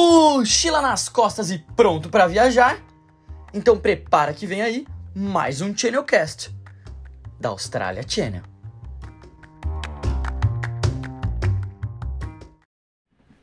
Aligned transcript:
mochila 0.00 0.80
nas 0.80 1.08
costas 1.10 1.50
e 1.50 1.58
pronto 1.76 2.08
para 2.08 2.26
viajar? 2.26 2.78
Então 3.52 3.78
prepara 3.78 4.32
que 4.32 4.46
vem 4.46 4.62
aí 4.62 4.86
mais 5.14 5.60
um 5.60 5.76
Channelcast 5.76 6.50
da 7.38 7.50
Austrália 7.50 8.02
Channel. 8.06 8.42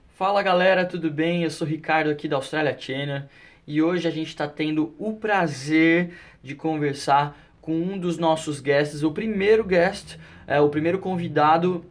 Fala 0.08 0.42
galera, 0.42 0.84
tudo 0.84 1.12
bem? 1.12 1.44
Eu 1.44 1.52
sou 1.52 1.68
Ricardo 1.68 2.10
aqui 2.10 2.28
da 2.28 2.38
Austrália 2.38 2.76
Channel 2.78 3.24
e 3.68 3.80
hoje 3.80 4.08
a 4.08 4.12
gente 4.12 4.30
está 4.30 4.48
tendo 4.48 4.96
o 4.98 5.14
prazer 5.14 6.16
de 6.42 6.56
conversar 6.56 7.38
com 7.62 7.74
um 7.74 8.00
dos 8.00 8.18
nossos 8.18 8.60
guests, 8.60 9.04
o 9.04 9.12
primeiro 9.12 9.64
guest, 9.64 10.18
é, 10.48 10.60
o 10.60 10.70
primeiro 10.70 10.98
convidado 10.98 11.86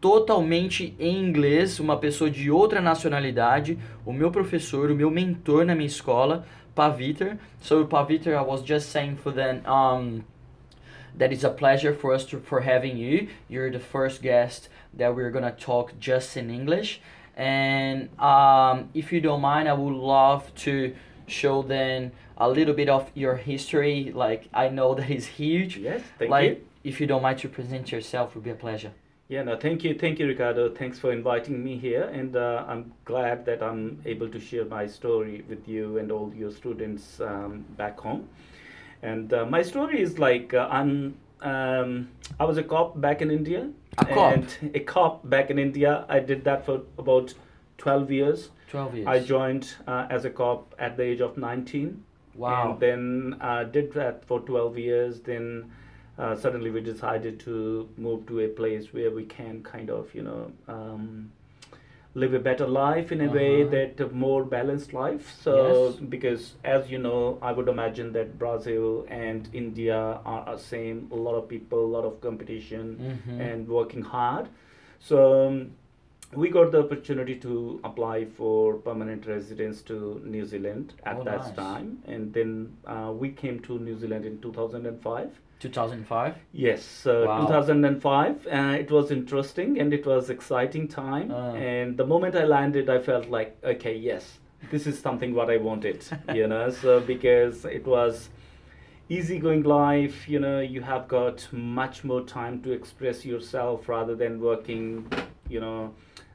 totalmente 0.00 0.94
em 0.98 1.18
inglês, 1.18 1.80
uma 1.80 1.96
pessoa 1.96 2.30
de 2.30 2.50
outra 2.50 2.80
nacionalidade, 2.80 3.78
o 4.04 4.12
meu 4.12 4.30
professor, 4.30 4.90
o 4.90 4.94
meu 4.94 5.10
mentor 5.10 5.64
na 5.64 5.74
minha 5.74 5.86
escola, 5.86 6.44
Paviter. 6.74 7.38
So 7.60 7.84
Paviter, 7.86 8.34
I 8.34 8.42
was 8.42 8.62
just 8.62 8.90
saying 8.90 9.16
for 9.16 9.32
them 9.32 9.62
um, 9.66 10.22
that 11.16 11.32
it's 11.32 11.44
a 11.44 11.50
pleasure 11.50 11.92
for 11.92 12.14
us 12.14 12.24
to, 12.26 12.38
for 12.38 12.60
having 12.60 12.96
you. 12.96 13.28
You're 13.48 13.70
the 13.70 13.80
first 13.80 14.22
guest 14.22 14.68
that 14.94 15.14
we're 15.14 15.30
gonna 15.30 15.50
talk 15.50 15.98
just 15.98 16.36
in 16.36 16.50
English. 16.50 17.00
And 17.36 18.08
um, 18.18 18.90
if 18.94 19.12
you 19.12 19.20
don't 19.20 19.40
mind, 19.40 19.68
I 19.68 19.72
would 19.72 19.94
love 19.94 20.54
to 20.66 20.94
show 21.26 21.62
them 21.62 22.12
a 22.36 22.48
little 22.48 22.74
bit 22.74 22.88
of 22.88 23.10
your 23.14 23.34
history. 23.34 24.12
Like 24.14 24.48
I 24.54 24.68
know 24.68 24.94
that 24.94 25.10
is 25.10 25.26
huge. 25.26 25.78
Yes, 25.78 26.02
thank 26.18 26.30
like 26.30 26.48
you. 26.48 26.64
if 26.84 27.00
you 27.00 27.06
don't 27.08 27.22
mind 27.22 27.38
to 27.40 27.48
present 27.48 27.90
yourself, 27.90 28.34
would 28.34 28.44
be 28.44 28.50
a 28.50 28.54
pleasure. 28.54 28.92
Yeah, 29.28 29.42
no, 29.42 29.58
thank 29.58 29.84
you, 29.84 29.94
thank 29.94 30.18
you, 30.18 30.26
Ricardo. 30.26 30.74
Thanks 30.74 30.98
for 30.98 31.12
inviting 31.12 31.62
me 31.62 31.76
here, 31.76 32.04
and 32.04 32.34
uh, 32.34 32.64
I'm 32.66 32.94
glad 33.04 33.44
that 33.44 33.62
I'm 33.62 34.00
able 34.06 34.30
to 34.30 34.40
share 34.40 34.64
my 34.64 34.86
story 34.86 35.44
with 35.46 35.68
you 35.68 35.98
and 35.98 36.10
all 36.10 36.32
your 36.34 36.50
students 36.50 37.20
um, 37.20 37.66
back 37.76 38.00
home. 38.00 38.26
And 39.02 39.30
uh, 39.34 39.44
my 39.44 39.60
story 39.60 40.00
is 40.00 40.18
like 40.18 40.54
uh, 40.54 40.68
I'm. 40.70 41.16
Um, 41.42 42.08
I 42.40 42.44
was 42.44 42.56
a 42.56 42.62
cop 42.62 43.00
back 43.00 43.20
in 43.20 43.30
India. 43.30 43.70
A 43.98 44.06
cop? 44.06 44.32
And 44.32 44.72
a 44.74 44.80
cop 44.80 45.28
back 45.28 45.50
in 45.50 45.58
India. 45.58 46.06
I 46.08 46.20
did 46.20 46.42
that 46.44 46.64
for 46.64 46.80
about 46.96 47.34
12 47.76 48.10
years. 48.10 48.48
Twelve 48.70 48.94
years. 48.94 49.06
I 49.06 49.20
joined 49.20 49.74
uh, 49.86 50.06
as 50.10 50.24
a 50.24 50.30
cop 50.30 50.74
at 50.78 50.96
the 50.96 51.04
age 51.04 51.20
of 51.20 51.36
19. 51.36 52.02
Wow. 52.34 52.72
And 52.72 52.80
then 52.80 53.36
uh, 53.40 53.64
did 53.64 53.92
that 53.92 54.24
for 54.24 54.40
12 54.40 54.78
years. 54.78 55.20
Then 55.20 55.70
uh, 56.18 56.34
suddenly 56.36 56.70
we 56.70 56.80
decided 56.80 57.38
to 57.40 57.88
move 57.96 58.26
to 58.26 58.40
a 58.40 58.48
place 58.48 58.92
where 58.92 59.10
we 59.10 59.24
can 59.24 59.62
kind 59.62 59.90
of, 59.90 60.14
you 60.14 60.22
know, 60.22 60.52
um, 60.66 61.30
live 62.14 62.34
a 62.34 62.38
better 62.40 62.66
life 62.66 63.12
in 63.12 63.20
a 63.20 63.30
way 63.30 63.62
Uh-huh. 63.62 63.70
that 63.70 64.00
a 64.04 64.08
more 64.12 64.44
balanced 64.44 64.92
life. 64.92 65.30
So, 65.42 65.54
Yes. 65.56 65.96
because 66.14 66.54
as 66.64 66.90
you 66.90 66.98
know, 66.98 67.38
I 67.40 67.52
would 67.52 67.68
imagine 67.68 68.12
that 68.14 68.38
Brazil 68.38 69.06
and 69.08 69.48
India 69.52 69.98
are 70.24 70.44
the 70.46 70.56
same. 70.58 71.08
A 71.12 71.16
lot 71.16 71.34
of 71.36 71.48
people, 71.48 71.84
a 71.84 71.92
lot 71.96 72.04
of 72.04 72.20
competition, 72.20 72.96
Mhm. 73.10 73.40
and 73.50 73.68
working 73.68 74.02
hard. 74.02 74.48
So. 74.98 75.18
Um, 75.48 75.60
we 76.40 76.50
got 76.54 76.72
the 76.72 76.78
opportunity 76.80 77.34
to 77.42 77.80
apply 77.88 78.26
for 78.38 78.74
permanent 78.86 79.26
residence 79.26 79.78
to 79.90 80.20
New 80.32 80.44
Zealand 80.44 80.92
at 81.04 81.20
Oh, 81.20 81.22
that 81.28 81.38
nice. 81.46 81.52
time, 81.58 81.86
and 82.06 82.34
then 82.34 82.50
uh, 82.94 83.10
we 83.22 83.30
came 83.30 83.60
to 83.68 83.78
New 83.78 83.94
Zealand 84.02 84.26
in 84.26 84.38
2005. 84.42 85.30
2005. 85.60 86.34
Yes, 86.52 86.82
so 86.84 87.26
Wow. 87.26 87.46
2005. 87.46 88.46
Uh, 88.46 88.76
it 88.78 88.90
was 88.90 89.10
interesting 89.10 89.78
and 89.80 89.92
it 89.92 90.06
was 90.06 90.30
exciting 90.30 90.88
time. 90.88 91.30
Ah. 91.32 91.54
And 91.54 91.96
the 91.96 92.06
moment 92.06 92.34
I 92.36 92.44
landed, 92.44 92.88
I 92.88 92.98
felt 93.00 93.28
like, 93.28 93.56
okay, 93.64 93.96
yes, 93.96 94.38
this 94.70 94.86
is 94.86 94.98
something 94.98 95.34
what 95.34 95.50
I 95.50 95.56
wanted. 95.56 96.04
you 96.34 96.46
know, 96.46 96.70
so 96.82 97.00
because 97.00 97.64
it 97.64 97.86
was 97.86 98.30
easygoing 99.08 99.62
life. 99.64 100.28
You 100.28 100.40
know, 100.40 100.60
you 100.60 100.82
have 100.82 101.08
got 101.08 101.46
much 101.52 102.04
more 102.04 102.22
time 102.22 102.62
to 102.62 102.72
express 102.72 103.24
yourself 103.24 103.88
rather 103.88 104.14
than 104.14 104.40
working. 104.40 105.10
You 105.48 105.60
know. 105.60 105.94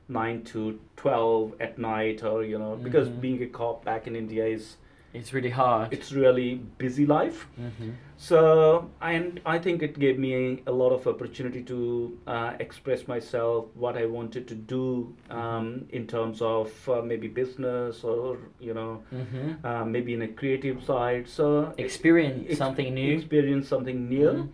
9 0.09 0.43
to 0.43 0.77
12 0.97 1.53
at 1.61 1.79
night 1.79 2.23
or 2.25 2.43
you 2.43 2.59
know 2.59 2.75
because 2.75 3.07
Mhm. 3.07 3.21
being 3.21 3.41
a 3.41 3.47
cop 3.47 3.85
back 3.85 4.05
in 4.05 4.17
india 4.17 4.45
is 4.45 4.75
It's 5.13 5.31
really 5.33 5.49
hard. 5.49 5.93
it's 5.93 6.11
really 6.11 6.55
busy 6.77 7.05
life 7.05 7.47
hmm 7.55 7.91
so 8.27 8.89
and 9.01 9.39
I 9.45 9.59
think 9.59 9.83
it 9.83 9.99
gave 9.99 10.17
me 10.17 10.63
a, 10.65 10.71
lot 10.71 10.91
of 10.97 11.07
opportunity 11.07 11.61
to 11.63 12.17
uh, 12.25 12.53
express 12.59 13.05
myself, 13.07 13.65
what 13.75 13.97
I 13.97 14.05
wanted 14.05 14.47
to 14.47 14.55
do 14.55 15.13
um, 15.29 15.85
in 15.91 16.07
terms 16.07 16.41
of 16.41 16.71
uh, 16.89 17.01
maybe 17.01 17.27
business 17.27 18.03
or 18.03 18.37
you 18.59 18.73
know 18.73 18.91
hmm 19.11 19.53
uh, 19.65 19.83
maybe 19.85 20.13
in 20.13 20.21
a 20.21 20.27
creative 20.41 20.83
side. 20.83 21.27
So 21.27 21.73
Experience 21.77 22.45
ex- 22.49 22.57
something 22.57 22.93
new. 22.93 23.13
experience 23.17 23.67
something 23.67 24.07
new. 24.09 24.31
Mhm. 24.31 24.49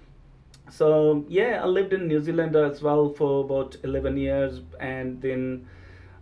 So 0.80 1.26
yeah, 1.28 1.62
I 1.64 1.68
lived 1.68 1.94
in 1.94 2.08
New 2.08 2.22
Zealand 2.22 2.56
as 2.56 2.82
well 2.82 3.10
for 3.20 3.44
about 3.46 3.78
eleven 3.84 4.18
years, 4.18 4.62
and 4.80 5.22
then 5.22 5.68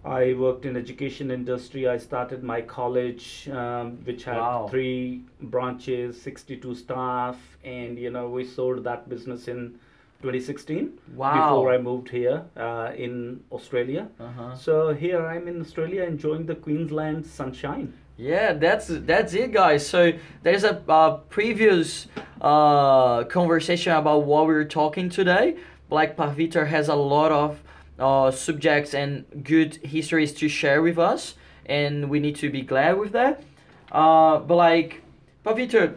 I 0.07 0.33
worked 0.33 0.65
in 0.65 0.77
education 0.77 1.31
industry. 1.31 1.87
I 1.87 1.97
started 1.97 2.41
my 2.43 2.61
college, 2.61 3.49
um, 3.49 3.97
which 4.05 4.23
had 4.23 4.37
Wow. 4.37 4.67
three 4.71 5.21
branches, 5.41 6.21
sixty-two 6.21 6.75
staff, 6.75 7.37
and 7.63 7.99
you 7.99 8.09
know 8.09 8.29
we 8.29 8.45
sold 8.45 8.83
that 8.85 9.09
business 9.09 9.47
in 9.47 9.75
2016 10.21 10.93
Wow. 11.15 11.33
before 11.33 11.73
I 11.73 11.77
moved 11.77 12.09
here 12.09 12.43
uh, 12.55 12.91
in 12.95 13.41
Australia. 13.51 14.07
Uh-huh. 14.19 14.55
So 14.55 14.93
here 14.93 15.25
I'm 15.25 15.47
in 15.47 15.61
Australia 15.61 16.03
enjoying 16.03 16.45
the 16.45 16.55
Queensland 16.55 17.25
sunshine. 17.25 17.93
Yeah, 18.17 18.53
that's 18.53 18.87
that's 18.87 19.33
it, 19.33 19.51
guys. 19.51 19.85
So 19.87 20.13
there's 20.43 20.63
a 20.63 20.81
uh, 20.89 21.17
previous 21.29 22.07
uh, 22.41 23.25
conversation 23.25 23.93
about 23.93 24.23
what 24.23 24.47
we 24.47 24.53
were 24.53 24.65
talking 24.65 25.09
today. 25.09 25.55
Like 25.89 26.15
Paviter 26.17 26.65
has 26.67 26.87
a 26.87 26.95
lot 26.95 27.31
of 27.31 27.61
uh, 27.99 28.31
subjects 28.31 28.93
and 28.93 29.25
good 29.43 29.75
histories 29.77 30.33
to 30.33 30.47
share 30.49 30.81
with 30.81 30.97
us, 30.99 31.35
and 31.65 32.09
we 32.09 32.19
need 32.19 32.35
to 32.37 32.49
be 32.49 32.61
glad 32.61 32.97
with 32.97 33.11
that. 33.13 33.43
Uh, 33.91 34.39
but 34.39 34.55
like 34.55 35.01
Paviter, 35.45 35.95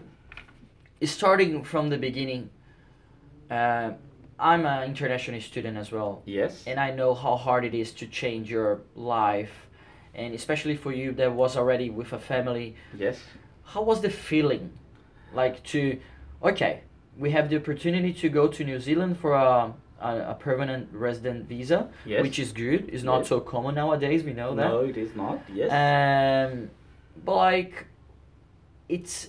starting 1.04 1.62
from 1.64 1.88
the 1.90 1.98
beginning, 1.98 2.50
uh, 3.50 3.92
I'm 4.38 4.64
an 4.64 4.84
international 4.84 5.40
student 5.40 5.76
as 5.76 5.92
well 5.92 6.22
Yes. 6.24 6.64
and 6.66 6.80
I 6.80 6.92
know 6.92 7.14
how 7.14 7.36
hard 7.36 7.64
it 7.64 7.74
is 7.74 7.92
to 7.94 8.06
change 8.06 8.50
your 8.50 8.80
life, 8.94 9.66
and 10.14 10.34
especially 10.34 10.76
for 10.76 10.92
you 10.92 11.12
that 11.12 11.32
was 11.32 11.56
already 11.56 11.90
with 11.90 12.12
a 12.12 12.18
family. 12.18 12.74
yes. 12.96 13.20
How 13.64 13.82
was 13.82 14.00
the 14.00 14.10
feeling, 14.10 14.72
like 15.32 15.62
to, 15.64 16.00
okay, 16.42 16.80
we 17.16 17.30
have 17.30 17.50
the 17.50 17.56
opportunity 17.56 18.12
to 18.14 18.28
go 18.28 18.48
to 18.48 18.64
New 18.64 18.80
Zealand 18.80 19.18
for 19.18 19.34
a 19.34 19.72
a, 20.00 20.30
a 20.30 20.34
permanent 20.34 20.88
resident 20.92 21.48
visa, 21.48 21.88
Yes. 22.04 22.22
which 22.22 22.38
is 22.38 22.52
good. 22.52 22.88
It's 22.92 23.02
not 23.04 23.18
Yes. 23.20 23.28
so 23.28 23.40
common 23.40 23.74
nowadays. 23.74 24.24
We 24.24 24.32
know 24.32 24.54
that. 24.54 24.68
No, 24.68 24.80
it 24.80 24.96
is 24.96 25.14
not. 25.14 25.40
Yes. 25.52 25.70
Um, 25.70 26.70
but 27.24 27.36
like, 27.36 27.86
it's 28.88 29.28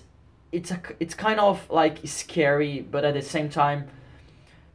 it's 0.50 0.70
a 0.70 0.80
it's 1.00 1.14
kind 1.14 1.40
of 1.40 1.68
like 1.70 1.98
scary, 2.04 2.80
but 2.90 3.04
at 3.04 3.14
the 3.14 3.22
same 3.22 3.48
time, 3.48 3.88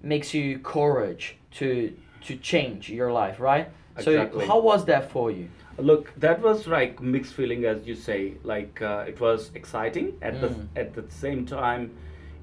makes 0.02 0.34
you 0.34 0.59
courage 0.59 1.36
to 1.59 1.94
to 2.25 2.36
change 2.38 2.90
your 2.90 3.12
life, 3.12 3.40
right? 3.40 3.69
Exactly. 3.97 4.41
So 4.41 4.47
how 4.47 4.59
was 4.59 4.86
that 4.86 5.12
for 5.12 5.31
you? 5.31 5.50
Look, 5.80 6.12
that 6.19 6.41
was 6.41 6.68
like 6.68 7.02
mixed 7.02 7.34
feeling, 7.34 7.66
as 7.66 7.86
you 7.88 7.96
say. 7.96 8.34
Like 8.44 8.81
uh, 8.81 9.06
it 9.07 9.19
was 9.19 9.52
exciting 9.56 10.13
at 10.22 10.41
the 10.41 10.47
Mm. 10.50 10.68
at 10.75 10.94
the 10.94 11.03
same 11.09 11.46
time, 11.46 11.91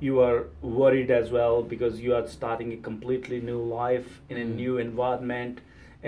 you 0.04 0.20
are 0.20 0.47
worried 0.62 1.10
as 1.10 1.31
well 1.31 1.62
because 1.62 2.00
you 2.00 2.15
are 2.15 2.26
starting 2.28 2.72
a 2.72 2.76
completely 2.88 3.41
new 3.41 3.60
life 3.76 4.20
in 4.28 4.37
a 4.42 4.44
Mm. 4.44 4.55
new 4.56 4.79
environment, 4.79 5.61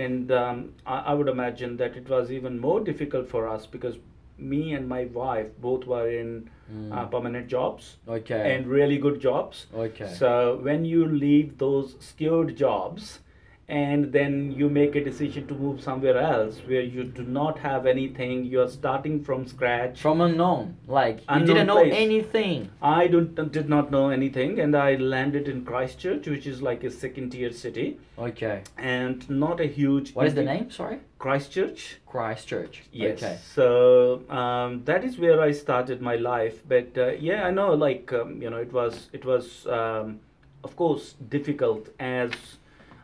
and 0.07 0.33
um, 0.41 0.59
I, 0.95 0.99
I 1.13 1.15
would 1.15 1.29
imagine 1.33 1.77
that 1.83 1.97
it 1.97 2.09
was 2.17 2.31
even 2.39 2.59
more 2.67 2.81
difficult 2.91 3.29
for 3.35 3.49
us 3.49 3.67
because 3.77 3.97
me 4.39 4.75
and 4.79 4.87
my 4.89 5.05
wife 5.21 5.47
both 5.67 5.87
were 5.87 6.09
in 6.11 6.51
uh, 6.93 7.05
permanent 7.07 7.47
jobs 7.49 7.97
Okay. 8.17 8.41
and 8.55 8.67
really 8.67 8.99
good 8.99 9.21
jobs. 9.21 9.67
okay. 9.85 10.09
So 10.23 10.59
when 10.69 10.85
you 10.85 11.07
leave 11.07 11.57
those 11.59 11.95
skilled 12.01 12.57
jobs 12.57 13.21
and 13.69 14.13
then 14.13 14.53
you 14.53 14.69
make 14.69 14.95
a 14.95 15.03
decision 15.03 15.47
to 15.49 15.55
move 15.55 15.81
somewhere 15.81 16.17
else 16.19 16.59
where 16.67 16.83
you 16.83 17.03
do 17.03 17.25
not 17.25 17.59
have 17.59 17.85
anything, 17.85 18.45
you're 18.45 18.69
starting 18.69 19.25
from 19.25 19.47
scratch. 19.47 20.01
From 20.01 20.21
unknown, 20.21 20.77
like 20.87 21.19
you 21.19 21.25
Unknown 21.29 21.47
didn't 21.47 21.67
know 21.67 21.81
place. 21.83 21.95
anything. 21.97 22.71
I 22.81 23.09
don't, 23.09 23.35
did 23.53 23.69
not 23.69 23.91
know 23.91 24.11
anything 24.11 24.61
and 24.61 24.77
I 24.77 24.95
landed 24.95 25.49
in 25.49 25.65
Christchurch, 25.65 26.29
which 26.29 26.47
is 26.47 26.63
like 26.63 26.85
a 26.85 26.91
second 26.91 27.31
tier 27.31 27.53
city 27.53 27.99
Okay. 28.19 28.63
and 28.79 29.29
not 29.29 29.61
a 29.61 29.67
huge. 29.67 30.15
What 30.15 30.27
is 30.29 30.35
the 30.35 30.45
name? 30.45 30.71
Sorry. 30.71 30.99
Christchurch. 31.19 31.97
Christchurch. 32.07 32.85
Yes. 32.93 33.21
Okay. 33.23 33.37
So 33.55 34.23
um, 34.31 34.85
that 34.85 35.03
is 35.03 35.19
where 35.19 35.41
I 35.41 35.51
started 35.51 36.01
my 36.01 36.15
life. 36.17 36.63
But 36.69 36.97
uh, 36.97 37.09
yeah, 37.19 37.47
I 37.47 37.51
know. 37.51 37.75
Like 37.75 38.13
um, 38.13 38.41
you 38.41 38.49
know, 38.49 38.59
it 38.59 38.73
was 38.73 39.09
it 39.13 39.25
was 39.25 39.67
um, 39.67 40.21
of 40.63 40.77
course 40.77 41.15
difficult 41.29 41.89
as 41.99 42.31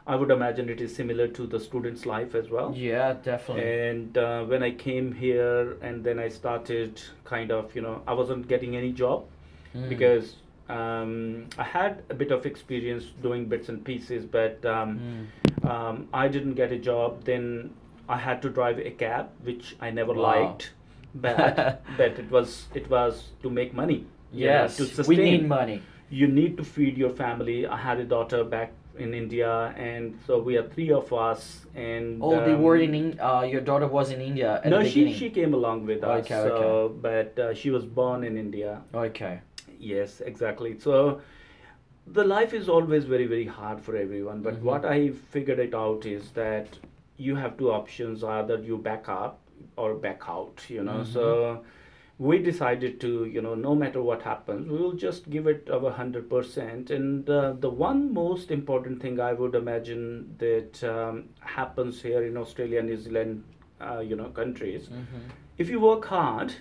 I 0.06 0.16
would 0.16 0.30
imagine 0.30 0.68
it 0.68 0.80
is 0.80 0.94
similar 0.94 1.28
to 1.28 1.46
the 1.46 1.60
student's 1.60 2.06
life 2.06 2.34
as 2.34 2.50
well. 2.50 2.72
Yeah, 2.74 3.14
definitely. 3.22 3.88
And 3.88 4.18
uh, 4.18 4.44
when 4.44 4.62
I 4.62 4.72
came 4.72 5.12
here, 5.12 5.76
and 5.80 6.02
then 6.02 6.18
I 6.18 6.28
started 6.28 7.00
kind 7.24 7.52
of, 7.52 7.74
you 7.76 7.82
know, 7.82 8.02
I 8.06 8.12
wasn't 8.12 8.48
getting 8.48 8.76
any 8.76 8.92
job 8.92 9.24
Mm. 9.74 9.88
because 9.88 10.34
um, 10.68 11.46
I 11.56 11.62
had 11.62 12.02
a 12.10 12.14
bit 12.14 12.30
of 12.30 12.44
experience 12.44 13.04
doing 13.22 13.46
bits 13.46 13.70
and 13.70 13.82
pieces, 13.82 14.26
but 14.26 14.62
um, 14.66 15.00
Mm. 15.64 15.70
um, 15.70 16.08
I 16.12 16.28
didn't 16.28 16.54
get 16.54 16.72
a 16.72 16.78
job. 16.78 17.24
Then 17.24 17.70
I 18.08 18.18
had 18.18 18.42
to 18.42 18.50
drive 18.50 18.78
a 18.78 18.90
cab, 18.90 19.30
which 19.44 19.74
I 19.80 19.90
never 19.90 20.12
Wow. 20.12 20.22
liked, 20.32 20.72
but 21.14 21.80
but 21.96 22.18
it 22.18 22.30
was 22.30 22.66
it 22.74 22.90
was 22.90 23.30
to 23.42 23.48
make 23.50 23.72
money. 23.72 24.04
you 24.32 24.46
know, 24.46 24.52
yes, 24.52 24.76
to 24.76 25.02
we 25.08 25.16
need 25.16 25.48
money. 25.48 25.80
You 26.10 26.26
need 26.26 26.56
to 26.58 26.64
feed 26.64 26.98
your 26.98 27.10
family. 27.24 27.66
I 27.66 27.76
had 27.76 27.98
a 27.98 28.04
daughter 28.04 28.44
back 28.44 28.72
in 28.98 29.14
India, 29.14 29.74
and 29.76 30.18
so 30.26 30.38
we 30.38 30.56
are 30.56 30.68
three 30.68 30.90
of 30.92 31.12
us. 31.12 31.66
And 31.74 32.20
Oh, 32.22 32.44
they 32.44 32.52
um, 32.52 32.62
were 32.62 32.76
in. 32.76 32.94
In- 32.94 33.18
uh, 33.20 33.42
your 33.42 33.60
daughter 33.60 33.86
was 33.86 34.10
in 34.10 34.20
India 34.20 34.60
no, 34.66 34.82
she 34.84 35.12
she 35.12 35.30
came 35.30 35.54
along 35.54 35.86
with 35.86 36.04
us. 36.04 36.24
Okay, 36.24 36.34
so, 36.48 36.94
but 37.00 37.38
uh, 37.38 37.54
she 37.54 37.70
was 37.70 37.84
born 37.84 38.24
in 38.24 38.36
India. 38.36 38.82
Okay. 38.94 39.40
Yes, 39.78 40.20
exactly. 40.20 40.78
So 40.78 41.20
the 42.06 42.24
life 42.24 42.52
is 42.52 42.68
always 42.68 43.04
very, 43.04 43.26
very 43.26 43.46
hard 43.46 43.80
for 43.80 43.96
everyone. 43.96 44.42
But 44.42 44.56
Mhm. 44.56 44.62
what 44.70 44.84
I 44.84 45.10
figured 45.36 45.58
it 45.58 45.74
out 45.74 46.06
is 46.06 46.30
that 46.32 46.78
you 47.16 47.36
have 47.36 47.56
two 47.56 47.70
options: 47.72 48.24
either 48.24 48.58
you 48.58 48.78
back 48.78 49.08
up 49.08 49.38
or 49.76 49.94
back 49.94 50.22
out. 50.28 50.64
You 50.68 50.82
know, 50.82 51.00
Mhm. 51.00 51.06
so 51.06 51.64
we 52.28 52.38
decided 52.38 53.00
to, 53.00 53.24
you 53.34 53.42
know, 53.44 53.54
no 53.54 53.74
matter 53.74 54.00
what 54.08 54.22
happens, 54.22 54.68
we 54.72 54.78
will 54.78 54.92
just 55.04 55.28
give 55.28 55.46
it 55.52 55.68
our 55.76 55.90
hundred 55.90 56.28
percent. 56.32 56.90
And 56.96 57.28
uh, 57.28 57.54
the 57.66 57.70
one 57.70 58.02
most 58.14 58.50
important 58.56 59.00
thing 59.02 59.18
I 59.28 59.32
would 59.32 59.56
imagine 59.60 60.04
that 60.38 60.82
um, 60.84 61.24
happens 61.40 62.02
here 62.02 62.22
in 62.24 62.36
Australia, 62.36 62.82
New 62.82 62.96
Zealand, 63.06 63.42
uh, 63.80 63.98
you 64.10 64.16
know, 64.16 64.28
countries, 64.42 64.86
hmm 64.88 65.24
if 65.62 65.68
you 65.68 65.78
work 65.80 66.06
hard, 66.06 66.52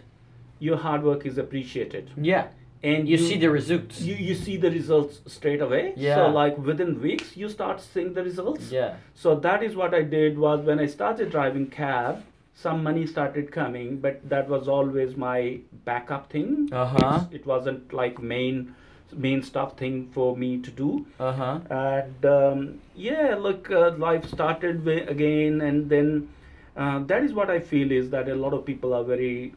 your 0.59 0.77
hard 0.77 1.03
work 1.03 1.25
is 1.25 1.37
appreciated 1.37 2.09
Yeah, 2.17 2.47
and 2.83 3.07
you, 3.11 3.17
see 3.17 3.37
the 3.37 3.49
results. 3.49 4.01
you, 4.01 4.15
you 4.15 4.35
see 4.35 4.57
the 4.57 4.69
results 4.69 5.21
straight 5.35 5.61
away 5.61 5.93
Yeah. 5.95 6.15
so 6.15 6.27
like 6.39 6.57
within 6.57 6.99
weeks 7.01 7.37
you 7.37 7.49
start 7.49 7.79
seeing 7.81 8.13
the 8.13 8.23
results 8.23 8.69
yeah. 8.71 8.95
so 9.23 9.35
that 9.47 9.63
is 9.63 9.75
what 9.75 9.93
i 9.99 10.01
did 10.01 10.37
was 10.37 10.65
when 10.71 10.79
i 10.79 10.85
started 10.97 11.31
driving 11.37 11.67
cab 11.77 12.21
some 12.53 12.83
money 12.83 13.05
started 13.07 13.51
coming 13.51 13.97
but 13.99 14.27
that 14.29 14.47
was 14.49 14.67
always 14.67 15.15
my 15.15 15.59
backup 15.85 16.29
thing 16.31 16.69
Uh-huh. 16.71 17.25
It 17.31 17.45
wasn't 17.45 17.93
like 17.93 18.21
main 18.21 18.75
main 19.13 19.41
stuff 19.43 19.77
thing 19.77 20.09
for 20.13 20.37
me 20.37 20.57
to 20.61 20.71
do 20.71 21.05
Uh 21.19 21.31
huh. 21.33 21.59
and 21.69 22.25
um, 22.25 22.79
yeah 22.95 23.35
look 23.35 23.69
uh, 23.71 23.91
life 23.97 24.27
started 24.27 24.87
again 24.87 25.61
and 25.61 25.89
then 25.89 26.29
uh, 26.77 26.99
that 27.07 27.23
is 27.23 27.33
what 27.33 27.49
i 27.49 27.59
feel 27.59 27.91
is 27.91 28.09
that 28.11 28.29
a 28.29 28.35
lot 28.35 28.53
of 28.53 28.65
people 28.65 28.93
are 28.93 29.03
very 29.03 29.53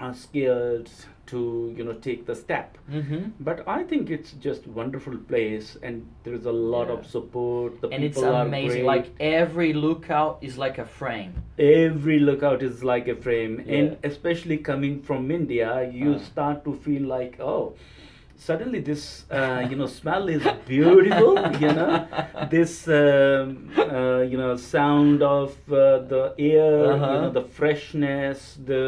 uh, 0.00 0.12
scared 0.12 0.90
to 1.26 1.74
you 1.76 1.84
know 1.84 1.94
take 2.06 2.24
the 2.26 2.34
step 2.34 2.78
Mm-hmm. 2.90 3.22
but 3.40 3.62
I 3.66 3.82
think 3.82 4.10
it's 4.10 4.32
just 4.46 4.66
wonderful 4.68 5.16
place, 5.30 5.76
and 5.82 6.06
there 6.24 6.34
is 6.34 6.46
a 6.46 6.52
lot 6.52 6.86
Yeah. 6.88 6.94
of 6.98 7.06
support. 7.14 7.80
The 7.80 7.88
And 7.88 8.04
it's 8.04 8.16
people 8.16 8.34
are 8.34 8.46
amazing. 8.46 8.70
great. 8.70 8.84
Like 8.92 9.06
every 9.18 9.72
lookout 9.72 10.38
is 10.50 10.56
like 10.64 10.78
a 10.78 10.86
frame. 11.00 11.32
every 11.58 12.18
lookout 12.28 12.62
is 12.62 12.84
like 12.92 13.08
a 13.08 13.16
frame, 13.26 13.54
Yeah. 13.66 13.76
and 13.78 13.96
especially 14.12 14.58
coming 14.70 15.02
from 15.10 15.30
India, 15.40 15.70
you 16.00 16.14
Uh. 16.14 16.18
start 16.32 16.64
to 16.64 16.74
feel 16.88 17.02
like 17.18 17.40
oh. 17.52 17.74
Suddenly, 18.38 18.80
this 18.80 19.04
uh, 19.30 19.66
you 19.70 19.76
know 19.76 19.86
smell 19.86 20.28
is 20.28 20.42
beautiful. 20.68 21.30
you 21.64 21.70
know, 21.78 22.06
this 22.50 22.86
um, 22.86 23.70
uh, 23.78 24.20
you 24.30 24.36
know 24.36 24.56
sound 24.56 25.22
of 25.22 25.54
uh, 25.72 26.00
the 26.12 26.34
air, 26.38 26.92
Uh-huh. 26.92 27.12
know 27.22 27.30
the 27.30 27.44
freshness, 27.60 28.58
the 28.72 28.84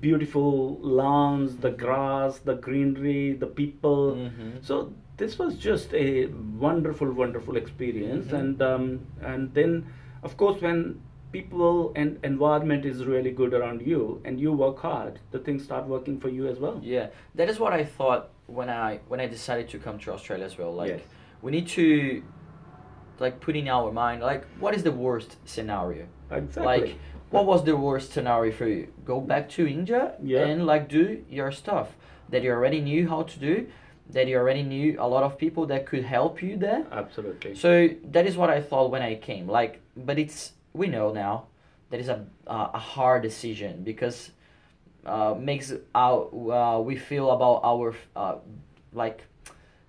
beautiful 0.00 0.78
lawns, 0.80 1.56
the 1.56 1.70
grass, 1.70 2.38
the 2.38 2.54
greenery, 2.54 3.32
the 3.32 3.46
people. 3.46 4.14
Mhm. 4.16 4.62
So 4.62 4.92
this 5.16 5.38
was 5.38 5.56
just 5.56 5.92
a 5.94 6.26
wonderful, 6.60 7.10
wonderful 7.12 7.56
experience, 7.56 8.26
Mhm. 8.28 8.38
and 8.40 8.62
um, 8.62 9.00
and 9.22 9.54
then 9.54 9.86
of 10.22 10.36
course 10.36 10.60
when 10.60 11.00
people 11.32 11.92
and 11.94 12.18
environment 12.24 12.84
is 12.86 13.04
really 13.04 13.30
good 13.30 13.52
around 13.52 13.82
you 13.82 14.20
and 14.24 14.40
you 14.40 14.50
work 14.52 14.78
hard, 14.78 15.18
the 15.30 15.38
things 15.38 15.62
start 15.64 15.86
working 15.86 16.18
for 16.18 16.28
you 16.30 16.46
as 16.48 16.58
well. 16.58 16.80
Yeah, 16.82 17.08
that 17.34 17.48
is 17.50 17.58
what 17.60 17.72
I 17.72 17.84
thought 17.84 18.30
when 18.46 18.68
I 18.70 19.00
when 19.08 19.20
I 19.20 19.26
decided 19.26 19.68
to 19.70 19.78
come 19.78 19.98
to 20.00 20.12
Australia 20.12 20.44
as 20.46 20.56
well. 20.58 20.72
Like 20.72 20.88
Yes. 20.90 21.02
we 21.42 21.50
need 21.52 21.66
to 21.68 22.22
like 23.20 23.40
put 23.40 23.56
in 23.56 23.68
our 23.68 23.90
mind 23.92 24.22
like 24.22 24.44
what 24.60 24.74
is 24.74 24.82
the 24.84 24.92
worst 24.92 25.36
scenario? 25.44 26.06
Exactly. 26.30 26.64
Like 26.66 26.96
what 27.30 27.46
was 27.46 27.64
the 27.64 27.76
worst 27.76 28.12
scenario 28.12 28.52
for 28.52 28.66
you? 28.66 28.88
Go 29.04 29.20
back 29.20 29.48
to 29.50 29.66
India 29.66 30.14
Yeah. 30.22 30.46
and 30.46 30.66
like 30.66 30.88
do 30.88 31.24
your 31.28 31.52
stuff 31.52 31.88
that 32.28 32.42
you 32.42 32.50
already 32.50 32.80
knew 32.80 33.08
how 33.08 33.22
to 33.22 33.38
do, 33.38 33.66
that 34.10 34.26
you 34.26 34.36
already 34.36 34.62
knew 34.62 34.96
a 34.98 35.08
lot 35.08 35.22
of 35.22 35.38
people 35.38 35.66
that 35.66 35.86
could 35.86 36.04
help 36.04 36.42
you 36.42 36.56
there. 36.56 36.86
Absolutely. 36.90 37.54
So 37.54 37.88
that 38.10 38.26
is 38.26 38.36
what 38.36 38.50
I 38.50 38.60
thought 38.60 38.90
when 38.90 39.02
I 39.02 39.14
came. 39.16 39.46
Like, 39.46 39.80
but 39.96 40.18
it's 40.18 40.52
we 40.72 40.86
know 40.88 41.12
now 41.12 41.44
that 41.90 42.00
is 42.00 42.08
a 42.08 42.24
uh, 42.46 42.70
a 42.74 42.78
hard 42.78 43.22
decision 43.22 43.82
because 43.82 44.30
uh, 45.06 45.34
makes 45.38 45.72
our 45.94 46.28
uh, 46.52 46.78
we 46.80 46.96
feel 46.96 47.30
about 47.30 47.60
our 47.64 47.94
uh, 48.16 48.36
like 48.92 49.24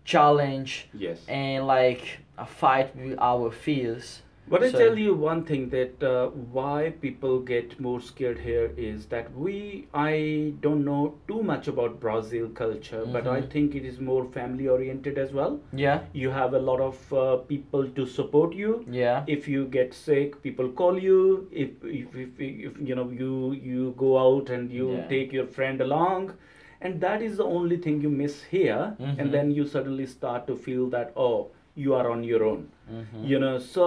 challenge 0.06 0.88
yes. 0.94 1.20
and 1.28 1.68
like 1.68 2.20
a 2.38 2.46
fight 2.46 2.96
with 2.96 3.18
our 3.20 3.52
fears. 3.52 4.22
But 4.52 4.64
I 4.64 4.72
tell 4.72 4.98
you 4.98 5.14
one 5.14 5.44
thing 5.46 5.70
that 5.70 6.04
uh, 6.04 6.30
why 6.58 6.94
people 7.02 7.40
get 7.40 7.80
more 7.80 8.00
scared 8.02 8.40
here 8.40 8.72
is 8.78 9.06
that 9.08 9.28
we 9.36 9.88
I 9.94 10.54
don't 10.62 10.84
know 10.86 11.16
too 11.28 11.44
much 11.50 11.68
about 11.68 12.00
Brazil 12.06 12.48
culture, 12.62 13.02
but 13.18 13.28
I 13.34 13.42
Mhm. 13.42 13.50
think 13.56 13.76
it 13.80 13.86
is 13.92 14.00
more 14.08 14.24
family 14.38 14.68
oriented 14.76 15.20
as 15.26 15.34
well. 15.40 15.60
Yeah, 15.84 16.00
You 16.24 16.32
have 16.38 16.56
a 16.60 16.64
lot 16.70 16.82
of 16.88 17.14
uh, 17.24 17.26
people 17.52 17.86
to 18.00 18.08
support 18.16 18.56
you. 18.62 18.72
yeah, 19.02 19.24
If 19.36 19.48
you 19.56 19.66
get 19.78 19.94
sick, 20.00 20.42
people 20.48 20.72
call 20.82 20.98
you. 21.10 21.20
If 21.66 21.86
if, 22.00 22.18
if, 22.26 22.42
if 22.48 22.82
you 22.92 23.00
know 23.02 23.08
you 23.22 23.36
you 23.70 23.94
go 24.06 24.12
out 24.24 24.50
and 24.58 24.76
you 24.80 24.90
Yeah. 24.96 25.06
take 25.14 25.38
your 25.40 25.48
friend 25.60 25.86
along, 25.90 26.34
and 26.82 27.00
that 27.08 27.28
is 27.30 27.38
the 27.44 27.50
only 27.60 27.78
thing 27.86 28.02
you 28.08 28.16
miss 28.24 28.42
here. 28.58 28.82
Mhm. 28.98 29.16
And 29.20 29.38
then 29.40 29.56
you 29.62 29.70
suddenly 29.78 30.10
start 30.18 30.50
to 30.52 30.58
feel 30.68 30.90
that 30.98 31.14
oh 31.30 31.38
you 31.86 31.94
are 32.02 32.06
on 32.18 32.24
your 32.34 32.44
own 32.46 32.62
hmm 32.94 33.26
you 33.32 33.40
know 33.42 33.56
so 33.74 33.86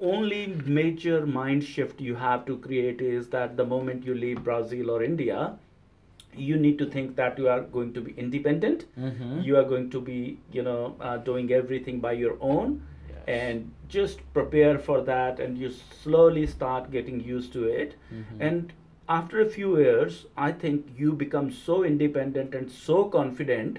only 0.00 0.46
major 0.66 1.24
mind 1.26 1.62
shift 1.64 2.00
you 2.00 2.14
have 2.14 2.44
to 2.46 2.56
create 2.58 3.00
is 3.00 3.28
that 3.28 3.56
the 3.56 3.64
moment 3.64 4.04
you 4.04 4.14
leave 4.14 4.42
brazil 4.44 4.90
or 4.90 5.02
india 5.02 5.56
you 6.36 6.56
need 6.56 6.78
to 6.78 6.86
think 6.94 7.14
that 7.16 7.38
you 7.38 7.48
are 7.48 7.60
going 7.60 7.92
to 7.94 8.00
be 8.00 8.12
independent. 8.16 8.86
Hmm 8.96 9.40
you 9.48 9.56
are 9.58 9.64
going 9.64 9.90
to 9.90 10.00
be 10.00 10.38
you 10.52 10.62
know 10.62 10.96
uh, 11.00 11.16
doing 11.18 11.52
everything 11.52 12.00
by 12.00 12.12
your 12.12 12.36
own. 12.40 12.82
And 13.26 13.70
just 13.88 14.18
prepare 14.34 14.78
for 14.78 15.00
that 15.02 15.38
and 15.40 15.56
you 15.56 15.70
slowly 16.02 16.46
start 16.46 16.90
getting 16.90 17.20
used 17.20 17.52
to 17.54 17.64
it. 17.82 17.94
Mhm. 18.12 18.40
and 18.48 18.72
after 19.16 19.40
a 19.44 19.46
few 19.54 19.70
years 19.78 20.18
i 20.48 20.50
think 20.64 20.90
you 20.98 21.12
become 21.22 21.48
so 21.60 21.78
independent 21.92 22.54
and 22.60 22.70
so 22.80 22.98
confident 23.16 23.78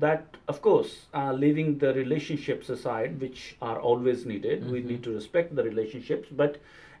that 0.00 0.36
of 0.48 0.60
course 0.62 1.06
uh, 1.14 1.32
leaving 1.32 1.78
the 1.78 1.92
relationships 1.94 2.68
aside 2.68 3.20
which 3.20 3.56
are 3.60 3.78
always 3.80 4.24
needed 4.32 4.68
we 4.70 4.80
Mhm. 4.82 4.88
need 4.90 5.02
to 5.08 5.14
respect 5.14 5.54
the 5.58 5.64
relationships 5.70 6.28
but 6.42 6.56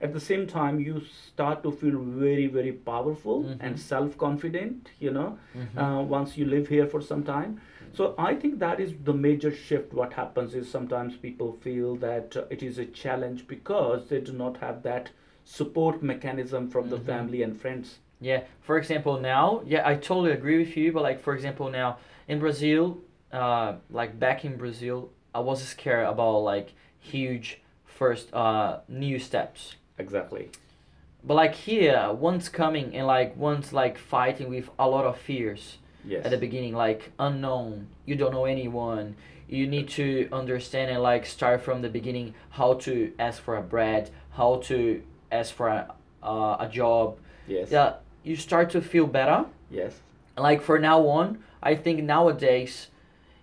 at 0.08 0.12
the 0.16 0.20
same 0.26 0.44
time 0.50 0.80
you 0.88 1.00
start 1.14 1.62
to 1.62 1.70
feel 1.82 1.98
very 2.24 2.46
very 2.58 2.72
powerful 2.90 3.38
Mhm. 3.44 3.56
and 3.68 3.78
self 3.86 4.16
confident 4.24 4.90
you 5.06 5.12
know 5.18 5.28
Mhm. 5.62 5.78
uh, 5.84 6.02
once 6.18 6.36
you 6.40 6.46
live 6.54 6.68
here 6.76 6.86
for 6.94 7.00
some 7.10 7.24
time 7.30 7.56
so 8.00 8.08
i 8.30 8.34
think 8.42 8.58
that 8.64 8.80
is 8.86 8.92
the 9.10 9.16
major 9.28 9.52
shift 9.64 9.96
what 10.00 10.12
happens 10.20 10.54
is 10.60 10.68
sometimes 10.76 11.16
people 11.26 11.52
feel 11.66 11.96
that 12.06 12.36
uh, 12.42 12.44
it 12.58 12.62
is 12.70 12.78
a 12.86 12.86
challenge 13.02 13.46
because 13.56 14.08
they 14.12 14.20
do 14.30 14.36
not 14.44 14.60
have 14.66 14.82
that 14.90 15.10
support 15.56 16.02
mechanism 16.12 16.68
from 16.76 16.88
the 16.94 16.98
Mhm. 17.00 17.06
family 17.12 17.42
and 17.48 17.60
friends 17.66 17.98
Yeah. 18.28 18.40
For 18.68 18.76
example, 18.80 19.14
now, 19.18 19.44
yeah, 19.74 19.82
I 19.90 19.94
totally 20.06 20.32
agree 20.32 20.58
with 20.62 20.72
you. 20.80 20.92
But 20.96 21.02
like, 21.04 21.20
for 21.26 21.32
example, 21.34 21.70
now 21.76 21.86
in 22.30 22.38
Brazil, 22.38 22.98
uh, 23.32 23.74
like 23.90 24.18
back 24.18 24.44
in 24.44 24.56
Brazil, 24.56 25.10
I 25.34 25.40
was 25.40 25.60
scared 25.62 26.06
about 26.06 26.38
like 26.52 26.68
huge 27.00 27.60
first 27.84 28.32
uh 28.32 28.78
new 28.88 29.18
steps. 29.18 29.74
exactly 29.98 30.48
But 31.24 31.34
like 31.34 31.54
here, 31.54 32.12
once 32.12 32.48
coming 32.48 32.94
and 32.96 33.06
like 33.06 33.36
once 33.36 33.72
like 33.72 33.98
fighting 33.98 34.48
with 34.48 34.70
a 34.78 34.88
lot 34.88 35.04
of 35.04 35.18
fears 35.18 35.78
yes 36.04 36.24
at 36.24 36.30
the 36.30 36.38
beginning, 36.38 36.74
like 36.74 37.10
unknown, 37.18 37.88
you 38.06 38.14
don't 38.14 38.32
know 38.32 38.46
anyone. 38.46 39.16
You 39.48 39.66
need 39.66 39.88
to 40.00 40.28
understand 40.32 40.90
and 40.92 41.02
like 41.02 41.26
start 41.26 41.60
from 41.66 41.82
the 41.82 41.88
beginning 41.98 42.34
how 42.50 42.74
to 42.86 43.12
ask 43.18 43.42
for 43.42 43.56
a 43.56 43.62
bread, 43.74 44.10
how 44.38 44.50
to 44.70 45.02
ask 45.32 45.52
for 45.52 45.66
a, 45.68 45.92
uh, 46.22 46.56
a 46.60 46.68
job. 46.70 47.18
yes 47.48 47.70
Yeah, 47.72 47.94
you 48.22 48.36
start 48.36 48.70
to 48.70 48.80
feel 48.80 49.06
better. 49.08 49.46
yes 49.68 49.92
Like 50.38 50.62
for 50.62 50.78
now 50.78 51.00
on, 51.08 51.42
I 51.62 51.74
think 51.74 52.02
nowadays, 52.02 52.88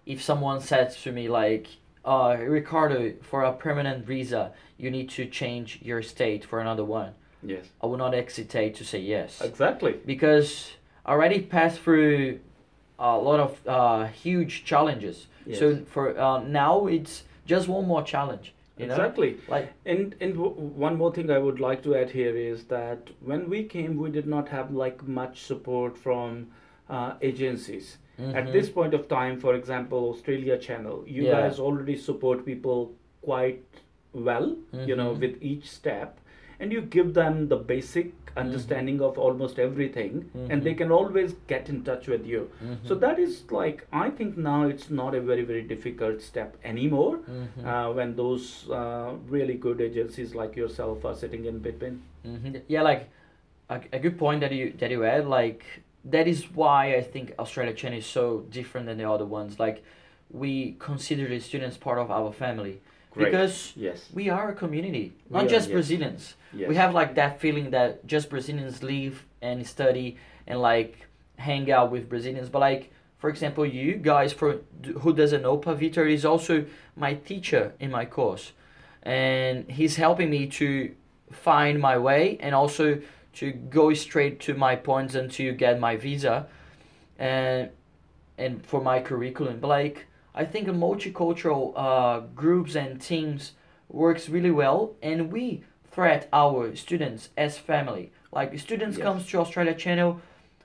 if 0.06 0.22
someone 0.22 0.62
says 0.62 1.02
to 1.04 1.12
me 1.12 1.28
like, 1.28 1.68
uh, 2.06 2.38
Ricardo, 2.40 3.14
for 3.22 3.44
a 3.44 3.54
permanent 3.54 4.06
visa, 4.06 4.52
you 4.78 4.90
need 4.90 5.10
to 5.12 5.26
change 5.26 5.80
your 5.82 6.02
state 6.02 6.46
for 6.46 6.60
another 6.60 6.84
one. 6.84 7.14
Yes. 7.44 7.66
I 7.82 7.86
will 7.88 7.98
not 7.98 8.14
hesitate 8.14 8.76
to 8.76 8.84
say 8.84 9.00
yes 9.00 9.42
Exactly. 9.42 9.96
because 10.06 10.72
I 11.06 11.12
already 11.12 11.42
passed 11.42 11.80
through 11.82 12.40
a 13.00 13.16
lot 13.18 13.40
of 13.40 13.68
uh, 13.68 14.08
huge 14.08 14.64
challenges. 14.66 15.28
Yes. 15.46 15.60
So 15.60 15.78
for 15.86 16.18
uh, 16.20 16.42
now, 16.44 16.88
it's 16.88 17.24
just 17.46 17.68
one 17.68 17.88
more 17.88 18.04
challenge. 18.04 18.54
You 18.78 18.88
know? 18.88 18.94
Exactly. 18.96 19.38
Like 19.48 19.74
And 19.86 20.16
and 20.20 20.34
w- 20.34 20.52
one 20.52 20.98
more 20.98 21.12
thing 21.14 21.30
I 21.32 21.38
would 21.40 21.60
like 21.60 21.84
to 21.84 21.96
add 21.96 22.10
here 22.12 22.36
is 22.36 22.66
that 22.66 23.10
when 23.22 23.50
we 23.50 23.64
came, 23.64 23.98
we 23.98 24.10
did 24.12 24.28
not 24.28 24.50
have 24.50 24.72
like 24.72 25.08
much 25.08 25.42
support 25.42 25.98
from 25.98 26.48
uh, 26.90 27.14
agencies. 27.22 27.98
At 28.20 28.46
Mhm. 28.46 28.52
this 28.52 28.70
point 28.70 28.94
of 28.94 29.08
time, 29.08 29.40
for 29.40 29.54
example, 29.56 30.10
Australia 30.10 30.58
Channel, 30.58 31.04
you 31.08 31.24
Yeah. 31.26 31.42
guys 31.42 31.60
already 31.60 31.96
support 31.96 32.46
people 32.46 32.92
quite 33.22 33.82
well, 34.14 34.56
you 34.90 34.96
know, 34.96 35.10
Mhm. 35.14 35.20
with 35.26 35.44
each 35.50 35.68
step, 35.70 36.18
and 36.60 36.72
you 36.74 36.82
give 36.82 37.14
them 37.14 37.48
the 37.50 37.58
basic 37.74 38.08
Mm-hmm. 38.08 38.40
understanding 38.46 39.02
of 39.08 39.18
almost 39.26 39.60
everything, 39.60 40.18
and 40.50 40.64
they 40.64 40.74
Mhm. 40.74 40.78
can 40.82 40.92
always 40.98 41.36
get 41.52 41.70
in 41.74 41.84
touch 41.84 42.08
with 42.14 42.26
you. 42.32 42.42
So 42.90 42.96
that 43.04 43.20
is 43.20 43.38
like 43.52 43.86
I 44.02 44.10
think 44.20 44.38
now 44.48 44.58
it's 44.74 44.90
not 45.02 45.16
a 45.20 45.22
very 45.30 45.46
very 45.52 45.62
difficult 45.74 46.22
step 46.30 46.58
anymore 46.64 47.20
uh, 47.64 47.94
when 48.00 48.16
those 48.16 48.46
uh, 48.80 49.12
really 49.38 49.56
good 49.68 49.82
agencies 49.90 50.36
like 50.42 50.56
yourself 50.64 51.06
are 51.12 51.16
sitting 51.24 51.46
in 51.54 51.60
between. 51.70 52.02
Yeah, 52.68 52.82
like 52.92 53.10
a, 53.70 53.82
a 53.94 54.00
good 54.00 54.18
point 54.18 54.42
that 54.48 54.52
you 54.62 54.72
that 54.84 54.92
you 54.98 55.02
had. 55.02 55.28
Like 55.28 55.66
that 56.10 56.28
is 56.28 56.52
why 56.54 56.96
I 56.96 57.02
think 57.02 57.34
Australia 57.40 57.74
Channel 57.74 58.00
is 58.00 58.06
so 58.06 58.46
different 58.50 58.88
than 58.88 58.98
the 58.98 59.10
other 59.10 59.26
ones. 59.26 59.60
Like 59.60 59.84
we 60.30 60.76
consider 60.80 61.28
the 61.28 61.40
students 61.40 61.78
part 61.78 62.00
of 62.00 62.12
our 62.12 62.32
family 62.34 62.82
Great. 63.12 63.26
because 63.26 63.74
Yes. 63.76 64.10
we 64.14 64.30
are 64.30 64.50
a 64.50 64.56
community, 64.56 65.14
We 65.30 65.36
not 65.36 65.46
are, 65.46 65.50
just 65.50 65.68
yes. 65.70 65.74
Brazilians. 65.74 66.36
Yes. 66.54 66.70
We 66.70 66.76
have 66.76 66.94
like 66.94 67.16
that 67.16 67.40
feeling 67.40 67.72
that 67.72 68.06
just 68.06 68.30
Brazilians 68.30 68.84
live 68.84 69.26
and 69.42 69.66
study 69.66 70.18
and 70.46 70.62
like 70.62 71.08
hang 71.38 71.72
out 71.72 71.92
with 71.92 72.10
Brazilians. 72.10 72.50
But 72.50 72.60
like 72.60 72.92
for 73.18 73.30
example, 73.30 73.66
you 73.66 73.96
guys, 73.96 74.32
for 74.32 74.60
who 75.00 75.12
doesn't 75.14 75.42
know, 75.42 75.58
Paviter 75.58 76.10
is 76.10 76.24
also 76.24 76.66
my 76.96 77.16
teacher 77.16 77.74
in 77.80 77.90
my 77.90 78.06
course, 78.06 78.52
and 79.02 79.70
he's 79.72 79.96
helping 79.96 80.30
me 80.30 80.46
to 80.48 80.94
find 81.32 81.80
my 81.80 81.98
way 81.98 82.38
and 82.40 82.54
also 82.54 83.02
to 83.40 83.52
go 83.52 83.94
straight 83.94 84.40
to 84.42 84.54
my 84.54 84.76
points 84.76 85.16
and 85.16 85.32
to 85.32 85.52
get 85.54 85.80
my 85.80 85.96
visa, 85.96 86.48
and 87.18 87.70
and 88.38 88.66
for 88.66 88.82
my 88.82 89.00
curriculum. 89.02 89.60
But 89.60 89.68
like 89.68 90.06
I 90.36 90.46
think 90.46 90.68
a 90.68 90.72
multicultural 90.72 91.74
uh, 91.76 92.20
groups 92.36 92.76
and 92.76 93.02
teams 93.02 93.54
works 93.90 94.30
really 94.30 94.52
well, 94.52 94.94
and 95.02 95.32
we 95.32 95.64
threat 95.92 96.28
our 96.34 96.76
students 96.76 97.30
as 97.38 97.58
family. 97.58 98.12
Like 98.32 98.58
students 98.60 98.98
Yes. 98.98 99.04
comes 99.06 99.28
to 99.30 99.40
Australia 99.40 99.74
Channel 99.74 100.20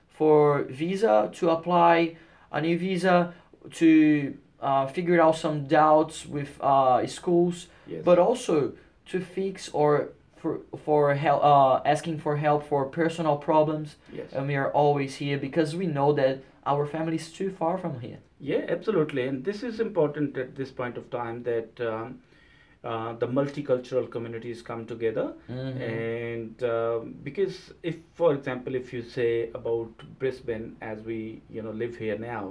for 0.09 0.63
visa 0.63 1.29
to 1.33 1.49
apply 1.49 2.17
a 2.51 2.61
new 2.61 2.77
visa 2.77 3.33
to 3.71 4.37
uh, 4.61 4.85
figure 4.87 5.19
out 5.21 5.35
some 5.35 5.65
doubts 5.67 6.25
with 6.25 6.59
uh, 6.61 7.05
schools, 7.07 7.67
Yes. 7.87 8.03
but 8.05 8.19
also 8.19 8.73
to 9.07 9.19
fix 9.19 9.69
or 9.73 10.09
for 10.43 10.59
for 10.85 11.01
help 11.25 11.43
uh, 11.51 11.81
asking 11.93 12.19
for 12.25 12.35
help 12.47 12.67
for 12.71 12.81
personal 13.01 13.37
problems. 13.49 13.95
yes. 14.19 14.33
And 14.33 14.47
we 14.51 14.55
are 14.63 14.71
always 14.83 15.15
here 15.23 15.37
because 15.47 15.75
we 15.81 15.87
know 15.97 16.11
that 16.21 16.43
our 16.73 16.85
family 16.95 17.15
is 17.23 17.31
too 17.39 17.49
far 17.61 17.77
from 17.77 17.99
here. 18.01 18.19
Yeah, 18.39 18.65
absolutely. 18.75 19.25
And 19.27 19.45
this 19.49 19.63
is 19.63 19.79
important 19.79 20.37
at 20.43 20.55
this 20.59 20.71
point 20.81 20.97
of 21.01 21.09
time 21.15 21.43
that 21.43 21.81
um, 21.91 22.19
uh, 22.83 23.13
the 23.23 23.27
multicultural 23.39 24.09
communities 24.15 24.61
come 24.69 24.85
together. 24.93 25.25
Mhm. 25.49 25.81
And 25.89 26.63
um, 26.75 27.15
because 27.29 27.57
if, 27.91 27.95
for 28.21 28.33
example, 28.33 28.75
if 28.81 28.93
you 28.97 29.01
say 29.17 29.31
about 29.61 30.05
Brisbane 30.19 30.69
as 30.91 31.01
we, 31.11 31.19
you 31.57 31.61
know, 31.67 31.71
live 31.83 31.95
here 32.05 32.17
now, 32.27 32.43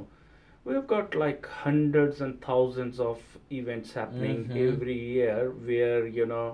we've 0.64 0.86
got 0.96 1.14
like 1.26 1.46
hundreds 1.64 2.20
and 2.26 2.40
thousands 2.50 3.00
of 3.10 3.18
events 3.62 3.92
happening 4.02 4.44
Mhm. 4.48 4.68
every 4.68 4.98
year 5.16 5.50
where, 5.70 6.06
you 6.20 6.26
know, 6.34 6.46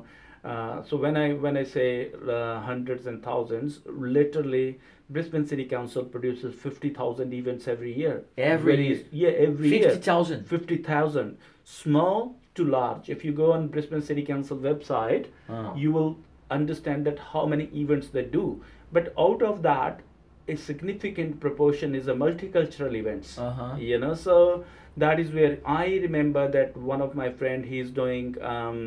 uh, 0.45 0.83
so 0.83 0.97
when 0.97 1.17
I 1.17 1.33
when 1.35 1.57
I 1.57 1.65
say 1.65 2.11
uh, 2.29 2.61
hundreds 2.61 3.07
and 3.07 3.23
thousands, 3.23 3.81
literally 3.87 4.79
Brisbane 5.11 5.47
City 5.47 5.65
Council 5.65 6.05
produces 6.05 6.55
fifty 6.55 6.91
thousand 6.91 7.33
events 7.33 7.67
every 7.69 7.93
year. 7.93 8.25
Every 8.37 8.77
Very- 8.77 8.89
year. 8.89 9.05
yeah, 9.11 9.29
every 9.47 9.69
year. 9.71 9.83
Fifty 9.91 10.01
thousand. 10.03 10.45
50,000 10.47 11.37
small 11.65 12.37
to 12.55 12.65
large 12.65 13.09
if 13.11 13.25
you 13.25 13.31
go 13.31 13.53
on 13.53 13.69
brisbane 13.69 14.01
city 14.03 14.23
council 14.29 14.57
website 14.57 15.27
Oh. 15.49 15.75
you 15.77 15.93
will 15.93 16.17
understand 16.51 17.05
that 17.09 17.19
how 17.33 17.45
many 17.47 17.65
events 17.83 18.09
they 18.09 18.23
do 18.23 18.45
but 18.91 19.13
out 19.19 19.43
of 19.43 19.61
that 19.67 20.01
a 20.49 20.57
significant 20.57 21.39
proportion 21.41 21.95
is 21.95 22.09
a 22.09 22.15
multicultural 22.15 22.97
events 23.03 23.37
Uh-huh. 23.39 23.77
you 23.91 23.99
know 23.99 24.15
so 24.15 24.65
that 24.97 25.21
is 25.21 25.31
where 25.41 25.59
i 25.67 25.85
remember 26.07 26.49
that 26.57 26.75
one 26.95 27.03
of 27.09 27.15
my 27.15 27.29
friend 27.43 27.67
he's 27.75 27.91
doing 27.91 28.35
um, 28.55 28.81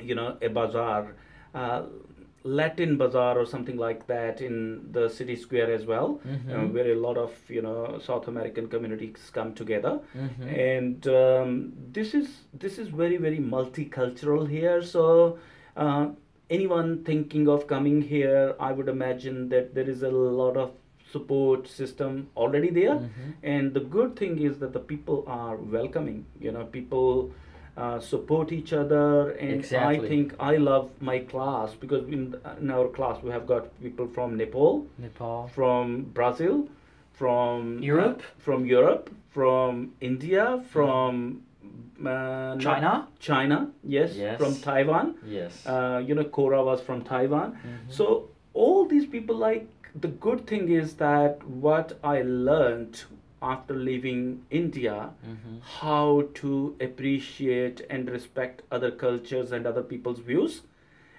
you 0.00 0.14
know 0.14 0.36
a 0.42 0.48
bazaar 0.48 1.14
uh, 1.54 1.82
latin 2.44 2.96
bazaar 2.96 3.38
or 3.38 3.46
something 3.46 3.76
like 3.76 4.06
that 4.08 4.40
in 4.40 4.88
the 4.92 5.08
city 5.08 5.36
square 5.36 5.70
as 5.72 5.84
well 5.86 6.20
Mhm. 6.26 6.54
uh, 6.54 6.66
where 6.76 6.90
a 6.92 6.96
lot 6.96 7.16
of 7.16 7.32
you 7.48 7.62
know 7.62 7.98
south 8.06 8.26
american 8.32 8.66
communities 8.72 9.30
come 9.36 9.52
together 9.60 9.92
Mhm. 10.24 10.48
and 10.70 11.06
um, 11.06 11.52
this 11.98 12.14
is 12.14 12.32
this 12.64 12.78
is 12.78 12.88
very 13.02 13.16
very 13.26 13.38
multicultural 13.38 14.48
here 14.48 14.82
so 14.82 15.04
uh, 15.76 16.06
anyone 16.50 16.90
thinking 17.04 17.46
of 17.48 17.66
coming 17.74 18.02
here 18.02 18.56
i 18.58 18.72
would 18.72 18.88
imagine 18.88 19.48
that 19.54 19.72
there 19.76 19.88
is 19.94 20.02
a 20.02 20.10
lot 20.10 20.56
of 20.56 20.72
support 21.12 21.68
system 21.68 22.18
already 22.36 22.70
there 22.80 22.96
Mhm. 22.98 23.30
and 23.54 23.74
the 23.78 23.84
good 23.96 24.16
thing 24.16 24.36
is 24.50 24.58
that 24.64 24.72
the 24.72 24.84
people 24.92 25.22
are 25.38 25.56
welcoming 25.78 26.20
you 26.40 26.50
know 26.58 26.64
people 26.78 27.08
uh, 27.76 27.98
support 28.00 28.52
each 28.52 28.72
other 28.72 29.30
and 29.30 29.50
Exactly. 29.60 30.06
i 30.06 30.08
think 30.08 30.34
i 30.38 30.56
love 30.56 30.90
my 31.00 31.18
class 31.20 31.74
because 31.74 32.06
in, 32.08 32.34
in 32.60 32.70
our 32.70 32.88
class 32.88 33.22
we 33.22 33.30
have 33.30 33.46
got 33.46 33.68
people 33.82 34.06
from 34.08 34.36
nepal 34.36 34.86
Nepal. 34.98 35.48
from 35.54 36.02
brazil 36.14 36.68
from 37.12 37.80
Europe? 37.82 38.22
from 38.38 38.64
Europe, 38.66 39.10
from 39.30 39.92
India, 40.00 40.62
from 40.70 41.42
uh, 42.04 42.56
China? 42.58 43.06
China, 43.20 43.70
yes, 43.84 44.14
Yes. 44.16 44.38
from 44.40 44.56
Taiwan. 44.56 45.14
Yes. 45.24 45.64
Uh, 45.66 46.02
you 46.04 46.14
know, 46.16 46.24
Cora 46.24 46.64
was 46.64 46.80
from 46.80 47.02
Taiwan. 47.02 47.52
Mhm. 47.52 47.92
So 47.98 48.28
all 48.54 48.86
these 48.86 49.06
people, 49.06 49.36
like 49.36 49.66
the 50.00 50.08
good 50.08 50.46
thing 50.46 50.68
is 50.68 50.94
that 50.94 51.46
what 51.46 51.92
I 52.02 52.22
learned 52.22 53.04
after 53.42 53.74
leaving 53.74 54.42
India, 54.50 55.10
Mhm. 55.30 55.60
how 55.80 56.28
to 56.34 56.76
appreciate 56.80 57.82
and 57.90 58.08
respect 58.10 58.62
other 58.70 58.90
cultures 58.90 59.52
and 59.52 59.66
other 59.66 59.82
people's 59.82 60.20
views 60.20 60.62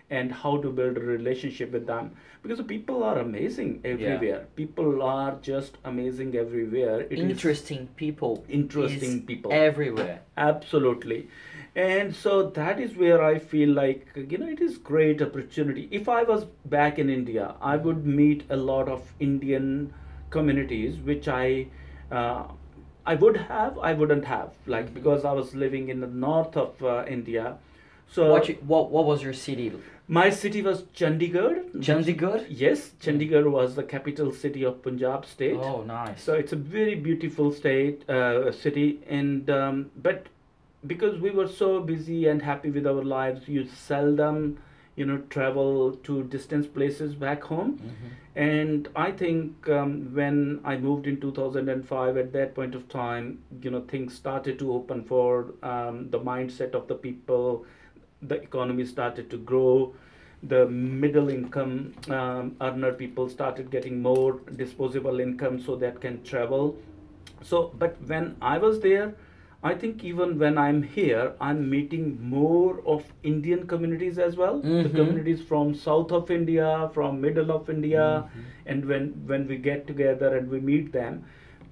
and 0.10 0.32
how 0.32 0.58
to 0.64 0.70
build 0.78 0.98
a 0.98 1.02
relationship 1.02 1.72
with 1.72 1.86
them 1.88 2.12
because 2.42 2.58
the 2.62 2.64
people 2.72 3.04
are 3.10 3.18
amazing 3.20 3.70
everywhere 3.92 4.40
people 4.58 5.02
are 5.02 5.38
just 5.42 5.78
amazing 5.92 6.36
everywhere 6.42 6.98
It 7.10 7.14
is 7.14 7.20
Interesting 7.20 7.88
people. 8.02 8.44
interesting 8.50 9.22
people 9.30 9.54
Everywhere. 9.54 10.20
absolutely 10.36 11.20
and 11.76 12.14
so 12.24 12.36
that 12.60 12.80
is 12.88 12.98
where 13.04 13.22
i 13.24 13.40
feel 13.54 13.70
like 13.70 14.06
you 14.34 14.38
know 14.38 14.52
it 14.58 14.62
is 14.68 14.78
great 14.78 15.22
opportunity 15.28 15.88
if 16.02 16.10
i 16.10 16.22
was 16.24 16.46
back 16.76 17.00
in 17.00 17.10
india 17.10 17.48
i 17.62 17.76
would 17.88 18.06
meet 18.06 18.44
a 18.50 18.58
lot 18.58 18.90
of 18.98 19.14
indian 19.32 19.72
communities 20.30 21.00
which 21.12 21.28
i 21.28 21.66
uh, 22.20 22.44
i 23.12 23.16
would 23.24 23.38
have 23.52 23.78
i 23.90 23.94
wouldn't 24.02 24.26
have 24.34 24.50
like 24.76 24.94
because 24.98 25.26
i 25.32 25.34
was 25.42 25.54
living 25.64 25.90
in 25.94 26.00
the 26.06 26.12
north 26.26 26.58
of 26.66 26.84
uh, 26.84 26.96
india 27.18 27.46
so 28.16 28.26
what, 28.32 28.48
you, 28.50 28.56
what 28.72 28.92
what 28.96 29.06
was 29.12 29.24
your 29.26 29.34
city? 29.42 29.66
my 30.20 30.26
city 30.42 30.62
was 30.68 30.82
chandigarh 31.02 31.56
Chandigarh? 31.90 32.42
yes 32.64 32.82
chandigarh 33.06 33.50
was 33.58 33.76
the 33.80 33.86
capital 33.94 34.32
city 34.44 34.64
of 34.72 34.76
punjab 34.88 35.26
state 35.34 35.60
Oh, 35.72 35.80
nice. 35.92 36.22
so 36.28 36.34
it's 36.44 36.54
a 36.58 36.62
very 36.76 36.96
beautiful 37.08 37.52
state, 37.62 38.04
uh, 38.18 38.52
city, 38.52 38.88
and 39.20 39.50
um, 39.60 39.80
but 40.08 40.28
because 40.94 41.16
we 41.26 41.32
were 41.40 41.48
so 41.48 41.70
busy 41.94 42.20
and 42.28 42.42
happy 42.52 42.70
with 42.78 42.86
our 42.94 43.04
lives, 43.12 43.48
you 43.48 43.62
seldom, 43.88 44.40
you 44.96 45.06
know, 45.06 45.18
travel 45.30 45.94
to 46.04 46.24
distant 46.24 46.74
places 46.74 47.16
back 47.16 47.44
home. 47.44 47.80
Mhm. 47.80 48.10
And 48.36 48.90
I 48.96 49.12
think 49.12 49.70
um, 49.70 50.14
when 50.14 50.60
I 50.64 50.78
moved 50.78 51.08
in 51.08 51.20
2005, 51.20 52.18
at 52.18 52.32
that 52.34 52.56
point 52.56 52.76
of 52.76 52.88
time, 52.90 53.40
you 53.62 53.70
know, 53.72 53.82
things 53.82 54.16
started 54.16 54.58
to 54.60 54.74
open 54.74 55.04
for 55.04 55.54
um, 55.62 56.10
the 56.10 56.20
mindset 56.20 56.74
of 56.74 56.88
the 56.88 56.96
people. 56.96 57.66
The 58.22 58.36
economy 58.36 58.86
started 58.86 59.30
to 59.32 59.38
grow. 59.38 59.94
The 60.42 60.68
middle 60.68 61.30
income 61.30 61.94
um, 62.10 62.56
earner 62.60 62.92
people 62.92 63.30
started 63.30 63.70
getting 63.72 64.02
more 64.02 64.40
disposable 64.56 65.20
income 65.20 65.60
so 65.60 65.76
that 65.78 66.02
can 66.02 66.24
travel. 66.24 66.76
So, 67.44 67.72
but 67.78 67.96
when 68.08 68.36
I 68.42 68.58
was 68.58 68.80
there, 68.80 69.14
I 69.70 69.74
think 69.82 70.04
even 70.04 70.38
when 70.40 70.58
I'm 70.58 70.80
here, 70.96 71.32
I'm 71.50 71.60
meeting 71.74 72.08
more 72.32 72.82
of 72.86 73.04
Indian 73.32 73.66
communities 73.74 74.20
as 74.26 74.36
well. 74.42 74.58
The 74.62 74.90
Mhm. 74.90 74.96
communities 74.96 75.44
from 75.52 75.72
south 75.84 76.12
of 76.18 76.34
India, 76.38 76.68
from 76.98 77.22
middle 77.28 77.54
of 77.58 77.70
India, 77.76 78.04
Mhm. 78.26 78.44
and 78.74 78.92
when 78.94 79.08
when 79.32 79.48
we 79.54 79.58
get 79.70 79.88
together 79.94 80.36
and 80.40 80.54
we 80.56 80.60
meet 80.72 80.92
them, 80.98 81.24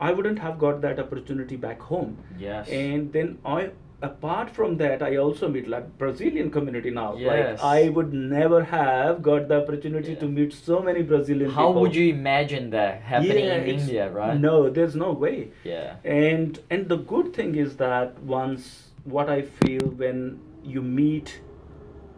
I 0.09 0.13
wouldn't 0.19 0.39
have 0.47 0.57
got 0.65 0.81
that 0.87 1.03
opportunity 1.05 1.57
back 1.67 1.87
home. 1.93 2.15
Yes. 2.45 2.71
And 2.81 3.11
then 3.17 3.37
I, 3.57 3.59
apart 4.01 4.49
from 4.49 4.77
that, 4.77 5.01
I 5.03 5.17
also 5.17 5.47
meet 5.47 5.67
like 5.67 5.97
Brazilian 5.97 6.49
community 6.51 6.89
now. 6.89 7.15
Yes. 7.15 7.61
Like 7.61 7.85
I 7.85 7.89
would 7.89 8.13
never 8.13 8.63
have 8.63 9.21
got 9.21 9.47
the 9.47 9.61
opportunity 9.61 10.15
to 10.15 10.27
meet 10.27 10.53
so 10.53 10.81
many 10.81 11.01
Brazilian 11.03 11.51
How 11.51 11.67
people. 11.67 11.81
would 11.81 11.95
you 11.95 12.07
imagine 12.13 12.69
that 12.71 13.01
happening 13.01 13.45
Yeah, 13.45 13.55
in 13.55 13.79
India, 13.79 14.09
right? 14.11 14.39
No, 14.39 14.69
there's 14.69 14.95
no 14.95 15.11
way 15.11 15.51
Yeah. 15.63 15.95
and 16.03 16.59
and 16.69 16.87
the 16.89 16.97
good 16.97 17.33
thing 17.33 17.55
is 17.55 17.77
that 17.77 18.19
once 18.37 18.69
what 19.15 19.29
i 19.35 19.41
feel 19.59 19.85
when 20.01 20.17
you 20.63 20.81
meet 20.97 21.29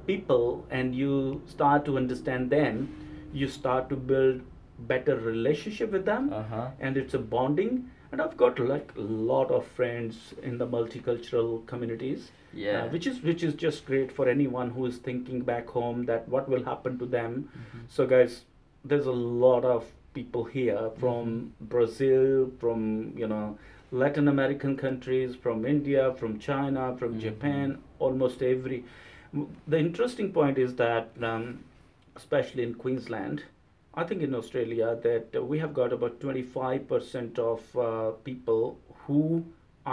people 0.08 0.66
and 0.70 0.96
you 0.96 1.42
start 1.52 1.86
to 1.86 1.98
understand 1.98 2.50
them 2.50 2.82
you 3.34 3.48
start 3.48 3.90
to 3.90 3.96
build 3.96 4.42
better 4.94 5.16
relationship 5.18 5.92
with 5.98 6.06
them 6.06 6.32
Uh 6.34 6.44
huh. 6.54 6.68
and 6.80 6.98
it's 6.98 7.14
a 7.14 7.20
bonding 7.36 7.78
and 8.14 8.22
i've 8.22 8.38
got 8.38 8.60
like 8.72 8.92
a 8.96 9.02
lot 9.34 9.52
of 9.58 9.66
friends 9.80 10.18
in 10.50 10.58
the 10.64 10.68
multicultural 10.78 11.52
communities 11.74 12.32
Yeah. 12.62 12.80
uh, 12.80 12.88
which 12.94 13.06
is 13.12 13.22
which 13.28 13.44
is 13.46 13.56
just 13.62 13.86
great 13.86 14.12
for 14.18 14.26
anyone 14.34 14.70
who 14.78 14.86
is 14.90 14.98
thinking 15.08 15.40
back 15.52 15.72
home 15.78 16.04
that 16.10 16.28
what 16.34 16.48
will 16.54 16.66
happen 16.72 16.98
to 17.04 17.08
them 17.18 17.38
Mhm. 17.62 17.80
so 17.98 18.06
guys 18.12 18.36
there's 18.92 19.08
a 19.14 19.18
lot 19.46 19.66
of 19.76 19.88
people 20.18 20.44
here 20.58 20.84
from 21.04 21.32
brazil 21.76 22.28
from 22.64 22.84
you 23.24 23.30
know 23.32 23.46
latin 24.04 24.28
american 24.34 24.76
countries 24.84 25.36
from 25.48 25.66
india 25.72 26.06
from 26.22 26.38
china 26.50 26.86
from 27.02 27.16
Mhm. 27.16 27.24
japan 27.26 27.74
almost 28.08 28.44
every 28.52 28.80
the 29.76 29.80
interesting 29.88 30.32
point 30.38 30.60
is 30.68 30.76
that 30.84 31.24
um, 31.32 31.48
especially 32.22 32.64
in 32.70 32.76
queensland 32.86 33.44
i 34.02 34.04
think 34.10 34.22
in 34.28 34.36
australia 34.42 34.88
that 35.04 35.36
we 35.52 35.60
have 35.64 35.74
got 35.80 35.94
about 35.98 36.20
25% 36.20 37.40
of 37.40 37.78
uh, 37.78 38.12
people 38.30 38.78
who 39.06 39.44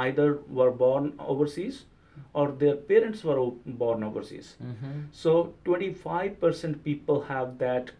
either 0.04 0.26
were 0.58 0.70
born 0.70 1.12
overseas 1.34 1.84
or 2.32 2.44
their 2.62 2.76
parents 2.92 3.24
were 3.24 3.38
born 3.82 4.02
overseas 4.08 4.48
Mm-hmm. 4.62 5.00
so 5.12 5.32
25% 5.64 6.82
people 6.84 7.20
have 7.22 7.58
that, 7.58 7.90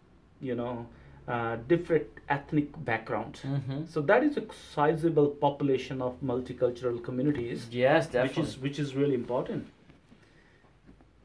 you 0.40 0.54
know, 0.54 0.86
uh, 1.28 1.56
different 1.68 2.06
ethnic 2.28 2.68
background. 2.84 3.40
Mm-hmm. 3.44 3.84
So 3.94 4.00
that 4.02 4.22
is 4.24 4.36
a 4.36 4.44
sizable 4.74 5.28
population 5.28 6.02
of 6.02 6.20
multicultural 6.30 7.02
communities, 7.08 7.66
Yes, 7.70 8.04
which 8.06 8.12
definitely. 8.12 8.42
is 8.42 8.58
which 8.58 8.78
is 8.84 8.94
really 8.96 9.14
important. 9.14 9.68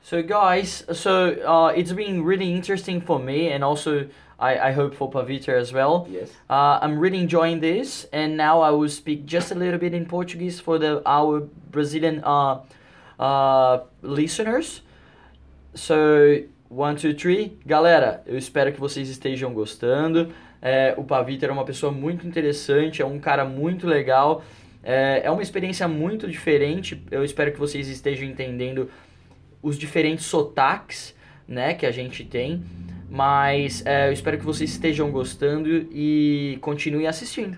So 0.06 0.22
guys, 0.22 0.84
so 0.94 1.32
uh, 1.44 1.74
it's 1.76 1.92
been 1.92 2.24
really 2.24 2.54
interesting 2.54 3.02
for 3.02 3.18
me, 3.18 3.50
and 3.50 3.64
also 3.64 4.08
I, 4.40 4.70
I 4.70 4.72
hope 4.72 4.94
for 4.94 5.10
Pavitra 5.10 5.60
as 5.60 5.74
well. 5.74 6.08
Yes. 6.08 6.30
Uh, 6.48 6.78
I'm 6.80 7.00
really 7.00 7.18
enjoying 7.18 7.60
this, 7.60 8.06
and 8.14 8.38
now 8.38 8.62
I 8.62 8.70
will 8.70 8.88
speak 8.88 9.26
just 9.26 9.50
a 9.50 9.56
little 9.56 9.80
bit 9.80 9.96
in 9.96 10.06
Portuguese 10.06 10.60
for 10.60 10.78
the 10.78 11.02
our 11.08 11.50
Brazilian 11.72 12.24
uh, 12.24 12.62
uh, 13.20 13.80
listeners. 14.04 14.82
So, 15.74 16.44
one, 16.70 16.98
two, 16.98 17.16
three. 17.16 17.58
Galera, 17.66 18.22
eu 18.28 18.38
espero 18.38 18.72
que 18.72 18.80
vocês 18.80 19.10
estejam 19.10 19.56
gostando. 19.56 20.32
É, 20.62 20.94
o 20.96 21.04
Pavitra 21.04 21.50
é 21.50 21.52
uma 21.52 21.66
pessoa 21.66 21.92
muito 21.92 22.28
interessante, 22.28 23.02
é 23.02 23.06
um 23.08 23.18
cara 23.18 23.44
muito 23.44 23.88
legal. 23.88 24.44
É, 24.84 25.22
é 25.24 25.32
uma 25.32 25.42
experiência 25.42 25.88
muito 25.88 26.28
diferente. 26.28 27.04
Eu 27.10 27.24
espero 27.24 27.52
que 27.52 27.58
vocês 27.58 27.88
estejam 27.88 28.28
entendendo 28.28 28.88
os 29.66 29.80
diferentes 29.80 30.28
sotaques 30.28 31.16
né, 31.48 31.74
que 31.74 31.88
a 31.88 31.92
gente 31.92 32.24
tem. 32.24 32.64
Mas 33.10 33.84
é, 33.84 34.08
eu 34.08 34.14
espero 34.14 34.38
que 34.38 34.46
vocês 34.46 34.70
estejam 34.70 35.10
gostando 35.10 35.68
e 35.92 36.60
continuem 36.62 37.08
assistindo. 37.08 37.58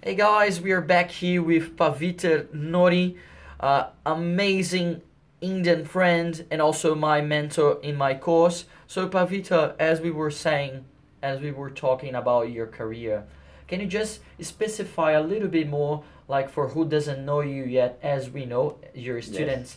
Hey 0.00 0.14
guys, 0.14 0.58
we 0.58 0.72
are 0.72 0.80
back 0.80 1.12
here 1.12 1.42
with 1.42 1.74
Paviter 1.76 2.48
Nori, 2.52 3.16
uh, 3.60 3.90
amazing 4.04 5.02
Indian 5.42 5.84
friend 5.84 6.46
and 6.50 6.62
also 6.62 6.94
my 6.94 7.20
mentor 7.20 7.78
in 7.82 7.94
my 7.94 8.14
course. 8.14 8.66
So 8.86 9.06
Pavita, 9.08 9.74
as 9.78 10.00
we 10.00 10.10
were 10.10 10.30
saying, 10.30 10.84
as 11.22 11.40
we 11.40 11.50
were 11.50 11.70
talking 11.70 12.14
about 12.14 12.50
your 12.50 12.66
career, 12.66 13.24
can 13.66 13.80
you 13.80 13.86
just 13.86 14.20
specify 14.40 15.12
a 15.12 15.20
little 15.20 15.48
bit 15.48 15.68
more, 15.68 16.04
like 16.26 16.48
for 16.48 16.68
who 16.68 16.86
doesn't 16.86 17.24
know 17.24 17.40
you 17.40 17.64
yet, 17.64 17.98
as 18.02 18.30
we 18.30 18.46
know 18.46 18.78
your 18.94 19.20
students, 19.20 19.76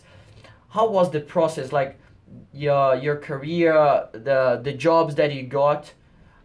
how 0.74 0.88
was 0.90 1.10
the 1.10 1.20
process, 1.20 1.72
like 1.72 1.98
your 2.52 2.96
your 2.96 3.16
career, 3.16 3.74
the 4.12 4.60
the 4.62 4.72
jobs 4.72 5.14
that 5.16 5.32
you 5.32 5.42
got, 5.44 5.92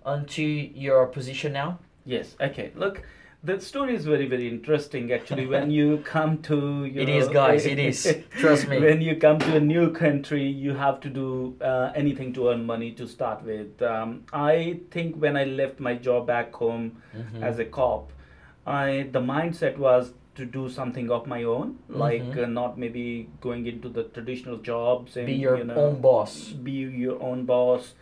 onto 0.05 0.41
your 0.43 1.07
position 1.07 1.53
now? 1.53 1.79
Yes. 2.05 2.35
Okay. 2.39 2.71
Look, 2.75 3.01
the 3.43 3.59
story 3.61 3.93
is 3.95 4.05
very 4.05 4.27
very 4.27 4.47
interesting 4.49 5.11
actually 5.13 5.45
when 5.45 5.69
you 5.79 5.99
come 6.03 6.37
to 6.49 6.85
you 6.85 7.01
It 7.01 7.07
know, 7.07 7.17
is, 7.19 7.27
guys, 7.27 7.65
it 7.65 7.79
is. 7.79 8.17
Trust 8.41 8.67
me. 8.67 8.79
when 8.79 8.99
you 9.01 9.15
come 9.15 9.37
to 9.39 9.55
a 9.55 9.59
new 9.59 9.91
country 9.91 10.43
you 10.65 10.73
have 10.73 10.99
to 11.01 11.09
do 11.09 11.55
uh, 11.61 11.91
anything 11.95 12.33
to 12.33 12.49
earn 12.49 12.65
money 12.65 12.91
to 12.93 13.07
start 13.07 13.43
with 13.43 13.81
um, 13.81 14.23
i 14.33 14.79
think 14.91 15.15
when 15.25 15.37
i 15.37 15.43
left 15.43 15.79
my 15.79 15.93
job 16.07 16.25
back 16.27 16.53
home 16.63 16.85
Mhm. 17.15 17.43
as 17.49 17.59
a 17.59 17.65
cop 17.65 18.11
i 18.65 19.07
the 19.17 19.21
mindset 19.21 19.77
was 19.77 20.13
to 20.37 20.45
do 20.45 20.69
something 20.69 21.09
of 21.17 21.27
my 21.33 21.43
own 21.53 21.71
like 21.89 22.31
Mhm. 22.35 22.43
uh, 22.43 22.47
not 22.57 22.77
maybe 22.83 23.03
going 23.41 23.65
into 23.71 23.89
the 23.97 24.03
traditional 24.17 24.57
jobs 24.69 25.17
and 25.17 25.25
Be 25.31 25.35
your 25.45 25.57
you 25.57 25.63
know, 25.71 25.79
own 25.85 26.01
boss. 26.01 26.35
be 26.69 26.77
your 27.05 27.21
own 27.29 27.45
boss 27.45 27.93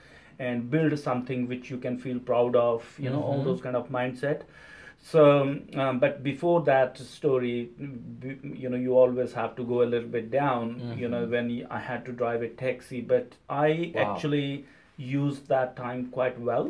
and 0.47 0.69
build 0.71 0.97
something 0.99 1.47
which 1.47 1.69
you 1.71 1.77
can 1.87 1.97
feel 2.05 2.19
proud 2.31 2.55
of 2.61 2.87
you 3.05 3.09
know 3.09 3.21
all 3.23 3.37
Mhm. 3.41 3.45
those 3.49 3.61
kind 3.67 3.77
of 3.81 3.89
mindset 3.97 4.41
so 5.11 5.23
um, 5.83 5.99
but 5.99 6.23
before 6.23 6.61
that 6.69 6.97
story 6.97 7.69
you 8.65 8.69
know 8.69 8.77
you 8.77 8.97
always 8.97 9.33
have 9.33 9.55
to 9.55 9.63
go 9.63 9.81
a 9.83 9.89
little 9.93 10.09
bit 10.09 10.29
down 10.31 10.73
you 11.03 11.07
know 11.13 11.23
Mhm. 11.25 11.31
when 11.35 11.67
I 11.69 11.79
had 11.79 12.05
to 12.05 12.11
drive 12.23 12.41
a 12.41 12.49
taxi 12.63 13.01
but 13.13 13.35
i 13.49 13.91
Wow. 13.93 14.01
actually 14.05 14.65
used 14.97 15.47
that 15.53 15.75
time 15.75 16.03
quite 16.17 16.39
well 16.49 16.69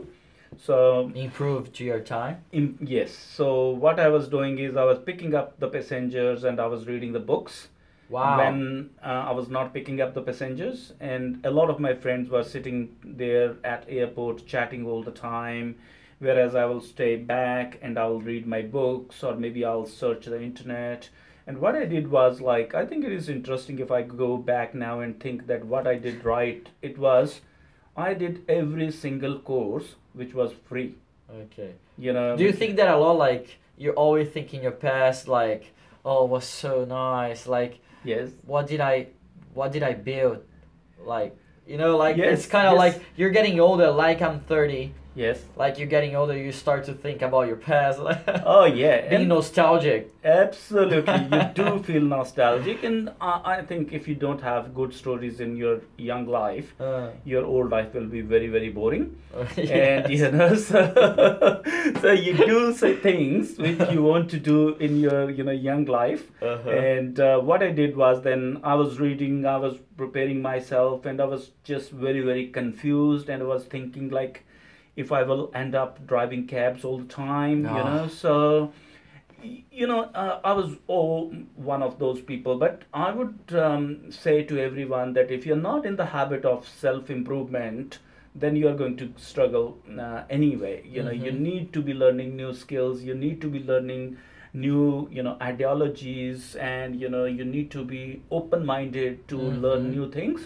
so 0.57 1.11
Improved 1.15 1.79
your 1.79 1.99
time. 1.99 2.43
in, 2.51 2.77
yes 2.81 3.11
so 3.11 3.69
what 3.69 3.99
i 3.99 4.07
was 4.07 4.27
doing 4.27 4.57
is 4.59 4.75
i 4.75 4.83
was 4.83 4.99
picking 4.99 5.33
up 5.35 5.59
the 5.59 5.67
passengers 5.67 6.43
and 6.43 6.59
i 6.59 6.65
was 6.65 6.85
reading 6.87 7.13
the 7.13 7.19
books 7.19 7.67
Wow. 8.07 8.37
when 8.37 8.91
uh, 9.03 9.07
I 9.07 9.31
was 9.31 9.49
not 9.49 9.73
picking 9.73 9.99
up 9.99 10.13
the 10.13 10.21
passengers, 10.21 10.93
and 10.99 11.43
a 11.43 11.49
lot 11.49 11.71
of 11.71 11.79
my 11.79 11.95
friends 11.95 12.29
were 12.29 12.43
sitting 12.43 12.95
there 13.03 13.55
at 13.63 13.83
airport 13.89 14.45
chatting 14.45 14.85
all 14.85 15.01
the 15.01 15.09
time, 15.09 15.75
whereas 16.19 16.53
I 16.53 16.65
will 16.65 16.81
stay 16.81 17.15
back 17.15 17.79
and 17.81 17.97
I'll 17.97 18.21
read 18.21 18.45
my 18.45 18.61
books 18.61 19.23
or 19.23 19.33
maybe 19.35 19.65
I'll 19.65 19.87
search 19.87 20.25
the 20.25 20.39
internet. 20.39 21.09
And 21.47 21.57
what 21.57 21.75
I 21.75 21.85
did 21.85 22.11
was 22.11 22.41
like 22.41 22.75
I 22.75 22.85
think 22.85 23.03
it 23.05 23.11
is 23.11 23.27
interesting 23.27 23.79
if 23.79 23.89
I 23.89 24.03
go 24.03 24.37
back 24.37 24.75
now 24.75 24.99
and 24.99 25.19
think 25.19 25.47
that 25.47 25.65
what 25.65 25.87
I 25.87 25.95
did 25.95 26.23
right 26.23 26.69
it 26.83 26.99
was 26.99 27.41
I 27.97 28.13
did 28.13 28.45
every 28.47 28.91
single 28.91 29.39
course 29.39 29.95
which 30.15 30.33
was 30.33 30.51
free. 30.67 30.95
Okay. 31.43 31.71
You 31.97 32.13
know. 32.13 32.35
Do 32.37 32.43
you 32.43 32.51
think 32.53 32.75
that 32.77 32.87
a 32.89 32.97
lot? 32.97 33.17
Like 33.17 33.57
you're 33.77 33.93
always 33.93 34.29
thinking 34.29 34.63
your 34.63 34.71
past, 34.71 35.27
like, 35.27 35.73
oh, 36.03 36.25
it 36.25 36.29
was 36.29 36.45
so 36.45 36.85
nice. 36.85 37.45
Like, 37.47 37.79
Yes. 38.03 38.29
what 38.45 38.67
did 38.67 38.79
I, 38.79 39.07
what 39.53 39.71
did 39.71 39.83
I 39.83 39.93
build? 39.93 40.43
Like, 41.03 41.35
you 41.67 41.77
know, 41.77 41.97
like 41.97 42.15
Yes, 42.17 42.39
it's 42.39 42.47
kind 42.47 42.67
of 42.67 42.73
yes. 42.73 42.79
like 42.95 43.03
you're 43.17 43.31
getting 43.31 43.59
older. 43.59 43.91
Like 43.91 44.21
I'm 44.21 44.39
30. 44.41 44.93
Yes. 45.15 45.39
Like 45.55 45.77
you're 45.79 45.87
getting 45.87 46.15
older, 46.15 46.37
you 46.37 46.51
start 46.51 46.83
to 46.85 46.93
think 46.93 47.21
about 47.21 47.47
your 47.47 47.55
past. 47.55 47.99
Oh 48.45 48.65
yeah. 48.65 49.01
Being 49.09 49.21
and- 49.21 49.29
nostalgic. 49.29 50.11
Absolutely, 50.23 51.13
you 51.31 51.41
do 51.53 51.83
feel 51.83 52.01
nostalgic, 52.01 52.83
and 52.83 53.09
uh, 53.21 53.39
I 53.45 53.61
think 53.61 53.93
if 53.93 54.07
you 54.07 54.15
don't 54.15 54.41
have 54.41 54.73
good 54.73 54.93
stories 54.93 55.39
in 55.39 55.55
your 55.55 55.81
young 55.97 56.25
life, 56.35 56.73
Uh, 56.79 57.09
your 57.23 57.43
old 57.45 57.69
life 57.69 57.93
will 57.93 58.07
be 58.15 58.21
very, 58.21 58.47
very 58.47 58.69
boring. 58.69 59.05
yes. 59.55 59.69
And 60.05 60.13
you 60.13 60.31
know, 60.31 60.55
so, 60.55 60.81
so 62.01 62.11
you 62.11 62.33
do 62.33 62.73
say 62.73 62.95
things 62.95 63.57
which 63.57 63.79
you 63.91 64.01
want 64.03 64.29
to 64.31 64.39
do 64.39 64.75
in 64.87 64.99
your 64.99 65.29
you 65.29 65.43
know 65.43 65.51
young 65.51 65.85
life. 65.85 66.23
Uh-huh. 66.41 66.69
And 66.69 67.19
uh, 67.19 67.39
what 67.51 67.61
I 67.61 67.71
did 67.71 67.95
was 67.95 68.21
then 68.23 68.59
I 68.63 68.73
was 68.75 68.99
reading, 68.99 69.45
I 69.45 69.57
was 69.57 69.77
preparing 69.97 70.41
myself, 70.41 71.05
and 71.05 71.21
I 71.21 71.25
was 71.25 71.51
just 71.63 71.91
very, 71.91 72.21
very 72.21 72.47
confused, 72.59 73.29
and 73.29 73.43
I 73.43 73.45
was 73.45 73.65
thinking 73.65 74.09
like, 74.09 74.43
if 74.95 75.11
I 75.11 75.23
will 75.23 75.51
end 75.53 75.75
up 75.75 76.05
driving 76.07 76.47
cabs 76.47 76.83
all 76.85 76.99
the 76.99 77.05
time, 77.13 77.63
you 77.63 77.81
Ah. 77.83 77.89
know, 77.89 78.07
so 78.07 78.71
you 79.71 79.85
know, 79.87 80.03
uh, 80.15 80.39
I 80.43 80.53
was 80.53 80.77
oh, 80.89 81.29
one 81.55 81.83
of 81.83 81.99
those 81.99 82.21
people, 82.21 82.57
but 82.57 82.83
I 82.93 83.11
would 83.11 83.53
um, 83.53 84.11
say 84.11 84.43
to 84.43 84.59
everyone 84.59 85.13
that 85.13 85.29
if 85.31 85.45
you're 85.45 85.57
not 85.65 85.85
in 85.85 85.95
the 85.97 86.05
habit 86.05 86.45
of 86.45 86.67
self 86.67 87.09
improvement, 87.09 87.99
then 88.33 88.55
you 88.55 88.67
are 88.67 88.73
going 88.73 88.97
to 88.97 89.13
struggle 89.17 89.77
uh, 89.99 90.23
anyway. 90.29 90.83
You 90.87 91.03
know, 91.03 91.11
you 91.11 91.31
Mhm. 91.31 91.39
need 91.39 91.73
to 91.73 91.81
be 91.81 91.93
learning 91.93 92.35
new 92.35 92.53
skills, 92.53 93.03
you 93.03 93.13
need 93.15 93.41
to 93.41 93.49
be 93.49 93.59
learning 93.73 94.17
new 94.53 95.09
you 95.11 95.21
know 95.21 95.35
ideologies 95.41 96.55
and 96.55 96.99
you 96.99 97.09
know 97.09 97.25
you 97.25 97.43
need 97.43 97.69
to 97.71 97.83
be 97.83 98.21
open 98.31 98.65
minded 98.65 99.27
to 99.27 99.37
learn 99.65 99.81
Mhm. 99.87 99.95
new 99.95 100.05
things 100.11 100.45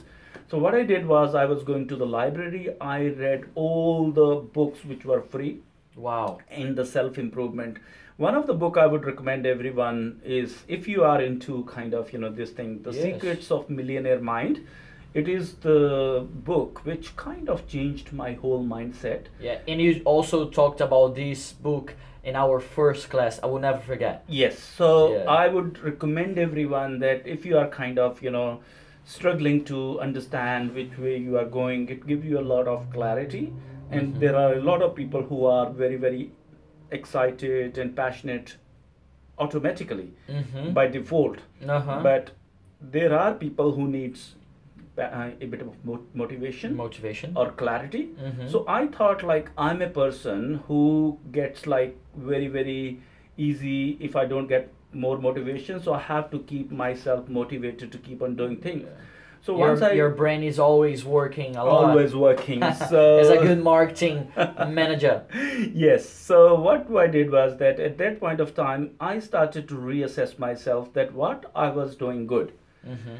so 0.51 0.57
what 0.57 0.73
i 0.75 0.83
did 0.83 1.05
was 1.07 1.35
i 1.35 1.45
was 1.45 1.63
going 1.63 1.87
to 1.87 1.95
the 1.95 2.05
library 2.05 2.69
i 2.81 3.07
read 3.23 3.45
all 3.55 4.11
the 4.11 4.29
books 4.59 4.85
which 4.85 5.05
were 5.05 5.21
free 5.21 5.59
Wow. 5.95 6.37
in 6.49 6.75
the 6.75 6.85
self 6.85 7.17
improvement 7.17 7.77
one 8.17 8.35
of 8.35 8.45
the 8.47 8.53
book 8.53 8.77
i 8.77 8.85
would 8.85 9.05
recommend 9.05 9.45
everyone 9.45 10.21
is 10.23 10.53
if 10.67 10.87
you 10.87 11.03
are 11.03 11.21
into 11.21 11.63
kind 11.65 11.93
of 11.93 12.13
you 12.13 12.19
know 12.19 12.29
this 12.31 12.51
thing 12.51 12.81
the 12.83 12.91
Yes. 12.91 13.03
secrets 13.03 13.51
of 13.51 13.69
millionaire 13.69 14.19
mind 14.21 14.61
it 15.13 15.27
is 15.27 15.55
the 15.65 16.25
book 16.51 16.81
which 16.85 17.15
kind 17.17 17.49
of 17.49 17.67
changed 17.67 18.13
my 18.13 18.33
whole 18.33 18.63
mindset 18.63 19.23
Yeah, 19.41 19.57
and 19.67 19.81
you 19.81 20.01
also 20.05 20.49
talked 20.49 20.79
about 20.81 21.15
this 21.15 21.51
book 21.53 21.93
in 22.23 22.35
our 22.35 22.59
first 22.59 23.09
class. 23.09 23.39
I 23.41 23.47
will 23.47 23.59
never 23.59 23.79
forget. 23.79 24.23
Yes, 24.27 24.59
so 24.59 24.87
Yeah. 25.13 25.23
I 25.43 25.47
would 25.47 25.79
recommend 25.83 26.37
everyone 26.37 26.99
that 26.99 27.25
if 27.25 27.45
you 27.45 27.57
are 27.57 27.67
kind 27.69 27.97
of, 27.97 28.21
you 28.21 28.29
know, 28.29 28.59
struggling 29.13 29.59
to 29.69 29.77
understand 30.05 30.73
which 30.79 30.97
way 31.03 31.17
you 31.27 31.37
are 31.41 31.45
going, 31.59 31.87
it 31.89 32.05
gives 32.09 32.25
you 32.31 32.39
a 32.39 32.47
lot 32.53 32.67
of 32.73 32.81
clarity. 32.95 33.43
And 33.91 34.13
Mhm. 34.15 34.19
there 34.23 34.35
are 34.41 34.49
a 34.55 34.61
lot 34.71 34.83
of 34.87 34.95
people 34.97 35.23
who 35.29 35.39
are 35.51 35.69
very, 35.83 35.95
very 36.07 36.25
excited 36.97 37.77
and 37.83 37.95
passionate 38.01 38.57
automatically 39.45 40.09
Mm-hmm. 40.39 40.73
by 40.73 40.87
default. 40.97 41.39
uh-huh. 41.77 42.01
But 42.09 42.31
there 42.97 43.13
are 43.21 43.33
people 43.45 43.71
who 43.79 43.87
needs 43.95 44.35
uh, 45.03 45.29
a 45.45 45.45
bit 45.51 45.61
of 45.65 45.75
motivation 46.21 46.73
motivation. 46.79 47.35
or 47.41 47.43
clarity. 47.59 47.99
Mhm. 48.29 48.47
So 48.53 48.61
I 48.77 48.79
thought 48.95 49.21
like 49.29 49.51
I'm 49.67 49.81
a 49.85 49.87
person 49.97 50.41
who 50.67 50.79
gets 51.37 51.61
like 51.73 51.93
very 52.31 52.49
very 52.55 52.97
easy 53.45 53.77
if 54.07 54.17
I 54.23 54.25
don't 54.33 54.49
get 54.53 54.67
more 54.93 55.17
motivation. 55.17 55.82
So 55.82 55.93
I 55.93 55.99
have 55.99 56.32
to 56.32 56.39
keep 56.39 56.71
myself 56.71 57.30
motivated 57.30 57.91
to 57.91 57.97
keep 57.97 58.21
on 58.21 58.36
doing 58.36 58.58
things. 58.58 58.88
So 59.41 59.58
your, 59.58 59.69
once 59.69 59.82
I 59.82 59.93
your 59.93 60.10
brain 60.10 60.43
is 60.43 60.60
always 60.60 61.06
working 61.06 61.56
a 61.56 61.63
lot. 61.63 61.91
always 61.91 62.13
working. 62.13 62.62
So 62.89 63.19
As 63.19 63.30
a 63.30 63.38
good 63.38 63.63
marketing 63.63 64.32
manager. 64.67 65.23
yes. 65.73 66.08
So 66.10 66.60
what 66.60 66.93
I 66.93 67.08
did 67.08 67.32
was 67.32 67.58
that 67.58 67.80
at 67.80 67.97
that 67.99 68.19
point 68.19 68.41
of 68.41 68.54
time 68.54 68.91
I 68.99 69.19
started 69.19 69.69
to 69.69 69.75
reassess 69.75 70.38
myself 70.38 70.91
that 70.93 71.13
what 71.13 71.49
I 71.56 71.69
was 71.69 71.95
doing 71.95 72.28
good 72.28 72.52
Mm-hmm. 72.88 73.15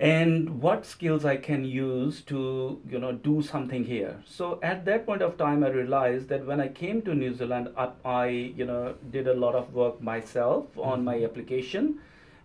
And 0.00 0.62
what 0.62 0.86
skills 0.86 1.26
I 1.26 1.36
can 1.36 1.62
use 1.62 2.22
to 2.22 2.80
you 2.88 2.98
know 2.98 3.12
do 3.12 3.42
something 3.42 3.84
here. 3.84 4.22
So 4.24 4.58
at 4.62 4.84
that 4.86 5.04
point 5.06 5.20
of 5.20 5.36
time, 5.36 5.62
I 5.62 5.68
realized 5.68 6.28
that 6.30 6.46
when 6.46 6.60
I 6.60 6.68
came 6.68 7.02
to 7.02 7.14
New 7.14 7.34
Zealand, 7.34 7.68
I, 7.76 7.90
I 8.04 8.26
you 8.28 8.64
know 8.64 8.94
did 9.10 9.28
a 9.28 9.34
lot 9.34 9.54
of 9.54 9.74
work 9.74 10.00
myself 10.00 10.66
on 10.78 11.04
my 11.04 11.22
application, 11.22 11.98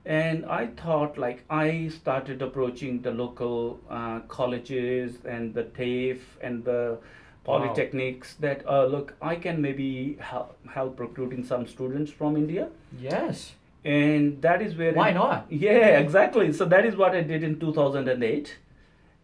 and 0.06 0.46
I 0.46 0.68
thought 0.68 1.18
like 1.18 1.46
I 1.50 1.88
started 1.88 2.42
approaching 2.42 3.02
the 3.02 3.12
local 3.12 3.80
uh, 3.90 4.20
colleges 4.28 5.16
and 5.24 5.54
the 5.54 5.64
TAFE 5.64 6.24
and 6.42 6.66
the 6.66 6.98
polytechnics 7.46 8.38
that 8.40 8.68
uh, 8.68 8.86
look 8.86 9.14
I 9.22 9.36
can 9.36 9.62
maybe 9.62 10.18
help, 10.20 10.58
help 10.68 11.00
recruiting 11.00 11.46
some 11.46 11.68
students 11.68 12.12
from 12.12 12.36
India 12.36 12.70
Yes. 13.00 13.54
And 13.94 14.42
that 14.42 14.62
is 14.62 14.76
where 14.76 14.94
Why 14.94 15.10
it- 15.10 15.14
not? 15.16 15.46
yeah 15.50 15.98
exactly 16.04 16.52
so 16.60 16.66
that 16.66 16.86
is 16.86 16.96
what 17.02 17.16
i 17.16 17.22
did 17.32 17.44
in 17.44 17.60
2008 17.60 18.56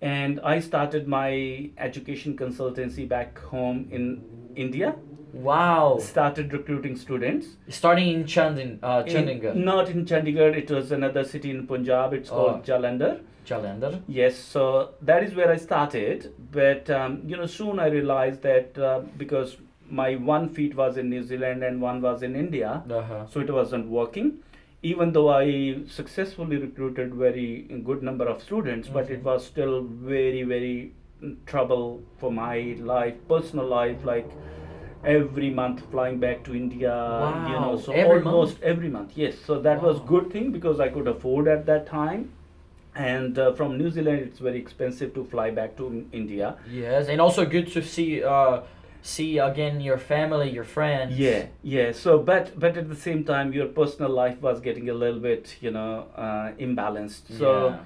and 0.02 0.40
i 0.52 0.60
started 0.60 1.08
my 1.08 1.70
education 1.78 2.36
consultancy 2.44 3.08
back 3.16 3.40
home 3.56 3.88
in 3.92 4.06
india 4.68 4.94
Wow. 5.34 5.98
started 6.06 6.52
recruiting 6.54 6.96
students 7.02 7.52
Starting 7.76 8.10
in 8.14 8.24
Chandin, 8.26 8.72
uh, 8.84 9.04
In- 9.08 9.14
Chandigarh. 9.16 9.56
not 9.56 9.88
in 9.92 10.06
chandigarh 10.06 10.54
it 10.62 10.70
was 10.78 10.92
another 10.98 11.24
city 11.34 11.52
in 11.58 11.62
punjab 11.68 12.14
it's 12.18 12.30
called 12.30 12.58
Oh. 12.58 12.66
jalandhar 12.72 13.12
Jalandhar. 13.52 13.92
yes 14.16 14.36
so 14.56 14.64
that 15.12 15.24
is 15.28 15.34
where 15.38 15.50
i 15.52 15.56
started 15.68 16.26
but 16.58 16.90
um, 17.00 17.16
you 17.34 17.38
know 17.38 17.48
soon 17.58 17.80
i 17.80 17.88
realized 17.98 18.42
that 18.50 18.78
uh, 18.90 19.00
because 19.24 19.56
my 20.02 20.10
one 20.34 20.50
feet 20.58 20.76
was 20.82 20.98
in 21.04 21.10
new 21.16 21.24
zealand 21.32 21.64
and 21.70 21.82
one 21.90 22.02
was 22.10 22.22
in 22.30 22.36
india 22.46 22.74
Uh-huh. 23.00 23.26
so 23.32 23.40
it 23.48 23.50
wasn't 23.60 23.88
working 24.02 24.30
even 24.90 25.12
though 25.14 25.30
i 25.30 25.76
successfully 25.88 26.58
recruited 26.58 27.14
very 27.14 27.68
good 27.90 28.02
number 28.02 28.26
of 28.26 28.42
students 28.42 28.88
but 28.88 29.10
it 29.16 29.20
Mhm. 29.22 29.30
was 29.32 29.46
still 29.46 29.76
very 30.14 30.44
very 30.44 30.76
trouble 31.46 31.84
for 32.20 32.32
my 32.32 32.56
life 32.94 33.18
personal 33.34 33.68
life 33.74 34.06
like 34.12 34.32
every 35.16 35.50
month 35.60 35.82
flying 35.92 36.18
back 36.24 36.44
to 36.48 36.56
india 36.56 36.96
you 37.52 37.60
know 37.64 37.76
so 37.86 37.94
every 37.94 38.22
almost 38.24 38.56
month? 38.60 38.64
every 38.72 38.90
month 38.98 39.12
yes. 39.16 39.36
So 39.48 39.60
that 39.68 39.82
was 39.88 40.00
good 40.14 40.32
thing 40.34 40.52
because 40.52 40.80
i 40.80 40.90
could 40.90 41.08
afford 41.08 41.48
at 41.48 41.66
that 41.66 41.88
time. 41.88 42.30
And 42.96 43.40
uh, 43.40 43.54
from 43.58 43.78
new 43.78 43.90
zealand 43.90 44.20
it's 44.28 44.40
very 44.40 44.60
expensive 44.60 45.14
to 45.18 45.24
fly 45.34 45.50
back 45.60 45.76
to 45.78 45.86
india. 46.12 46.56
Yes, 46.70 47.08
and 47.08 47.22
also 47.26 47.46
good 47.46 47.68
to 47.76 47.82
see 47.94 48.08
uh 48.24 48.62
see 49.02 49.38
again 49.38 49.82
your 49.82 49.98
family, 49.98 50.50
your 50.50 50.64
friends. 50.64 51.18
Yeah, 51.18 51.46
yeah. 51.64 51.92
So, 51.92 52.20
but 52.20 52.60
but 52.60 52.78
at 52.78 52.90
the 52.90 52.96
same 52.96 53.24
time, 53.24 53.54
your 53.54 53.68
personal 53.68 54.12
life 54.12 54.42
was 54.42 54.60
getting 54.62 54.90
a 54.90 54.94
little 54.94 55.20
bit, 55.20 55.56
you 55.62 55.72
know, 55.72 56.08
uh, 56.16 56.52
imbalanced. 56.60 57.38
So, 57.38 57.70
Yeah. 57.70 57.80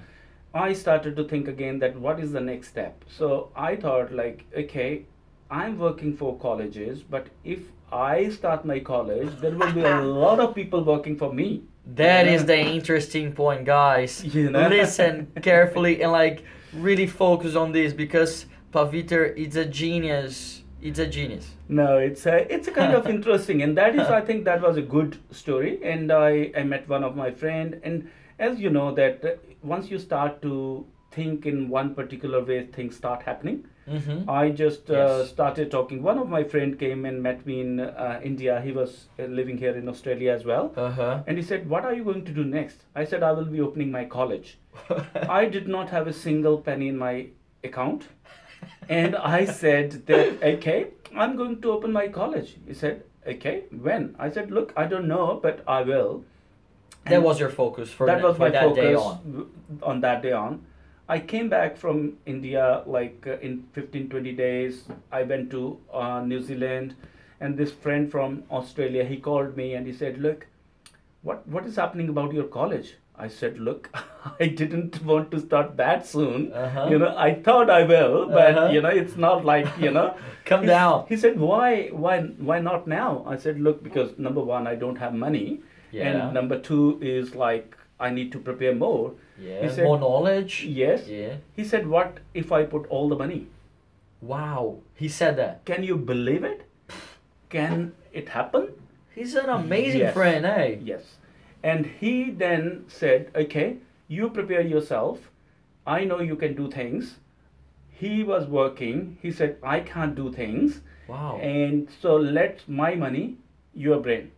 I 0.54 0.72
started 0.72 1.18
to 1.18 1.26
think 1.26 1.50
again 1.50 1.80
that 1.80 2.00
what 2.00 2.18
is 2.20 2.32
the 2.32 2.40
next 2.40 2.70
step. 2.70 3.04
So 3.10 3.50
I 3.58 3.76
thought 3.76 4.14
like, 4.14 4.46
okay, 4.58 5.06
I'm 5.52 5.78
working 5.78 6.16
for 6.16 6.38
colleges, 6.40 7.04
but 7.04 7.28
if 7.44 7.60
I 7.92 8.30
start 8.30 8.64
my 8.66 8.80
college, 8.80 9.30
there 9.42 9.52
will 9.52 9.74
be 9.74 9.84
a 9.84 10.00
lot 10.24 10.40
of 10.40 10.56
people 10.56 10.82
working 10.84 11.18
for 11.18 11.34
me. 11.34 11.64
That 11.96 12.26
is 12.28 12.46
the 12.46 12.58
interesting 12.58 13.34
point, 13.34 13.66
guys. 13.66 14.24
You 14.34 14.50
know? 14.50 14.68
Listen 14.70 15.28
carefully 15.42 16.02
and 16.02 16.12
like 16.14 16.44
really 16.74 17.08
focus 17.08 17.56
on 17.56 17.74
this 17.74 17.94
because 17.94 18.46
Paviter 18.74 19.36
is 19.36 19.56
a 19.58 19.66
genius. 19.66 20.64
It's 20.86 21.00
a 21.00 21.08
genius. 21.08 21.46
No, 21.68 21.98
it's 21.98 22.26
a 22.28 22.54
it's 22.54 22.68
a 22.68 22.72
kind 22.72 22.94
of 22.94 23.08
interesting, 23.16 23.64
and 23.64 23.76
that 23.78 23.96
is 23.96 24.08
I 24.08 24.22
think 24.22 24.46
that 24.46 24.62
was 24.62 24.78
a 24.78 24.84
good 24.84 25.18
story. 25.32 25.80
And 25.84 26.12
I 26.12 26.52
I 26.56 26.64
met 26.64 26.88
one 26.88 27.04
of 27.04 27.16
my 27.16 27.32
friend, 27.32 27.80
and 27.84 28.12
as 28.38 28.60
you 28.60 28.70
know 28.70 28.94
that 29.00 29.26
uh, 29.26 29.32
once 29.64 29.90
you 29.90 29.98
start 29.98 30.44
to 30.44 30.86
think 31.16 31.48
in 31.48 31.70
one 31.70 31.96
particular 31.96 32.44
way, 32.44 32.66
things 32.68 32.96
start 32.96 33.24
happening. 33.24 33.66
Mm-hmm. 33.88 34.30
I 34.30 34.50
just 34.50 34.90
uh, 34.90 35.26
started 35.26 35.72
talking. 35.72 36.04
One 36.04 36.20
of 36.20 36.30
my 36.30 36.44
friend 36.44 36.78
came 36.80 37.06
and 37.06 37.22
met 37.22 37.46
me 37.46 37.62
in 37.62 37.80
uh, 37.80 38.20
India. 38.24 38.60
He 38.62 38.72
was 38.72 39.06
uh, 39.20 39.24
living 39.24 39.58
here 39.58 39.76
in 39.76 39.90
Australia 39.90 40.34
as 40.34 40.46
well. 40.46 40.72
Uh 40.76 40.92
huh. 40.92 41.24
And 41.26 41.38
he 41.38 41.44
said, 41.44 41.70
"What 41.70 41.86
are 41.86 41.96
you 41.96 42.04
going 42.04 42.26
to 42.26 42.38
do 42.42 42.44
next?" 42.44 42.86
I 42.96 43.06
said, 43.06 43.24
"I 43.24 43.32
will 43.32 43.50
be 43.58 43.62
opening 43.70 43.92
my 43.98 44.06
college." 44.06 44.58
I 45.40 45.46
did 45.58 45.68
not 45.68 45.90
have 45.98 46.14
a 46.14 46.14
single 46.14 46.62
penny 46.70 46.90
in 46.90 46.98
my 46.98 47.16
account. 47.64 48.08
And 48.90 49.16
I 49.16 49.46
said 49.46 50.06
that, 50.08 50.44
okay, 50.44 50.88
I'm 51.16 51.36
going 51.36 51.62
to 51.62 51.72
open 51.72 51.92
my 51.92 52.08
college. 52.08 52.56
He 52.68 52.74
said, 52.74 53.04
okay, 53.26 53.64
when? 53.72 54.16
I 54.20 54.30
said, 54.30 54.52
look, 54.52 54.74
I 54.76 54.86
don't 54.86 55.08
know, 55.08 55.40
but 55.42 55.64
I 55.68 55.82
will. 55.82 56.24
that 57.06 57.22
was 57.22 57.40
your 57.40 57.50
focus 57.50 57.90
for, 57.92 58.08
that 58.08 58.22
was 58.22 58.36
for 58.36 58.44
my 58.44 58.50
that 58.50 58.64
focus 58.64 58.84
day 58.84 58.96
on. 58.96 59.50
on 59.84 60.02
that 60.02 60.22
day 60.22 60.32
on. 60.32 60.66
I 61.08 61.20
came 61.20 61.50
back 61.50 61.78
from 61.78 62.18
India 62.26 62.82
like 62.88 63.26
uh, 63.28 63.38
in 63.38 63.66
15, 63.74 64.10
20 64.10 64.32
days. 64.34 64.86
I 65.12 65.22
went 65.22 65.52
to 65.52 65.80
uh, 65.94 66.22
New 66.22 66.42
Zealand 66.42 66.96
and 67.40 67.58
this 67.58 67.72
friend 67.72 68.12
from 68.12 68.44
Australia, 68.50 69.04
he 69.04 69.18
called 69.18 69.58
me 69.58 69.74
and 69.74 69.86
he 69.86 69.94
said, 69.94 70.18
look, 70.18 70.48
what, 71.22 71.48
what 71.48 71.66
is 71.66 71.76
happening 71.76 72.10
about 72.10 72.34
your 72.34 72.46
college? 72.46 72.96
I 73.18 73.28
said, 73.30 73.60
look, 73.60 73.90
I 74.40 74.48
didn't 74.48 75.04
want 75.04 75.32
to 75.32 75.40
start 75.40 75.78
that 75.78 76.06
soon. 76.06 76.52
Uh-huh. 76.54 76.88
You 76.90 77.00
know, 77.00 77.14
I 77.18 77.34
thought 77.36 77.70
I 77.70 77.84
will, 77.84 78.28
but 78.28 78.58
Uh-huh. 78.58 78.72
you 78.74 78.82
know, 78.82 78.90
it's 78.90 79.16
not 79.16 79.46
like, 79.46 79.68
you 79.80 79.92
know. 79.92 80.16
Come 80.46 80.62
He- 80.62 80.68
down. 80.68 81.06
He 81.10 81.18
said, 81.18 81.40
why, 81.40 81.88
why, 81.92 82.22
why 82.50 82.60
not 82.60 82.88
now? 82.88 83.24
I 83.26 83.38
said, 83.38 83.60
look, 83.60 83.82
because 83.84 84.18
number 84.18 84.42
one, 84.42 84.68
I 84.68 84.76
don't 84.76 84.98
have 84.98 85.14
money. 85.14 85.62
Yeah. 85.92 86.10
And 86.10 86.34
number 86.34 86.60
two 86.60 87.00
is 87.02 87.34
like, 87.36 87.78
I 88.00 88.10
need 88.10 88.32
to 88.34 88.40
prepare 88.40 88.76
more. 88.76 89.14
Yeah. 89.40 89.70
said- 89.70 89.86
More 89.86 89.98
knowledge. 90.00 90.64
Yes. 90.66 91.08
Yeah. 91.08 91.36
He 91.56 91.64
said, 91.64 91.88
what 91.88 92.20
if 92.34 92.52
I 92.52 92.64
put 92.64 92.86
all 92.88 93.08
the 93.10 93.16
money? 93.16 93.48
Wow. 94.22 94.78
He 94.96 95.08
said 95.08 95.38
that. 95.38 95.64
Can 95.66 95.84
you 95.84 95.96
believe 95.98 96.44
it? 96.44 96.66
Can 97.50 97.94
it 98.12 98.30
happen? 98.30 98.70
He's 99.14 99.36
an 99.36 99.50
amazing 99.50 100.02
Yes. 100.02 100.14
friend, 100.14 100.46
eh? 100.46 100.76
Yes. 100.84 101.04
And 101.66 101.88
he 102.00 102.30
then 102.30 102.86
said, 102.88 103.32
okay, 103.36 103.78
you 104.08 104.30
prepare 104.30 104.62
yourself. 104.62 105.32
I 105.88 106.04
know 106.04 106.20
you 106.20 106.36
can 106.36 106.56
do 106.56 106.70
things. 106.70 107.16
He 107.90 108.24
was 108.24 108.46
working. 108.46 109.18
He 109.22 109.32
said, 109.32 109.58
I 109.64 109.80
can't 109.80 110.14
do 110.14 110.32
things. 110.32 110.82
Wow. 111.08 111.40
And 111.42 111.90
so 112.02 112.16
let 112.18 112.68
my 112.70 112.94
money, 112.94 113.38
your 113.74 114.00
brain. 114.00 114.32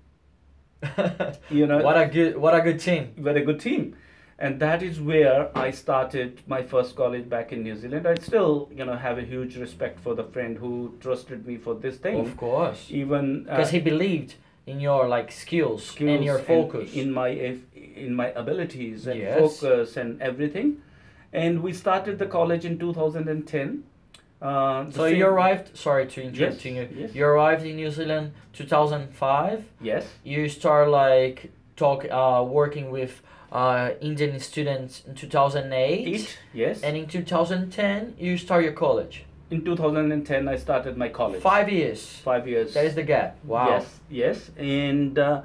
You 1.50 1.68
know, 1.68 1.80
what 1.80 2.00
a 2.00 2.06
good 2.06 2.38
what 2.38 2.54
a 2.54 2.62
good 2.62 2.80
team. 2.80 3.14
we're 3.18 3.36
a 3.36 3.44
good 3.44 3.60
team. 3.60 3.96
And 4.40 4.60
that 4.60 4.84
is 4.84 5.02
where 5.02 5.50
I 5.58 5.72
started 5.72 6.42
my 6.48 6.62
first 6.62 6.96
college 6.96 7.28
back 7.28 7.52
in 7.52 7.64
New 7.64 7.76
Zealand. 7.76 8.08
I 8.08 8.16
still, 8.16 8.70
you 8.72 8.86
know, 8.86 8.96
have 8.96 9.18
a 9.18 9.24
huge 9.24 9.58
respect 9.58 10.00
for 10.00 10.14
the 10.14 10.24
friend 10.24 10.58
who 10.58 10.94
trusted 11.00 11.48
me 11.48 11.58
for 11.58 11.74
this 11.74 11.98
thing. 11.98 12.20
Of 12.20 12.38
course. 12.38 12.86
Even 12.90 13.48
uh, 13.50 13.56
Because 13.56 13.72
he 13.72 13.80
believed 13.80 14.36
in 14.68 14.80
your 14.82 15.08
like 15.08 15.32
skills, 15.32 15.86
skills 15.88 16.12
and 16.16 16.24
your 16.24 16.40
focus. 16.40 16.94
in 16.94 17.12
my 17.12 17.30
in 18.06 18.14
my 18.14 18.28
abilities 18.36 19.08
and 19.08 19.20
Yes. 19.20 19.40
focus 19.40 19.98
and 19.98 20.22
everything 20.22 20.78
and 21.34 21.64
we 21.64 21.74
started 21.74 22.20
the 22.20 22.26
college 22.28 22.64
in 22.66 22.78
2010 22.78 23.84
uh, 24.40 24.92
so 24.92 25.06
you 25.06 25.26
arrived. 25.26 25.76
Sorry 25.76 26.06
to 26.06 26.22
interrupt 26.22 26.64
Yes, 26.64 26.66
you. 26.66 26.88
yes. 26.96 27.16
You 27.16 27.26
arrived 27.26 27.66
in 27.66 27.76
New 27.78 27.90
Zealand 27.90 28.34
2005. 28.54 29.64
yes 29.82 30.06
You 30.24 30.48
start 30.50 30.90
like 30.90 31.52
talk 31.76 32.06
uh, 32.12 32.44
working 32.48 32.92
with 32.92 33.22
uh, 33.52 33.92
Indian 34.02 34.40
students 34.40 35.04
in 35.08 35.16
2008. 35.16 36.08
eight 36.08 36.38
yes 36.54 36.84
And 36.84 36.96
in 36.98 37.08
2010, 37.08 38.16
you 38.20 38.38
start 38.38 38.64
your 38.64 38.74
college. 38.74 39.24
In 39.50 39.64
2010 39.64 40.48
i 40.48 40.56
started 40.56 40.98
my 40.98 41.08
college 41.10 41.42
Five 41.42 41.70
years. 41.70 42.02
five 42.24 42.48
years 42.48 42.74
That 42.74 42.86
is 42.86 42.96
the 42.96 43.04
gap. 43.04 43.38
Wow. 43.46 43.70
Yes, 43.70 44.00
yes, 44.10 44.52
and 44.58 45.18
uh, 45.20 45.42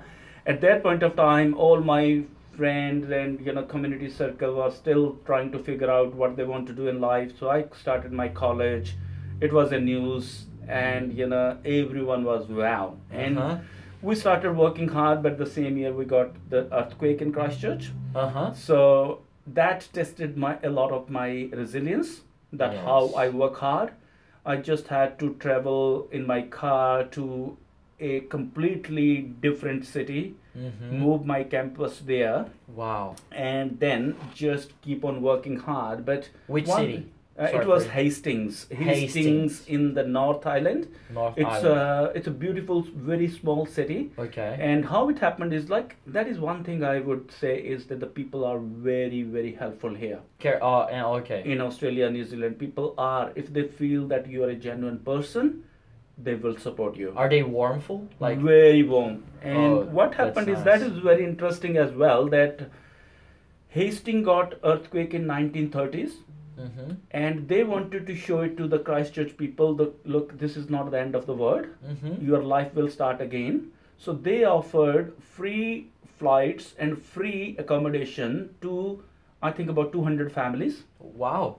at 0.46 0.60
that 0.62 0.82
point 0.82 1.02
of 1.04 1.14
time, 1.16 1.54
all 1.56 1.80
my 1.80 2.22
friends 2.56 3.10
and 3.18 3.40
you 3.46 3.52
know 3.52 3.62
community 3.62 4.08
circle 4.10 4.54
were 4.56 4.70
still 4.70 5.04
trying 5.26 5.52
to 5.52 5.58
figure 5.68 5.90
out 5.90 6.14
what 6.22 6.36
they 6.36 6.44
want 6.44 6.66
to 6.66 6.72
do 6.80 6.88
in 6.88 7.00
life. 7.00 7.30
So 7.38 7.48
I 7.50 7.64
started 7.82 8.12
my 8.12 8.28
college. 8.28 8.96
It 9.40 9.52
was 9.52 9.70
a 9.72 9.80
news, 9.80 10.46
and 10.68 11.12
you 11.20 11.28
know 11.34 11.58
everyone 11.64 12.24
was 12.32 12.48
wow. 12.48 12.96
And 13.10 13.38
Uh-huh. 13.38 13.56
we 14.10 14.16
started 14.24 14.56
working 14.64 14.88
hard, 14.98 15.22
but 15.22 15.38
the 15.38 15.46
same 15.54 15.76
year 15.84 15.92
we 16.02 16.04
got 16.16 16.34
the 16.56 16.62
earthquake 16.80 17.22
in 17.22 17.32
Christchurch. 17.38 17.90
Uh 18.16 18.28
huh. 18.36 18.52
So 18.52 18.80
that 19.60 19.88
tested 20.00 20.36
my 20.36 20.52
a 20.64 20.70
lot 20.82 20.90
of 21.00 21.08
my 21.20 21.28
resilience. 21.62 22.20
That 22.52 22.76
how 22.76 23.12
I 23.16 23.28
work 23.30 23.56
hard. 23.58 23.92
I 24.44 24.56
just 24.56 24.88
had 24.88 25.18
to 25.20 25.34
travel 25.34 26.08
in 26.10 26.26
my 26.26 26.42
car 26.42 27.04
to 27.16 27.56
a 28.00 28.20
completely 28.20 29.22
different 29.48 29.84
city, 29.86 30.34
Mm-hmm. 30.58 30.98
move 30.98 31.24
my 31.24 31.44
campus 31.44 32.00
there, 32.00 32.44
Wow. 32.76 33.16
and 33.30 33.78
then 33.80 34.16
just 34.34 34.74
keep 34.82 35.02
on 35.02 35.22
working 35.22 35.56
hard. 35.58 36.04
But 36.04 36.28
Which 36.46 36.66
one- 36.66 36.80
city? 36.82 37.06
Uh, 37.38 37.44
it 37.44 37.66
was 37.66 37.86
Hastings. 37.86 38.66
Hastings. 38.70 39.14
Hastings. 39.14 39.66
in 39.66 39.94
the 39.94 40.02
North 40.04 40.46
Island. 40.46 40.88
North 41.14 41.34
It's 41.38 41.48
Island. 41.48 41.78
uh, 41.78 42.10
it's 42.14 42.26
a 42.26 42.30
beautiful, 42.30 42.82
very 42.94 43.26
small 43.28 43.64
city. 43.64 44.10
okay. 44.18 44.56
And 44.60 44.84
how 44.84 45.08
it 45.08 45.18
happened 45.18 45.54
is 45.54 45.70
like 45.70 45.96
that 46.06 46.28
is 46.28 46.38
one 46.38 46.62
thing 46.62 46.84
I 46.84 47.00
would 47.00 47.32
say 47.40 47.56
is 47.58 47.86
that 47.86 48.00
the 48.00 48.06
people 48.06 48.44
are 48.44 48.58
very 48.58 49.22
very 49.22 49.52
helpful 49.54 49.94
here 49.94 50.18
Care. 50.38 50.62
Uh, 50.62 51.16
okay. 51.20 51.42
in 51.44 51.60
Australia, 51.62 52.10
New 52.10 52.24
Zealand. 52.24 52.58
People 52.58 52.94
are 52.98 53.32
if 53.34 53.52
they 53.52 53.66
feel 53.80 54.06
that 54.08 54.26
you 54.28 54.44
are 54.44 54.50
a 54.50 54.58
genuine 54.66 54.98
person, 54.98 55.64
they 56.18 56.34
will 56.34 56.58
support 56.58 56.96
you. 56.96 57.14
Are 57.16 57.28
they 57.30 57.42
warmful? 57.42 58.06
Like. 58.20 58.38
very 58.38 58.82
warm. 58.82 59.22
And 59.40 59.56
Oh, 59.56 59.80
what 60.00 60.14
happened 60.14 60.48
is 60.56 60.62
that 60.64 60.80
nice. 60.82 60.90
is 60.90 60.98
very 60.98 61.24
interesting 61.24 61.78
as 61.78 61.92
well. 62.04 62.28
That 62.28 62.68
Hastings 63.68 64.26
got 64.26 64.54
earthquake 64.62 65.14
in 65.14 65.24
1930s, 65.24 66.12
Mm-hmm. 66.62 66.90
and 67.10 67.48
they 67.48 67.62
wanted 67.64 68.06
to 68.08 68.14
show 68.24 68.40
it 68.48 68.56
to 68.58 68.66
the 68.74 68.78
Christchurch 68.88 69.36
people. 69.36 69.74
The 69.74 69.92
look, 70.04 70.38
this 70.38 70.56
is 70.56 70.68
not 70.74 70.90
the 70.90 71.00
end 71.00 71.14
of 71.20 71.26
the 71.26 71.34
world. 71.34 71.66
Mm-hmm. 71.92 72.24
Your 72.26 72.42
life 72.42 72.74
will 72.74 72.88
start 72.98 73.20
again. 73.20 73.58
So 73.98 74.12
they 74.28 74.44
offered 74.44 75.12
free 75.36 75.88
flights 76.18 76.74
and 76.78 77.00
free 77.16 77.56
accommodation 77.58 78.54
to, 78.62 79.02
I 79.42 79.50
think, 79.50 79.70
about 79.70 79.92
200 79.92 80.32
families 80.40 80.82
Wow. 81.24 81.56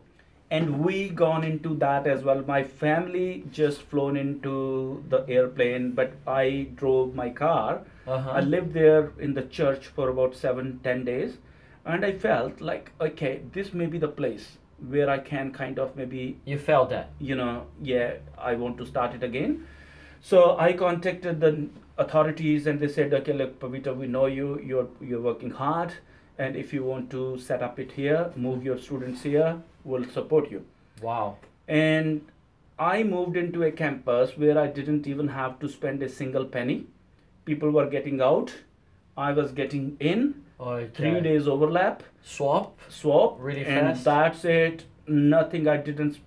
and 0.56 0.80
we 0.86 0.96
gone 1.20 1.44
into 1.46 1.70
that 1.82 2.08
as 2.14 2.24
well 2.28 2.42
my 2.48 2.58
family 2.82 3.28
just 3.58 3.82
flown 3.92 4.18
into 4.22 4.52
the 5.14 5.20
airplane 5.36 5.86
but 6.00 6.12
i 6.34 6.44
drove 6.82 7.16
my 7.20 7.28
car 7.40 7.70
Uh 8.16 8.18
huh. 8.26 8.34
i 8.40 8.42
lived 8.56 8.74
there 8.80 9.00
in 9.28 9.34
the 9.38 9.44
church 9.58 9.88
for 10.00 10.06
about 10.14 10.36
seven 10.42 10.70
ten 10.88 11.02
days 11.10 11.38
and 11.94 12.06
i 12.10 12.12
felt 12.26 12.62
like 12.72 12.92
okay 13.08 13.32
this 13.58 13.72
may 13.82 13.88
be 13.96 14.02
the 14.06 14.12
place 14.20 14.46
where 14.90 15.10
i 15.10 15.18
can 15.18 15.52
kind 15.52 15.80
of 15.80 15.96
maybe 15.96 16.38
You 16.46 16.58
felt 16.60 16.90
that. 16.90 17.10
you 17.20 17.36
know 17.36 17.66
yeah 17.82 18.14
i 18.38 18.54
want 18.56 18.78
to 18.78 18.86
start 18.86 19.14
it 19.16 19.24
again 19.24 19.66
so 20.22 20.58
i 20.58 20.74
contacted 20.74 21.40
the 21.40 21.68
authorities 21.98 22.68
and 22.68 22.80
they 22.80 22.88
said 22.88 23.14
okay 23.14 23.34
look 23.34 23.60
paviter 23.60 23.96
we 23.96 24.08
know 24.08 24.26
you 24.26 24.60
you're 24.72 24.88
you're 25.02 25.22
working 25.22 25.52
hard 25.52 25.94
and 26.38 26.56
if 26.56 26.74
you 26.74 26.84
want 26.84 27.10
to 27.12 27.38
set 27.40 27.62
up 27.62 27.80
it 27.80 27.92
here 27.92 28.32
move 28.36 28.64
your 28.64 28.78
students 28.78 29.22
here 29.24 29.58
we'll 29.84 30.08
support 30.20 30.50
you 30.52 30.64
Wow. 31.02 31.38
and 31.68 32.22
I 32.80 33.04
moved 33.04 33.38
into 33.38 33.64
a 33.64 33.72
campus 33.72 34.32
where 34.38 34.58
I 34.58 34.66
didn't 34.68 35.06
even 35.08 35.28
have 35.28 35.60
to 35.60 35.70
spend 35.70 36.02
a 36.02 36.10
single 36.10 36.46
penny. 36.46 36.88
People 37.46 37.70
were 37.70 37.86
getting 37.86 38.20
out, 38.20 38.54
I 39.16 39.32
was 39.32 39.52
getting 39.52 39.96
in. 40.00 40.43
Okay. 40.60 40.90
Three 40.94 41.22
days 41.22 41.48
overlap, 41.48 42.04
Swap. 42.24 42.80
swap, 42.90 43.38
Really 43.40 43.66
and 43.66 43.88
fast? 43.98 44.04
that's 44.06 44.46
it. 44.46 44.86
Nothing. 45.08 45.68
I 45.68 45.78
didn't 45.78 46.20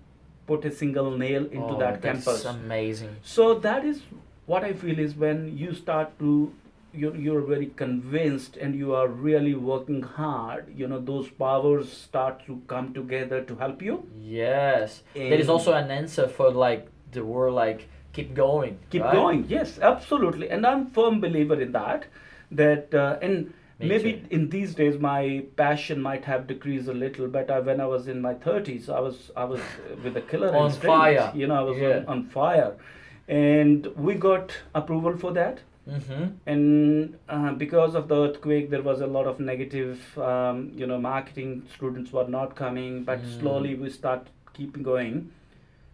put 0.45 0.63
a 0.65 0.71
single 0.71 1.11
nail 1.17 1.45
into 1.45 1.75
oh, 1.75 1.79
that 1.79 2.01
that's 2.01 2.25
campus. 2.25 2.45
amazing. 2.45 3.15
So 3.23 3.55
that 3.55 3.83
is 3.83 4.01
what 4.45 4.63
I 4.63 4.73
feel 4.73 4.99
is 4.99 5.15
when 5.15 5.57
you 5.57 5.73
start 5.73 6.17
to 6.19 6.53
you're, 6.93 7.15
you're 7.15 7.41
very 7.41 7.67
convinced 7.75 8.55
and 8.57 8.73
you 8.75 8.93
are 8.95 9.07
really 9.07 9.53
working 9.53 10.01
hard 10.01 10.73
you 10.75 10.87
know 10.87 10.99
those 10.99 11.29
powers 11.29 11.91
start 11.91 12.43
to 12.45 12.61
come 12.67 12.93
together 12.93 13.41
to 13.43 13.55
help 13.55 13.81
you 13.81 14.07
Yes. 14.19 15.03
there 15.13 15.33
is 15.33 15.49
also 15.49 15.73
an 15.73 15.91
answer 15.91 16.27
for 16.29 16.49
like 16.49 16.87
the 17.11 17.23
word 17.25 17.51
like 17.51 17.87
keep 18.13 18.33
going. 18.33 18.79
keep 18.89 19.03
right? 19.03 19.13
going 19.13 19.45
yes 19.49 19.77
absolutely 19.79 20.49
and 20.49 20.65
i'm 20.65 20.87
firm 20.87 21.19
believer 21.19 21.59
in 21.61 21.73
that 21.73 22.05
that 22.51 22.93
uh, 22.95 23.19
and 23.21 23.53
maybe 23.79 24.23
in 24.31 24.49
these 24.49 24.73
days 24.73 24.97
my 24.99 25.43
passion 25.55 26.01
might 26.01 26.25
have 26.25 26.47
decreased 26.47 26.87
a 26.87 26.93
little 26.93 27.27
but 27.27 27.49
I, 27.51 27.59
when 27.59 27.79
i 27.79 27.85
was 27.85 28.07
in 28.07 28.21
my 28.21 28.33
30s 28.33 28.89
i 28.89 28.99
was 28.99 29.29
i 29.35 29.43
was 29.43 29.61
with 30.03 30.13
the 30.15 30.21
killer 30.21 30.49
On 30.55 30.65
instinct, 30.65 30.85
fire. 30.87 31.31
you 31.35 31.47
know 31.47 31.55
i 31.55 31.61
was 31.61 31.77
Yeah. 31.77 31.97
on, 31.97 32.05
on 32.07 32.23
fire 32.25 32.73
and 33.27 33.85
we 33.95 34.15
got 34.15 34.53
approval 34.75 35.17
for 35.17 35.31
that 35.33 35.59
Mm-hmm. 35.87 36.23
and 36.45 37.17
uh, 37.29 37.53
because 37.53 37.95
of 37.95 38.09
the 38.09 38.15
earthquake 38.23 38.69
there 38.69 38.81
was 38.81 38.99
a 38.99 39.07
lot 39.07 39.25
of 39.25 39.39
negative 39.39 40.17
um, 40.17 40.69
you 40.75 40.85
know 40.85 40.97
marketing 40.99 41.63
students 41.75 42.11
were 42.11 42.27
not 42.27 42.55
coming 42.57 43.03
but 43.05 43.21
Mm. 43.21 43.39
slowly 43.39 43.75
we 43.75 43.89
start 43.89 44.27
keeping 44.57 44.83
going 44.83 45.31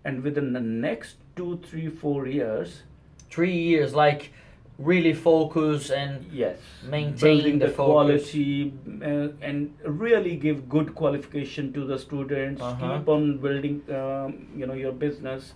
and 0.04 0.24
within 0.24 0.52
the 0.54 0.60
next 0.60 1.17
two 1.36 1.60
three 1.67 1.89
four 1.89 2.26
years 2.28 2.82
Three 3.30 3.54
years, 3.58 3.93
like 3.96 4.32
really 4.79 5.13
focus 5.13 5.89
and 5.91 6.25
yes 6.31 6.57
Maintain 6.83 7.17
building 7.21 7.59
the 7.59 7.67
the, 7.67 7.71
focus. 7.73 7.91
quality 8.31 8.73
uh, 9.01 9.27
and 9.41 9.73
really 9.86 10.36
give 10.36 10.67
good 10.67 10.95
qualification 10.95 11.71
to 11.73 11.86
the 11.86 11.97
students 11.99 12.62
Uh-huh. 12.62 12.97
keep 12.97 13.07
on 13.07 13.38
building 13.38 13.81
um, 13.99 14.47
you 14.55 14.65
know 14.65 14.73
your 14.73 14.91
business 14.91 15.53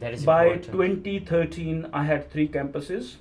that 0.00 0.12
is 0.12 0.24
by 0.24 0.42
important. 0.46 0.72
2013 0.72 1.88
i 1.92 2.04
had 2.04 2.30
three 2.30 2.46
campuses 2.48 3.14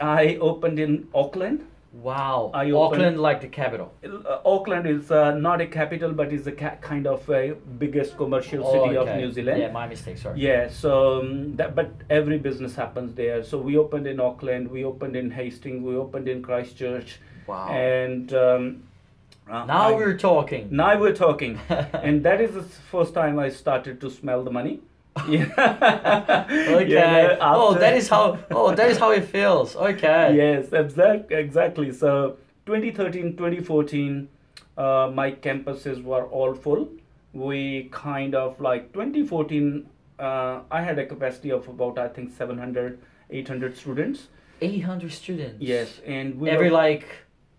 i 0.00 0.36
opened 0.50 0.78
in 0.78 0.96
auckland 1.14 1.64
Wow. 2.02 2.50
Auckland 2.54 3.02
opened- 3.02 3.20
like 3.20 3.40
the 3.40 3.48
capital. 3.48 3.92
Uh, 4.04 4.38
Auckland 4.44 4.86
is 4.86 5.10
uh, 5.10 5.32
not 5.34 5.60
a 5.60 5.66
capital, 5.66 6.12
but 6.12 6.32
is 6.32 6.46
a 6.46 6.52
ca- 6.52 6.76
kind 6.80 7.06
of 7.06 7.28
a 7.28 7.54
biggest 7.78 8.16
commercial 8.16 8.64
Oh, 8.66 8.72
city 8.72 8.96
okay. 8.98 9.10
of 9.12 9.16
New 9.20 9.30
Zealand. 9.32 9.60
Yeah, 9.60 9.72
my 9.72 9.86
mistake. 9.88 10.18
Sorry. 10.18 10.38
Yeah, 10.40 10.68
so 10.68 11.20
um, 11.20 11.56
that, 11.56 11.74
but 11.74 11.90
every 12.08 12.38
business 12.38 12.74
happens 12.76 13.14
there. 13.14 13.42
So 13.42 13.58
we 13.58 13.76
opened 13.76 14.06
in 14.06 14.20
Auckland, 14.20 14.70
we 14.70 14.84
opened 14.84 15.16
in 15.16 15.30
Hastings, 15.30 15.82
we 15.82 15.96
opened 15.96 16.28
in 16.28 16.42
Christchurch, 16.42 17.18
Wow. 17.46 17.68
and 17.68 18.32
um, 18.34 18.82
uh, 19.50 19.64
now 19.64 19.88
I- 19.88 19.94
we're 19.94 20.16
talking. 20.18 20.68
now 20.70 20.98
we're 21.00 21.14
talking, 21.14 21.58
and 21.68 22.22
that 22.24 22.40
is 22.40 22.54
the 22.54 22.62
first 22.62 23.12
time 23.14 23.38
I 23.38 23.48
started 23.48 24.00
to 24.02 24.10
smell 24.10 24.44
the 24.44 24.50
money. 24.52 24.80
Yeah. 25.28 26.46
Okay. 26.48 26.88
Know, 26.88 27.38
oh, 27.40 27.74
that 27.74 27.94
is 27.96 28.08
how. 28.08 28.38
Oh, 28.50 28.74
that 28.74 28.88
is 28.90 28.98
how 28.98 29.10
it 29.10 29.24
feels. 29.24 29.76
Okay. 29.76 30.34
yes 30.36 30.72
exact, 30.72 31.30
exactly 31.32 31.92
so 31.92 32.36
2013 32.66 33.36
2014 33.36 34.28
uh, 34.76 35.10
my 35.12 35.32
campuses 35.32 36.02
were 36.02 36.24
all 36.26 36.54
full 36.54 36.88
we 37.32 37.88
kind 37.92 38.34
of 38.34 38.60
like 38.60 38.92
2014 38.92 39.86
uh, 40.18 40.60
i 40.70 40.80
had 40.82 40.98
a 40.98 41.06
capacity 41.06 41.50
of 41.50 41.68
about 41.68 41.98
i 41.98 42.08
think 42.08 42.30
700 42.36 42.98
800 43.30 43.76
students 43.76 44.28
800 44.60 45.12
students. 45.12 45.56
yes 45.60 46.00
and 46.06 46.38
we 46.40 46.50
Every 46.50 46.70
were, 46.70 46.76
like 46.76 47.06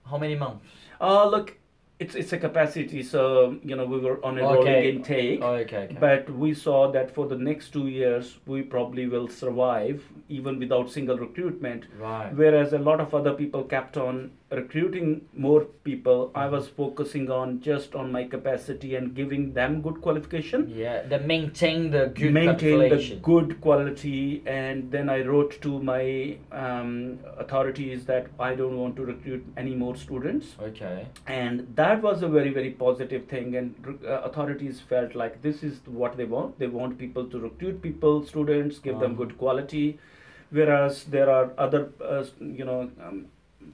how 0.06 0.18
many 0.18 0.36
months? 0.36 0.66
uh, 1.02 1.28
look 1.28 1.56
it's 2.00 2.16
it's 2.16 2.32
a 2.34 2.38
capacity. 2.38 3.04
So 3.04 3.58
you 3.64 3.76
know 3.76 3.86
we 3.86 4.00
were 4.00 4.24
on 4.26 4.38
a 4.38 4.42
Okay. 4.44 4.56
rolling 4.56 4.84
intake. 4.96 5.42
Oh, 5.44 5.54
okay, 5.56 5.84
okay. 5.86 5.98
But 6.00 6.30
we 6.30 6.54
saw 6.54 6.92
that 6.92 7.14
for 7.14 7.28
the 7.28 7.36
next 7.38 7.70
two 7.74 7.88
years, 7.88 8.38
we 8.46 8.62
probably 8.62 9.08
will 9.08 9.28
survive 9.28 10.04
even 10.30 10.60
without 10.60 10.90
single 10.90 11.18
recruitment. 11.18 11.86
right. 12.00 12.32
Whereas 12.34 12.74
a 12.74 12.80
lot 12.80 13.02
of 13.02 13.14
other 13.14 13.34
people 13.34 13.64
kept 13.64 13.98
on 13.98 14.32
recruiting 14.52 15.28
more 15.34 15.66
people, 15.84 16.32
I 16.34 16.48
was 16.48 16.68
focusing 16.68 17.30
on 17.30 17.62
just 17.62 17.94
on 17.96 18.12
my 18.12 18.24
capacity 18.24 18.96
and 18.96 19.14
giving 19.14 19.54
them 19.54 19.82
good 19.82 20.02
qualification, 20.02 20.70
Yeah, 20.76 21.04
the 21.04 21.20
maintain 21.20 21.92
the 21.92 22.08
good 22.16 22.34
maintain 22.34 22.80
the 22.90 23.16
good 23.22 23.62
quality. 23.62 24.42
And 24.46 24.92
then 24.92 25.10
I 25.10 25.22
wrote 25.22 25.62
to 25.62 25.80
my 25.82 26.38
um, 26.52 27.20
authorities 27.38 28.06
that 28.06 28.28
I 28.40 28.56
don't 28.56 28.78
want 28.78 28.96
to 28.98 29.06
recruit 29.06 29.46
any 29.58 29.76
more 29.76 29.96
students. 29.96 30.56
Okay. 30.70 31.08
and 31.28 31.68
that 31.76 32.02
was 32.02 32.24
a 32.24 32.28
very 32.28 32.52
very 32.60 32.72
positive 32.72 33.26
thing. 33.28 33.56
And 33.56 33.98
uh, 34.06 34.22
authorities 34.32 34.80
felt 34.82 35.16
like 35.16 35.42
this 35.42 35.64
is 35.64 35.80
what 35.86 36.18
they 36.18 36.26
want. 36.26 36.58
They 36.60 36.68
want 36.68 36.98
people 36.98 37.26
to 37.36 37.40
recruit 37.40 37.82
people 37.82 38.24
students 38.26 38.80
give 38.80 39.00
them 39.00 39.12
Uh-huh. 39.12 39.24
good 39.26 39.38
quality. 39.38 40.00
Whereas 40.58 41.04
there 41.04 41.30
are 41.30 41.52
other 41.58 41.90
uh, 42.04 42.24
you 42.62 42.66
know 42.66 42.80
um, 43.08 43.28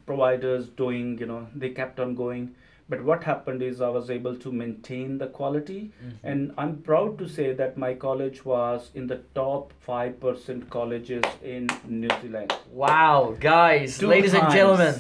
providers 0.06 0.68
doing 0.68 1.18
you 1.20 1.26
know 1.26 1.48
they 1.56 1.70
kept 1.70 2.00
on 2.00 2.16
going 2.16 2.54
but 2.90 3.04
what 3.04 3.24
happened 3.24 3.62
is 3.68 3.82
i 3.82 3.90
was 3.90 4.10
able 4.16 4.36
to 4.36 4.52
maintain 4.52 5.18
the 5.18 5.28
quality 5.38 5.80
Mhm. 6.04 6.12
and 6.32 6.52
i'm 6.64 6.76
proud 6.90 7.18
to 7.22 7.28
say 7.38 7.48
that 7.62 7.78
my 7.86 7.94
college 8.06 8.44
was 8.46 8.90
in 8.94 9.08
the 9.08 9.18
top 9.40 9.74
5% 9.88 10.70
colleges 10.70 11.24
in 11.44 11.68
new 11.88 12.10
zealand 12.22 12.54
Wow, 12.72 13.36
guys, 13.40 13.98
Two 13.98 14.08
ladies 14.08 14.34
and 14.34 14.52
gentlemen, 14.52 14.96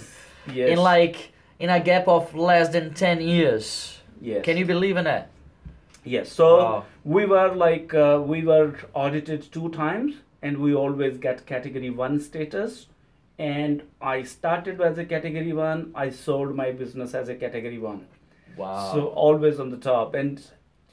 yes 0.60 0.70
in 0.72 0.78
like 0.88 1.32
in 1.60 1.70
a 1.70 1.80
gap 1.80 2.08
of 2.08 2.34
less 2.36 2.70
than 2.70 2.94
10 2.94 3.22
years. 3.22 4.00
yes 4.22 4.44
Can 4.46 4.58
you 4.58 4.66
believe 4.66 4.98
in 4.98 5.06
that? 5.06 5.30
Yes. 6.14 6.32
So 6.32 6.48
Wow. 6.58 6.86
we 7.04 7.26
were 7.26 7.50
like 7.62 7.94
uh, 7.94 8.22
we 8.34 8.42
were 8.50 8.74
audited 8.94 9.46
two 9.56 9.70
times, 9.76 10.18
and 10.42 10.58
we 10.66 10.74
always 10.82 11.18
get 11.24 11.46
category 11.52 11.90
one 12.02 12.20
status. 12.26 12.76
And 13.38 13.84
I 14.02 14.24
started 14.24 14.80
as 14.82 14.98
a 14.98 15.06
category 15.06 15.54
one. 15.54 15.92
I 15.94 16.10
sold 16.10 16.56
my 16.56 16.72
business 16.72 17.14
as 17.14 17.30
a 17.30 17.36
category 17.36 17.78
one. 17.78 18.08
Wow. 18.56 18.94
So 18.94 19.08
always 19.08 19.60
on 19.60 19.72
the 19.72 19.78
top. 19.78 20.16
And 20.16 20.42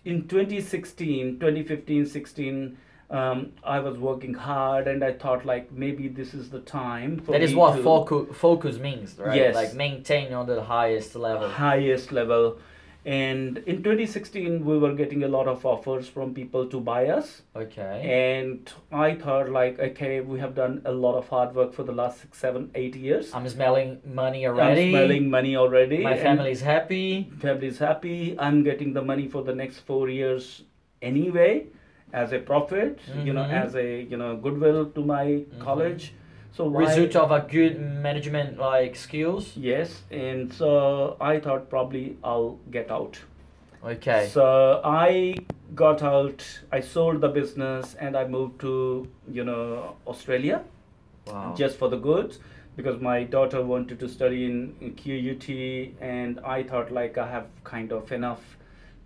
in 0.05 0.27
2016, 0.29 1.39
2015, 1.39 2.07
16. 2.07 2.79
Um, 3.11 3.53
I 3.63 3.79
was 3.79 3.99
working 3.99 4.33
hard, 4.33 4.89
and 4.89 5.05
I 5.05 5.13
thought 5.13 5.45
like 5.45 5.71
maybe 5.71 6.09
this 6.09 6.33
is 6.33 6.49
the 6.49 6.61
time. 6.61 7.19
For 7.19 7.33
that 7.33 7.43
is 7.43 7.55
what 7.55 7.77
to- 7.77 7.83
focus 7.83 8.35
focus 8.35 8.79
means, 8.79 9.19
right? 9.19 9.37
Yes. 9.37 9.55
Like 9.55 9.75
maintain 9.75 10.33
on 10.33 10.47
the 10.47 10.63
highest 10.63 11.15
level. 11.15 11.47
highest 11.51 12.11
level. 12.11 12.59
And 13.05 13.59
in 13.67 13.83
2016, 13.83 14.65
we 14.65 14.79
were 14.79 14.95
getting 14.95 15.25
a 15.25 15.29
lot 15.29 15.49
of 15.49 15.67
offers 15.67 16.09
from 16.09 16.35
people 16.35 16.67
to 16.69 16.81
buy 16.81 17.09
us. 17.09 17.43
Okay. 17.57 18.01
And 18.39 18.73
I 18.93 19.17
thought, 19.17 19.51
like, 19.51 19.81
okay, 19.81 20.21
we 20.21 20.39
have 20.39 20.55
done 20.55 20.83
a 20.85 20.93
lot 20.93 21.17
of 21.17 21.29
hard 21.29 21.55
work 21.55 21.73
for 21.73 21.83
the 21.83 21.91
last 21.93 22.21
six, 22.21 22.39
seven, 22.39 22.71
eight 22.77 22.95
years. 22.95 23.35
I'm 23.35 23.49
smelling 23.49 24.01
money 24.05 24.47
I'm 24.47 24.55
already. 24.55 24.91
smelling 24.91 25.29
money 25.31 25.57
already. 25.57 25.99
My 26.05 26.13
and 26.13 26.21
family 26.21 26.53
is 26.53 26.61
happy. 26.61 27.29
family 27.41 27.67
is 27.67 27.79
happy. 27.79 28.37
I'm 28.39 28.63
getting 28.63 28.93
the 28.93 29.03
money 29.03 29.27
for 29.27 29.43
the 29.43 29.55
next 29.55 29.81
four 29.81 30.09
years 30.09 30.63
anyway, 31.01 31.67
as 32.13 32.33
a 32.33 32.39
profit. 32.39 33.01
You 33.25 33.33
know, 33.33 33.43
Mhm. 33.43 33.65
as 33.65 33.75
a 33.75 34.03
you 34.03 34.17
know 34.17 34.37
goodwill 34.37 34.87
to 34.97 35.05
my 35.05 35.45
college. 35.59 36.13
So 36.55 36.67
why? 36.67 36.83
Result 36.83 37.17
of 37.17 37.31
a 37.31 37.41
good 37.41 37.81
management 37.81 38.59
like 38.59 38.95
skills. 38.95 39.57
Yes, 39.57 40.03
and 40.11 40.53
so 40.53 41.17
I 41.21 41.41
thought 41.41 41.71
probably 41.71 42.17
I'll 42.23 42.59
get 42.71 42.91
out. 42.91 43.19
Okay. 43.85 44.29
So 44.33 44.81
I 44.85 45.35
got 45.75 46.03
out, 46.03 46.45
I 46.71 46.81
sold 46.81 47.21
the 47.21 47.29
business, 47.29 47.95
and 47.99 48.17
I 48.17 48.27
moved 48.27 48.61
to 48.61 49.09
you 49.31 49.45
know 49.45 49.97
Australia 50.07 50.63
wow. 51.27 51.55
just 51.57 51.79
for 51.79 51.89
the 51.89 51.97
goods 51.97 52.39
because 52.77 53.01
my 53.01 53.23
daughter 53.25 53.63
wanted 53.63 53.99
to 54.01 54.09
study 54.09 54.45
in, 54.45 54.75
in 54.81 54.95
QUT, 54.95 55.95
and 56.01 56.41
I 56.41 56.63
thought 56.63 56.93
like 56.93 57.19
I 57.19 57.31
have 57.31 57.47
kind 57.65 57.93
of 57.93 58.13
enough 58.13 58.57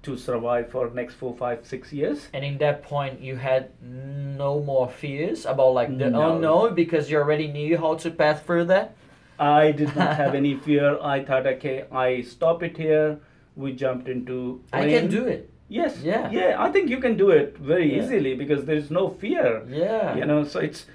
to 0.07 0.16
survive 0.16 0.71
for 0.71 0.88
next 0.95 1.14
four, 1.14 1.35
five, 1.37 1.59
six 1.66 1.92
years. 1.92 2.29
And 2.33 2.45
in 2.45 2.59
that 2.59 2.83
point, 2.83 3.21
you 3.21 3.37
had 3.37 3.71
no 3.83 4.61
more 4.62 4.88
fears 4.88 5.45
about 5.47 5.75
like 5.75 5.90
the 5.99 6.11
No. 6.11 6.37
unknown 6.37 6.75
because 6.75 7.11
you 7.11 7.19
already 7.19 7.49
knew 7.49 7.77
how 7.77 7.95
to 8.05 8.11
pass 8.11 8.40
through 8.40 8.66
that. 8.66 8.95
I 9.38 9.73
did 9.73 9.95
not 9.97 10.16
have 10.23 10.35
any 10.35 10.55
fear. 10.57 10.97
I 11.03 11.25
thought, 11.25 11.47
okay, 11.55 11.85
I 11.90 12.23
stop 12.23 12.62
it 12.62 12.77
here. 12.77 13.19
We 13.57 13.73
jumped 13.73 14.09
into. 14.09 14.62
I 14.73 14.83
can 14.83 15.09
plane. 15.09 15.11
do 15.11 15.27
it. 15.27 15.51
Yes. 15.69 15.99
Yeah. 16.03 16.31
Yeah, 16.31 16.55
I 16.66 16.71
think 16.71 16.88
you 16.88 17.01
can 17.07 17.16
do 17.16 17.31
it 17.31 17.59
very 17.59 17.87
Yeah. 17.92 18.03
easily 18.05 18.35
because 18.42 18.64
there 18.66 18.77
is 18.85 18.90
no 18.90 19.09
fear. 19.23 19.49
Yeah. 19.69 20.14
you 20.16 20.25
know 20.25 20.45
so 20.45 20.61
it's 20.61 20.87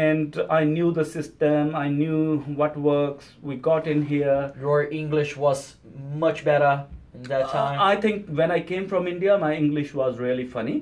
and 0.00 0.36
i 0.50 0.62
knew 0.62 0.88
the 0.98 1.04
system 1.12 1.74
i 1.74 1.88
knew 1.88 2.40
what 2.60 2.74
works 2.86 3.24
we 3.48 3.54
got 3.68 3.86
in 3.92 4.02
here 4.10 4.52
Your 4.64 4.80
English 5.00 5.30
was 5.44 5.60
much 6.24 6.44
better 6.48 6.74
in 7.14 7.22
that 7.24 7.48
time. 7.50 7.78
Uh, 7.78 7.84
i 7.84 7.96
think 8.06 8.28
when 8.40 8.50
i 8.50 8.60
came 8.72 8.86
from 8.88 9.06
india 9.12 9.36
my 9.44 9.52
english 9.54 9.92
was 9.94 10.18
really 10.18 10.46
funny 10.56 10.76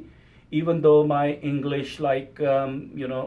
even 0.50 0.80
though 0.86 1.04
my 1.06 1.26
english 1.52 1.98
like 2.00 2.40
um, 2.54 2.90
you 3.02 3.08
know 3.12 3.24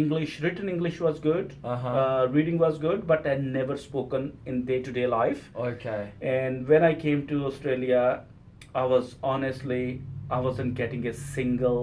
english 0.00 0.34
written 0.44 0.68
english 0.74 0.98
was 1.06 1.18
good 1.26 1.52
Uh-huh. 1.72 1.88
uh, 2.02 2.26
reading 2.36 2.58
was 2.64 2.78
good 2.84 3.06
but 3.12 3.26
i 3.32 3.34
never 3.56 3.76
spoken 3.86 4.28
in 4.52 4.64
day-to-day 4.70 5.06
life 5.14 5.42
okay. 5.66 6.00
and 6.36 6.66
when 6.74 6.86
i 6.90 6.94
came 7.04 7.26
to 7.32 7.40
australia 7.50 8.04
i 8.74 8.84
was 8.94 9.16
honestly 9.32 9.82
i 10.30 10.40
wasn't 10.48 10.74
getting 10.82 11.06
a 11.06 11.12
single 11.12 11.80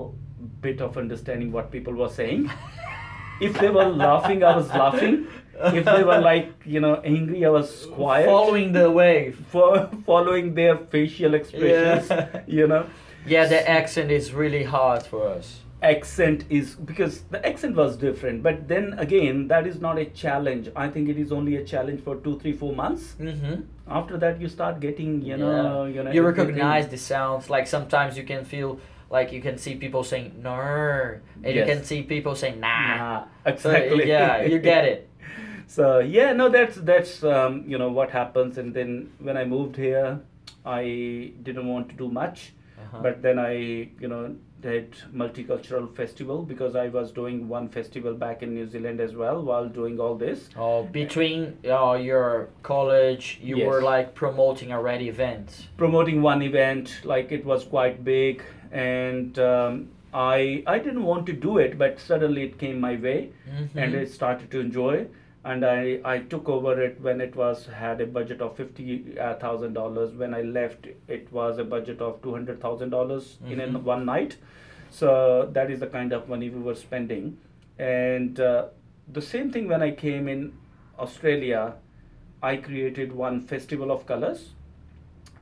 bit 0.65 0.81
of 0.88 0.97
understanding 1.03 1.51
what 1.57 1.69
people 1.77 1.93
were 2.03 2.09
saying 2.17 2.49
if 3.49 3.59
they 3.63 3.69
were 3.77 3.89
laughing 4.05 4.43
i 4.43 4.55
was 4.55 4.69
laughing 4.83 5.19
if 5.63 5.86
they 5.86 6.04
were 6.04 6.19
like 6.19 6.52
you 6.65 6.80
know 6.80 6.95
angry 7.04 7.45
i 7.45 7.50
was 7.50 7.86
quiet 7.93 8.26
Following 8.26 8.72
the 8.72 8.89
wave. 8.89 9.39
for 9.52 9.89
following 10.06 10.54
their 10.56 10.78
facial 10.78 11.34
expressions 11.34 12.10
Yeah. 12.10 12.41
you 12.60 12.67
know 12.67 12.86
Yeah, 13.26 13.45
the 13.48 13.69
accent 13.69 14.12
is 14.12 14.34
really 14.34 14.63
hard 14.63 15.04
for 15.04 15.24
us. 15.38 15.48
accent 15.82 16.39
is 16.50 16.76
because 16.91 17.13
the 17.34 17.39
accent 17.50 17.76
was 17.82 17.91
different 17.98 18.41
but 18.48 18.56
then 18.72 18.86
again 19.04 19.48
that 19.52 19.65
is 19.72 19.78
not 19.86 19.98
a 19.98 20.06
challenge 20.24 20.65
i 20.76 20.88
think 20.93 21.08
it 21.13 21.17
is 21.24 21.32
only 21.38 21.54
a 21.60 21.63
challenge 21.74 22.02
for 22.08 22.15
two 22.26 22.34
three 22.41 22.54
four 22.62 22.72
months 22.80 23.04
Mm-hmm. 23.28 23.56
after 24.00 24.17
that 24.24 24.41
you 24.41 24.50
start 24.56 24.80
getting 24.88 25.12
you 25.30 25.38
know 25.38 25.86
you 25.95 26.04
know 26.04 26.12
you 26.12 26.22
everything. 26.22 26.48
recognize 26.48 26.88
the 26.95 26.98
sounds. 26.98 27.50
Like 27.56 27.65
sometimes 27.76 28.17
you 28.19 28.26
can 28.32 28.43
feel 28.54 28.69
like 29.10 29.32
you 29.36 29.41
can 29.41 29.58
see 29.58 29.74
people 29.76 30.04
saying 30.04 30.28
no, 30.43 30.52
and 31.43 31.56
you 31.56 31.65
can 31.65 31.84
see 31.84 32.04
people 32.04 32.36
saying 32.36 32.60
nah. 32.60 32.98
Nah, 32.98 33.24
So, 33.45 33.72
exactly. 33.72 34.08
yeah, 34.08 34.41
you 34.43 34.60
get 34.60 34.86
it. 34.86 35.00
So 35.69 35.99
yeah, 35.99 36.34
no, 36.34 36.49
that's 36.49 36.77
that's 36.77 37.23
um, 37.23 37.63
you 37.67 37.77
know 37.77 37.89
what 37.91 38.10
happens. 38.12 38.58
And 38.58 38.73
then 38.73 39.12
when 39.19 39.38
I 39.38 39.45
moved 39.45 39.75
here, 39.75 40.19
I 40.65 41.32
didn't 41.43 41.67
want 41.73 41.89
to 41.89 41.95
do 42.03 42.08
much, 42.21 42.53
Uh-huh. 42.84 43.01
but 43.03 43.21
then 43.25 43.38
I 43.39 43.51
you 44.03 44.08
know 44.13 44.21
did 44.63 44.95
multicultural 45.15 45.86
festival 45.99 46.39
because 46.47 46.75
I 46.75 46.88
was 46.95 47.12
doing 47.19 47.47
one 47.51 47.67
festival 47.75 48.13
back 48.23 48.41
in 48.47 48.55
New 48.55 48.65
Zealand 48.73 48.99
as 49.05 49.13
well 49.21 49.38
while 49.51 49.69
doing 49.77 49.99
all 50.05 50.15
this. 50.23 50.49
Oh, 50.58 50.84
between 50.97 51.45
uh, 51.75 51.93
your 52.10 52.49
college, 52.71 53.29
you 53.51 53.58
Yes. 53.62 53.67
were 53.69 53.82
like 53.91 54.10
promoting 54.23 54.73
already 54.79 55.08
events. 55.15 55.62
promoting 55.86 56.21
one 56.32 56.41
event 56.49 56.97
like 57.13 57.32
it 57.39 57.45
was 57.53 57.63
quite 57.77 58.03
big 58.03 58.43
and 58.89 59.39
um, 59.53 59.79
I 60.13 60.63
I 60.75 60.77
didn't 60.89 61.05
want 61.13 61.25
to 61.32 61.38
do 61.47 61.58
it 61.67 61.77
but 61.86 61.99
suddenly 62.10 62.43
it 62.49 62.58
came 62.65 62.77
my 62.89 62.95
way 63.08 63.17
Mhm. 63.53 63.69
and 63.84 63.95
I 64.01 64.05
started 64.19 64.51
to 64.58 64.60
enjoy 64.67 64.95
and 65.45 65.65
I, 65.65 65.99
I 66.04 66.19
took 66.19 66.49
over 66.49 66.82
it 66.82 66.99
when 67.02 67.21
it 67.21 67.36
was 67.36 67.65
had 67.67 68.02
a 68.02 68.06
budget 68.06 68.41
of 68.41 68.56
fifty 68.58 69.15
thousand 69.39 69.73
dollars. 69.73 70.13
When 70.13 70.34
I 70.34 70.41
left 70.41 70.88
it 71.08 71.32
was 71.32 71.58
a 71.58 71.63
budget 71.63 72.02
of 72.02 72.21
two 72.21 72.34
hundred 72.34 72.62
thousand 72.62 72.89
dollars 72.89 73.38
in 73.47 73.60
Mhm. 73.60 73.75
a, 73.75 73.80
one 73.80 74.06
night. 74.06 74.38
So 74.91 75.49
that 75.54 75.71
is 75.71 75.80
the 75.80 75.88
kind 75.88 76.12
of 76.13 76.28
money 76.28 76.49
we 76.49 76.60
were 76.62 76.75
spending. 76.75 77.38
And 77.78 78.39
uh, 78.39 78.67
the 79.08 79.21
same 79.21 79.52
thing 79.52 79.67
when 79.67 79.82
I 79.82 79.91
came 79.91 80.28
in 80.28 80.54
Australia 80.97 81.75
I 82.41 82.58
created 82.58 83.12
one 83.13 83.41
festival 83.41 83.91
of 83.91 84.06
colors 84.06 84.49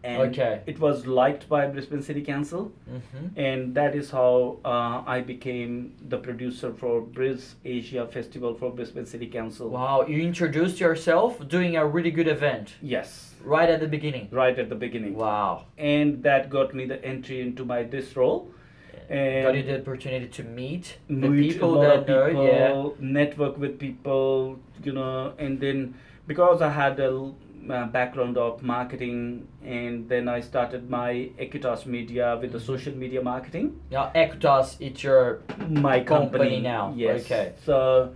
and 0.07 0.21
Okay. 0.21 0.61
it 0.65 0.79
was 0.79 1.05
liked 1.05 1.47
by 1.53 1.61
Brisbane 1.67 2.01
City 2.09 2.21
Council 2.31 2.71
Mhm. 2.97 3.25
and 3.45 3.75
that 3.79 3.93
is 4.01 4.11
how 4.17 4.57
uh, 4.73 5.03
I 5.15 5.17
became 5.33 5.73
the 6.13 6.17
producer 6.27 6.69
for 6.81 6.93
Briz 7.17 7.41
Asia 7.77 8.03
Festival 8.17 8.53
for 8.59 8.69
Brisbane 8.71 9.05
City 9.13 9.27
Council. 9.37 9.69
Wow, 9.69 10.05
you 10.07 10.19
introduced 10.31 10.79
yourself 10.79 11.45
doing 11.55 11.75
a 11.75 11.85
really 11.95 12.11
good 12.19 12.29
event 12.37 12.75
Yes, 12.81 13.35
right 13.55 13.69
at 13.75 13.79
the 13.85 13.91
beginning. 13.95 14.27
right 14.43 14.57
at 14.63 14.69
the 14.69 14.79
beginning. 14.85 15.15
Wow. 15.15 15.65
And 15.77 16.23
that 16.27 16.49
got 16.49 16.73
me 16.73 16.85
the 16.93 16.99
entry 17.13 17.41
into 17.47 17.65
my 17.73 17.83
this 17.83 18.15
role. 18.21 18.39
And 19.09 19.43
Got 19.45 19.55
you 19.55 19.63
the 19.63 19.77
opportunity 19.81 20.27
to 20.37 20.43
meet 20.43 20.85
the 21.09 21.29
people 21.43 21.73
that 21.81 21.99
of 21.99 22.07
know, 22.09 22.25
yeah. 22.47 23.09
network 23.19 23.57
with 23.57 23.79
people, 23.79 24.59
you 24.83 24.91
know, 24.97 25.33
and 25.43 25.61
then 25.61 25.93
because 26.31 26.61
I 26.61 26.71
had 26.83 26.99
a 26.99 27.11
uh, 27.69 27.85
background 27.87 28.37
of 28.37 28.63
marketing, 28.63 29.47
and 29.63 30.07
then 30.09 30.27
I 30.27 30.39
started 30.41 30.89
my 30.89 31.29
Equitas 31.39 31.85
Media 31.85 32.37
with 32.41 32.51
the 32.51 32.59
social 32.59 32.93
media 32.95 33.21
marketing. 33.21 33.79
Now, 33.91 34.11
Equitas, 34.15 34.77
it's 34.79 35.03
your 35.03 35.41
My 35.69 35.99
Company 36.01 36.05
company, 36.05 36.61
now, 36.61 36.93
Yes. 36.95 37.25
okay. 37.25 37.53
So, 37.65 38.13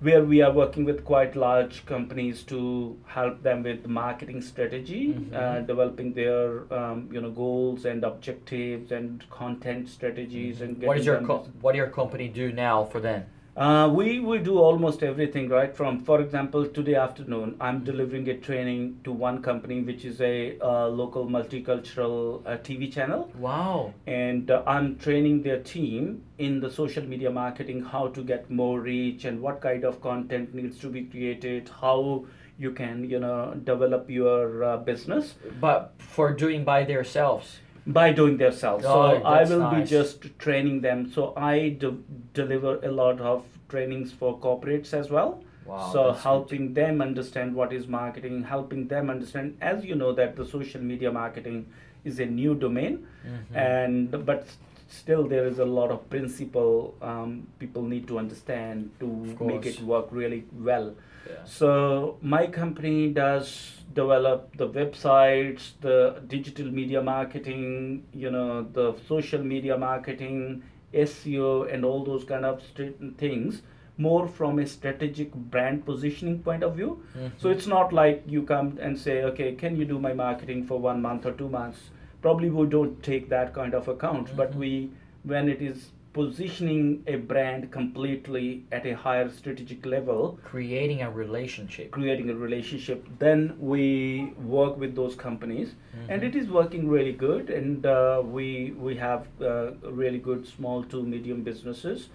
where 0.00 0.24
we 0.24 0.42
are 0.42 0.52
working 0.52 0.84
with 0.84 1.04
quite 1.04 1.36
large 1.36 1.86
companies 1.86 2.42
to 2.44 2.96
help 3.06 3.42
them 3.42 3.62
with 3.62 3.86
marketing 3.86 4.40
strategy, 4.42 5.14
Mhm. 5.14 5.32
uh, 5.32 5.60
developing 5.60 6.12
their 6.12 6.72
um, 6.74 7.08
you 7.12 7.20
know 7.20 7.30
goals 7.30 7.84
and 7.84 8.02
objectives 8.04 8.90
and 8.90 9.22
content 9.30 9.88
strategies 9.88 10.60
and 10.60 10.82
what 10.82 10.98
is 10.98 11.06
your 11.06 11.20
co- 11.20 11.46
what 11.60 11.72
do 11.72 11.78
your 11.78 11.86
company 12.00 12.26
do 12.28 12.50
now 12.52 12.82
for 12.84 13.00
them? 13.00 13.22
Uh, 13.56 13.90
we 13.94 14.18
we 14.20 14.38
do 14.38 14.58
almost 14.58 15.02
everything 15.02 15.48
right 15.48 15.76
from 15.76 15.98
for 16.04 16.20
example 16.22 16.66
today 16.66 16.94
afternoon 16.94 17.54
i'm 17.60 17.84
delivering 17.84 18.26
a 18.30 18.36
training 18.38 18.98
to 19.04 19.12
one 19.12 19.42
company 19.42 19.80
which 19.82 20.04
is 20.06 20.20
a 20.22 20.58
uh, 20.60 20.86
local 20.88 21.26
multicultural 21.26 22.40
uh, 22.46 22.56
tv 22.68 22.90
channel 22.92 23.30
Wow. 23.38 23.92
and 24.06 24.50
uh, 24.50 24.62
i'm 24.66 24.96
training 24.96 25.42
their 25.42 25.58
team 25.60 26.22
in 26.38 26.60
the 26.60 26.70
social 26.70 27.04
media 27.04 27.30
marketing 27.30 27.82
how 27.84 28.08
to 28.08 28.22
get 28.22 28.50
more 28.50 28.80
reach 28.80 29.24
and 29.26 29.40
what 29.40 29.60
kind 29.60 29.84
of 29.84 30.00
content 30.00 30.54
needs 30.54 30.78
to 30.78 30.88
be 30.88 31.02
created 31.04 31.68
how 31.80 32.24
you 32.58 32.70
can 32.70 33.04
you 33.10 33.18
know 33.18 33.54
develop 33.64 34.08
your 34.08 34.64
uh, 34.64 34.76
business 34.78 35.34
But 35.60 35.92
for 35.98 36.32
doing 36.32 36.64
by 36.64 36.84
themselves. 36.84 37.58
By 37.86 38.12
doing 38.12 38.36
themselves. 38.36 38.84
Oh, 38.86 39.18
so 39.18 39.24
I 39.24 39.44
will 39.44 39.58
nice. 39.60 39.82
be 39.82 39.90
just 39.90 40.38
training 40.38 40.80
them. 40.82 41.10
So 41.10 41.32
I 41.36 41.70
de- 41.70 41.96
deliver 42.34 42.78
a 42.84 42.90
lot 42.90 43.20
of 43.20 43.44
trainings 43.68 44.12
for 44.12 44.38
corporates 44.38 44.92
as 44.94 45.10
well. 45.10 45.42
Wow. 45.64 45.90
so 45.92 46.02
good. 46.12 46.16
helping 46.22 46.74
them 46.74 47.00
understand 47.00 47.54
what 47.54 47.72
is 47.72 47.86
marketing, 47.86 48.42
helping 48.42 48.88
them 48.88 49.08
understand, 49.08 49.56
as 49.60 49.84
you 49.84 49.94
know, 49.94 50.12
that 50.12 50.34
the 50.34 50.44
social 50.44 50.80
media 50.80 51.12
marketing 51.12 51.66
is 52.04 52.18
a 52.18 52.26
new 52.26 52.56
domain, 52.56 53.06
Mhm. 53.24 53.56
and 53.56 54.26
but 54.26 54.48
still 54.88 55.28
there 55.28 55.46
is 55.46 55.60
a 55.60 55.64
lot 55.64 55.92
of 55.92 56.00
principle 56.10 56.94
um, 57.00 57.46
people 57.60 57.82
need 57.82 58.08
to 58.08 58.18
understand 58.18 58.90
to 58.98 59.06
make 59.52 59.64
it 59.64 59.80
work 59.82 60.08
really 60.10 60.44
well. 60.70 60.94
Yeah. 61.28 61.44
So 61.44 62.18
my 62.20 62.46
company 62.46 63.08
does 63.10 63.78
develop 63.94 64.56
the 64.56 64.68
websites, 64.68 65.72
the 65.80 66.22
digital 66.26 66.66
media 66.66 67.02
marketing, 67.02 68.04
you 68.12 68.30
know, 68.30 68.62
the 68.72 68.94
social 69.06 69.42
media 69.42 69.76
marketing, 69.76 70.62
SEO, 70.94 71.62
and 71.72 71.84
all 71.84 72.04
those 72.04 72.24
kind 72.24 72.44
of 72.44 72.62
st- 72.76 73.18
things 73.18 73.62
more 73.98 74.26
from 74.26 74.58
a 74.58 74.66
strategic 74.66 75.32
brand 75.34 75.84
positioning 75.84 76.38
point 76.42 76.62
of 76.62 76.74
view. 76.76 77.02
So 77.38 77.48
Mhm. 77.48 77.52
it's 77.54 77.66
not 77.66 77.92
like 77.92 78.22
you 78.26 78.42
come 78.42 78.78
and 78.80 78.98
say, 78.98 79.22
okay, 79.24 79.54
can 79.54 79.76
you 79.76 79.84
do 79.84 79.98
my 79.98 80.12
marketing 80.14 80.64
for 80.66 80.78
one 80.78 81.02
month 81.02 81.26
or 81.26 81.32
two 81.32 81.48
months? 81.48 81.90
Probably 82.22 82.48
we 82.50 82.66
don't 82.66 83.02
take 83.02 83.28
that 83.28 83.52
kind 83.54 83.74
of 83.74 83.88
account, 83.88 84.34
but 84.36 84.52
Mhm. 84.52 84.58
we, 84.64 84.90
when 85.24 85.48
it 85.48 85.60
is 85.60 85.90
positioning 86.12 87.02
a 87.06 87.16
brand 87.16 87.70
completely 87.70 88.64
at 88.70 88.86
a 88.86 88.92
higher 88.94 89.28
strategic 89.30 89.86
level, 89.86 90.38
creating 90.44 91.00
a 91.02 91.10
relationship. 91.10 91.90
creating 91.90 92.28
a 92.30 92.34
relationship 92.34 93.06
then 93.18 93.56
we 93.58 94.32
work 94.56 94.76
with 94.82 94.94
those 95.00 95.14
companies 95.22 95.72
and 96.08 96.22
Mhm. 96.22 96.28
it 96.28 96.36
is 96.42 96.50
working 96.58 96.88
really 96.96 97.12
good 97.22 97.50
and 97.58 97.86
uh, 97.86 98.22
we 98.36 98.46
we 98.88 98.94
have 98.96 99.26
uh, 99.40 99.70
really 100.02 100.20
good 100.28 100.46
small 100.52 100.84
to 100.94 101.02
medium 101.14 101.42
businesses 101.50 102.08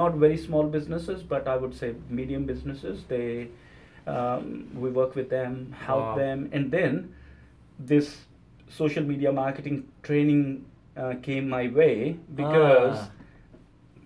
not 0.00 0.14
very 0.24 0.36
small 0.46 0.68
businesses 0.76 1.22
but 1.32 1.48
i 1.54 1.56
would 1.64 1.74
say 1.80 1.88
medium 2.20 2.44
businesses 2.52 3.04
they 3.14 3.26
um, 4.14 4.46
we 4.84 4.90
work 5.00 5.14
with 5.22 5.28
them 5.38 5.58
help 5.86 6.06
Wow. 6.06 6.16
them 6.22 6.48
and 6.52 6.70
then 6.78 7.00
this 7.92 8.14
social 8.78 9.04
media 9.12 9.32
marketing 9.32 9.84
training 10.02 10.42
uh, 10.96 11.14
came 11.28 11.48
my 11.58 11.66
way 11.82 12.16
because 12.44 12.96
Ah. 13.04 13.10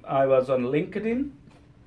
I 0.09 0.26
was 0.26 0.48
on 0.50 0.64
LinkedIn 0.64 1.30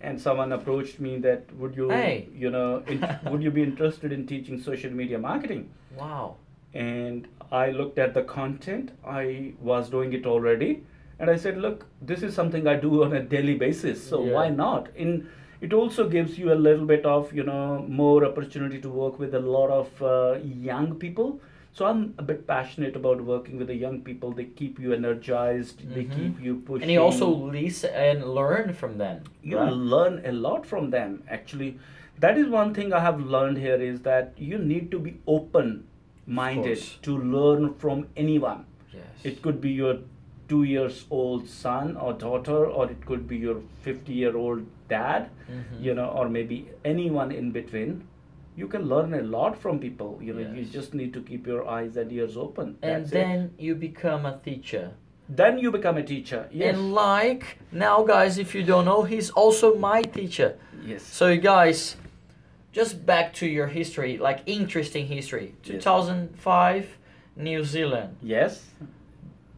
and 0.02 0.20
someone 0.22 0.52
approached 0.52 1.00
me 1.00 1.18
that 1.20 1.52
would 1.58 1.76
you 1.76 1.90
Hey. 1.90 2.28
you 2.36 2.50
know 2.52 2.84
in, 2.88 3.04
would 3.32 3.44
you 3.44 3.52
be 3.52 3.64
interested 3.64 4.12
in 4.12 4.26
teaching 4.28 4.62
social 4.62 4.92
media 5.02 5.20
marketing 5.20 5.70
Wow. 5.98 6.36
and 6.74 7.28
I 7.52 7.70
looked 7.72 8.00
at 8.00 8.14
the 8.14 8.24
content 8.24 8.92
I 9.06 9.54
was 9.60 9.90
doing 9.90 10.14
it 10.14 10.26
already 10.26 10.72
and 11.20 11.30
I 11.30 11.36
said 11.36 11.58
look 11.68 11.86
this 12.02 12.24
is 12.24 12.34
something 12.34 12.68
I 12.68 12.76
do 12.88 13.04
on 13.10 13.14
a 13.14 13.22
daily 13.36 13.56
basis 13.68 14.04
so 14.14 14.24
Yeah. 14.26 14.34
why 14.34 14.50
not 14.50 14.90
in 14.96 15.30
it 15.62 15.74
also 15.74 16.10
gives 16.10 16.38
you 16.40 16.52
a 16.54 16.60
little 16.68 16.86
bit 16.92 17.06
of 17.06 17.32
you 17.40 17.44
know 17.44 17.86
more 18.02 18.26
opportunity 18.26 18.80
to 18.82 18.90
work 18.90 19.20
with 19.20 19.36
a 19.36 19.40
lot 19.40 19.70
of 19.70 20.02
uh, 20.02 20.40
young 20.70 20.96
people 20.96 21.40
so 21.80 21.86
i'm 21.90 22.02
a 22.22 22.24
bit 22.30 22.42
passionate 22.48 22.96
about 23.00 23.22
working 23.30 23.58
with 23.62 23.68
the 23.72 23.76
young 23.84 24.02
people 24.08 24.32
they 24.40 24.46
keep 24.62 24.80
you 24.86 24.94
energized 24.98 25.84
they 25.96 26.04
Mhm. 26.06 26.16
keep 26.18 26.42
you 26.48 26.56
pushing 26.70 26.84
And 26.84 26.92
you 26.96 27.02
also 27.04 27.30
listen 27.58 27.92
and 28.10 28.26
learn 28.40 28.74
from 28.82 28.98
them. 29.04 29.22
you 29.52 29.58
right? 29.58 29.74
learn 29.94 30.22
a 30.32 30.34
lot 30.48 30.66
from 30.72 30.90
them 30.96 31.16
actually 31.40 31.70
that 32.26 32.38
is 32.42 32.50
one 32.56 32.74
thing 32.80 32.92
i 33.00 33.00
have 33.08 33.22
learned 33.36 33.58
here 33.68 33.80
is 33.92 34.02
that 34.10 34.34
you 34.52 34.58
need 34.74 34.92
to 34.96 35.00
be 35.08 35.14
open 35.38 35.72
minded 36.42 36.84
to 37.10 37.18
learn 37.38 37.74
from 37.86 38.06
anyone 38.26 38.66
Yes. 38.94 39.26
it 39.32 39.42
could 39.42 39.62
be 39.62 39.72
your 39.84 39.94
two 40.52 40.64
years 40.70 40.96
old 41.18 41.48
son 41.48 41.96
or 42.06 42.12
daughter 42.28 42.60
or 42.66 42.86
it 42.94 43.06
could 43.10 43.28
be 43.28 43.38
your 43.48 43.58
50 43.88 44.14
year 44.22 44.36
old 44.46 44.66
dad 44.94 45.30
Mhm. 45.58 45.84
you 45.86 45.94
know 46.00 46.08
or 46.22 46.26
maybe 46.38 46.58
anyone 46.94 47.32
in 47.42 47.52
between 47.58 47.94
you 48.56 48.68
can 48.68 48.84
learn 48.94 49.14
a 49.14 49.22
lot 49.22 49.58
from 49.58 49.80
people 49.80 50.20
you 50.22 50.34
know 50.34 50.46
you 50.54 50.66
just 50.66 50.94
need 50.94 51.14
to 51.14 51.22
keep 51.22 51.48
your 51.48 51.68
eyes 51.68 51.96
and 51.98 52.12
ears 52.12 52.36
open 52.38 52.68
and 52.82 53.04
That's 53.04 53.10
it. 53.10 53.14
then 53.14 53.54
you 53.58 53.76
become 53.76 54.26
a 54.26 54.38
teacher. 54.44 54.92
then 55.30 55.58
you 55.64 55.72
become 55.72 55.98
a 55.98 56.04
teacher 56.04 56.42
yes 56.52 56.76
And 56.76 56.94
like 56.94 57.44
now, 57.72 58.04
guys, 58.04 58.38
if 58.38 58.54
you 58.56 58.64
don't 58.72 58.86
know, 58.86 59.04
he's 59.04 59.30
also 59.42 59.68
my 59.90 60.02
teacher. 60.02 60.50
yes 60.86 61.02
So, 61.04 61.28
you 61.28 61.40
guys, 61.40 61.96
just 62.80 63.06
back 63.06 63.34
to 63.40 63.46
your 63.58 63.68
history, 63.68 64.18
like 64.18 64.40
interesting 64.46 65.06
history. 65.08 65.48
Yes. 65.64 65.84
2005, 65.84 66.98
New 67.38 67.64
Zealand. 67.64 68.18
yes 68.22 68.54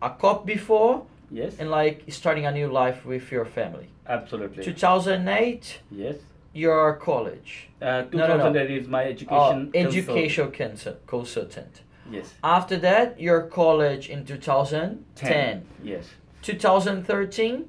A 0.01 0.09
cop 0.21 0.45
before, 0.45 0.93
yes 1.31 1.53
and 1.59 1.69
like 1.71 2.03
starting 2.19 2.45
a 2.45 2.51
new 2.51 2.67
life 2.81 2.99
with 3.05 3.31
your 3.31 3.45
family. 3.45 3.87
absolutely 4.07 4.63
2008, 4.63 5.79
yes 5.91 6.15
your 6.53 6.95
college. 6.97 7.69
uh, 7.81 8.03
No, 8.13 8.27
no, 8.27 8.37
no. 8.37 8.43
2008 8.53 8.81
is 8.81 8.87
my 8.87 9.03
education 9.03 9.71
consult- 9.71 9.75
education 9.75 10.51
consul- 10.51 10.97
consultant. 11.07 11.81
yes 12.11 12.33
After 12.43 12.77
that, 12.77 13.19
your 13.19 13.41
college 13.61 14.09
in 14.09 14.25
2010. 14.25 14.99
Ten. 15.15 15.65
yes 15.83 16.05
2013, 16.41 17.65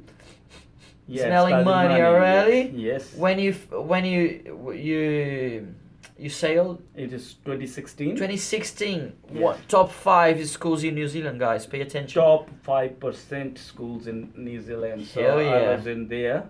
yes 1.07 1.23
Smelling 1.27 1.55
studied 1.55 1.65
money 1.65 2.01
already? 2.03 2.61
yes 2.75 3.15
when 3.17 3.39
you 3.39 3.53
when 3.93 4.05
you 4.05 4.23
you 4.89 5.75
you 6.19 6.31
sailed 6.31 6.81
it 6.95 7.13
is 7.13 7.35
2016 7.45 8.11
2016 8.17 9.13
Yes. 9.33 9.43
what 9.43 9.57
top 9.69 9.91
five 9.91 10.37
schools 10.49 10.85
in 10.85 10.95
new 10.95 11.09
zealand 11.09 11.39
guys 11.41 11.67
pay 11.67 11.81
attention 11.81 12.23
top 12.23 12.49
5% 12.67 13.59
schools 13.59 14.07
in 14.07 14.33
New 14.37 14.61
Zealand. 14.61 15.05
So 15.07 15.21
Hell 15.23 15.39
I 15.41 15.75
was 15.77 15.87
in 15.87 16.09
there. 16.09 16.41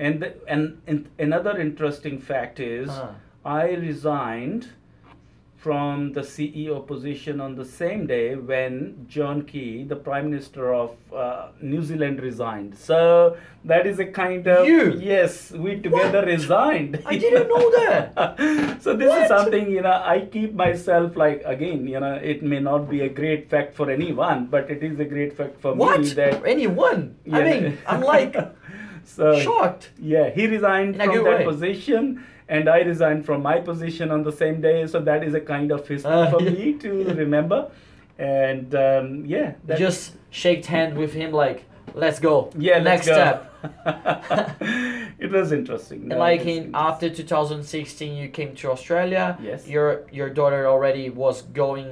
And, 0.00 0.20
the, 0.22 0.34
and, 0.48 0.80
and 0.86 1.08
another 1.18 1.58
interesting 1.60 2.18
fact 2.18 2.58
is 2.58 2.88
Huh. 2.88 3.08
I 3.44 3.64
resigned 3.88 4.68
from 5.56 6.12
the 6.14 6.22
CEO 6.22 6.86
position 6.86 7.38
on 7.38 7.54
the 7.54 7.66
same 7.66 8.06
day 8.06 8.34
when 8.34 9.04
John 9.06 9.42
Key, 9.42 9.84
the 9.84 9.96
Prime 9.96 10.30
Minister 10.30 10.72
of 10.72 10.96
uh, 11.14 11.48
New 11.60 11.82
Zealand, 11.82 12.20
resigned. 12.22 12.78
So 12.78 13.36
that 13.66 13.86
is 13.86 13.98
a 13.98 14.06
kind 14.06 14.46
of 14.48 14.66
You? 14.66 14.94
yes, 14.98 15.50
we 15.52 15.78
together 15.78 16.24
resigned. 16.24 17.02
I 17.04 17.16
didn't 17.18 17.48
know 17.48 17.66
that. 17.80 18.78
so 18.84 18.96
this 18.96 19.10
What? 19.10 19.22
is 19.22 19.28
something 19.28 19.70
you 19.70 19.82
know 19.82 19.92
I 20.14 20.20
keep 20.32 20.54
myself 20.54 21.14
like 21.24 21.42
again 21.44 21.86
you 21.86 22.00
know 22.00 22.14
it 22.14 22.42
may 22.42 22.60
not 22.60 22.88
be 22.88 23.02
a 23.02 23.10
great 23.10 23.50
fact 23.50 23.74
for 23.74 23.90
anyone, 23.90 24.46
but 24.46 24.70
it 24.70 24.82
is 24.82 24.98
a 24.98 25.04
great 25.04 25.36
fact 25.36 25.60
for 25.60 25.74
what 25.74 26.00
me 26.00 26.08
that 26.20 26.42
anyone 26.46 27.16
i 27.32 27.42
mean 27.48 27.78
i'm 27.86 28.00
like 28.00 28.34
so 29.16 29.38
shocked 29.46 29.90
yeah, 30.14 30.26
he 30.38 30.46
resigned 30.56 30.94
In 30.96 31.02
from 31.08 31.24
that 31.24 31.38
way. 31.40 31.44
position, 31.52 32.02
and 32.48 32.68
I 32.76 32.78
resigned 32.92 33.22
from 33.28 33.42
my 33.50 33.56
position 33.70 34.06
on 34.16 34.20
the 34.28 34.32
same 34.42 34.60
day. 34.68 34.86
So 34.92 35.00
that 35.10 35.20
is 35.28 35.32
a 35.34 35.40
kind 35.54 35.68
of 35.76 35.80
history 35.86 36.12
Uh, 36.12 36.30
for 36.32 36.40
yeah. 36.42 36.50
me 36.58 36.66
to 36.84 36.90
remember. 37.24 37.60
And 38.18 38.74
um, 38.74 39.06
yeah, 39.34 39.48
that, 39.66 39.78
just 39.78 40.02
shaked 40.30 40.66
hand 40.66 40.92
with 41.02 41.12
him 41.20 41.30
like 41.44 41.58
let's 41.94 42.20
go 42.20 42.34
yeah, 42.68 42.78
next 42.78 43.06
let's 43.08 43.08
go. 43.08 43.14
step 43.14 43.38
it 45.18 45.30
was 45.32 45.52
interesting. 45.52 46.08
No, 46.08 46.18
like 46.18 46.40
was 46.40 46.48
in 46.48 46.64
interesting. 46.64 46.74
after 46.74 47.10
2016 47.10 48.16
you 48.16 48.28
came 48.28 48.54
to 48.56 48.70
australia 48.70 49.36
Yes. 49.42 49.66
your 49.66 49.88
your 50.12 50.30
daughter 50.30 50.66
already 50.68 51.10
was 51.10 51.42
going 51.62 51.88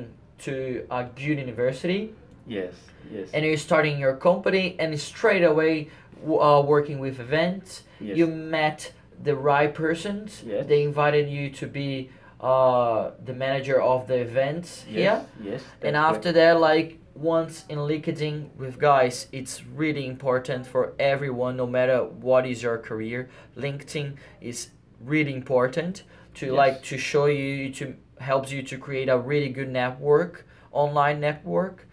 to 0.47 0.55
a 0.91 1.05
good 1.05 1.39
university 1.47 2.01
yes, 2.47 2.75
yes, 3.13 3.29
and 3.35 3.45
you're 3.45 3.57
starting 3.71 3.99
your 3.99 4.15
company 4.29 4.77
and 4.79 4.99
straight 5.01 5.45
away 5.53 5.89
uh, 6.27 6.61
working 6.63 6.99
with 6.99 7.21
events 7.21 7.83
yes. 8.01 8.17
you 8.17 8.27
met 8.27 8.93
the 9.23 9.35
right 9.35 9.75
persons 9.75 10.43
Yes. 10.47 10.67
they 10.67 10.83
invited 10.83 11.29
you 11.29 11.51
to 11.51 11.67
be 11.67 12.11
uh, 12.41 13.11
the 13.25 13.35
manager 13.35 13.81
of 13.81 14.07
the 14.07 14.15
events 14.15 14.83
here. 14.83 15.25
Yes. 15.43 15.63
and 15.83 15.97
after 15.97 16.31
that 16.33 16.61
like 16.61 16.99
once 17.15 17.65
in 17.69 17.79
linkedin 17.79 18.55
with 18.57 18.79
guys 18.79 19.27
it's 19.33 19.65
really 19.65 20.07
important 20.07 20.65
for 20.67 20.93
everyone 21.01 21.57
no 21.57 21.67
matter 21.67 22.05
what 22.05 22.47
is 22.47 22.63
your 22.63 22.79
career 22.79 23.29
linkedin 23.57 24.15
is 24.41 24.69
really 25.01 25.35
important 25.35 26.05
to 26.35 26.47
Yes. 26.47 26.55
like 26.55 26.83
to 26.85 26.97
show 26.99 27.27
you 27.27 27.73
to 27.75 27.97
helps 28.21 28.53
you 28.53 28.63
to 28.63 28.79
create 28.79 29.09
a 29.09 29.19
really 29.19 29.49
good 29.49 29.69
network 29.69 30.47
online 30.71 31.19
network 31.21 31.87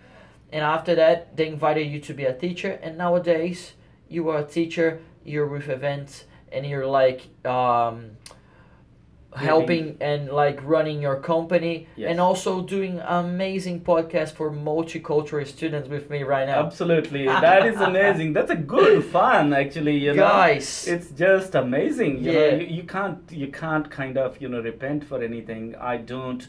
and 0.51 0.63
after 0.63 0.93
that 0.95 1.35
they 1.37 1.47
invited 1.47 1.87
you 1.87 1.99
to 1.99 2.13
be 2.13 2.25
a 2.25 2.33
teacher 2.33 2.79
and 2.83 2.95
nowadays 2.97 3.73
you 4.09 4.29
are 4.29 4.39
a 4.39 4.45
teacher 4.45 4.99
you're 5.23 5.47
with 5.47 5.67
events 5.69 6.25
and 6.51 6.65
you're 6.65 6.85
like 6.87 7.21
um, 7.45 8.11
helping 9.35 9.97
and 9.99 10.29
like 10.29 10.59
running 10.63 11.01
your 11.01 11.17
company 11.19 11.87
Yes. 11.97 12.11
and 12.11 12.21
also 12.21 12.61
doing 12.61 13.01
amazing 13.05 13.81
podcast 13.81 14.31
for 14.33 14.49
multicultural 14.49 15.45
students 15.45 15.89
with 15.89 16.09
me 16.09 16.23
right 16.23 16.47
now 16.47 16.65
Absolutely, 16.65 17.25
that 17.47 17.65
is 17.65 17.75
amazing. 17.81 18.31
That's 18.33 18.51
a 18.51 18.55
good 18.55 19.03
fun, 19.03 19.51
actually. 19.53 19.97
You 19.97 20.13
know, 20.13 20.23
guys 20.29 20.87
it's 20.87 21.09
just 21.11 21.53
amazing. 21.55 22.23
You 22.23 22.31
know, 22.31 22.39
Yeah. 22.45 22.55
you, 22.55 22.67
you 22.77 22.83
can't 22.83 23.19
you 23.29 23.47
can't 23.47 23.89
kind 23.91 24.17
of 24.17 24.39
you 24.41 24.47
know 24.47 24.61
repent 24.61 25.03
for 25.03 25.21
anything. 25.21 25.75
I 25.93 25.97
don't. 25.97 26.47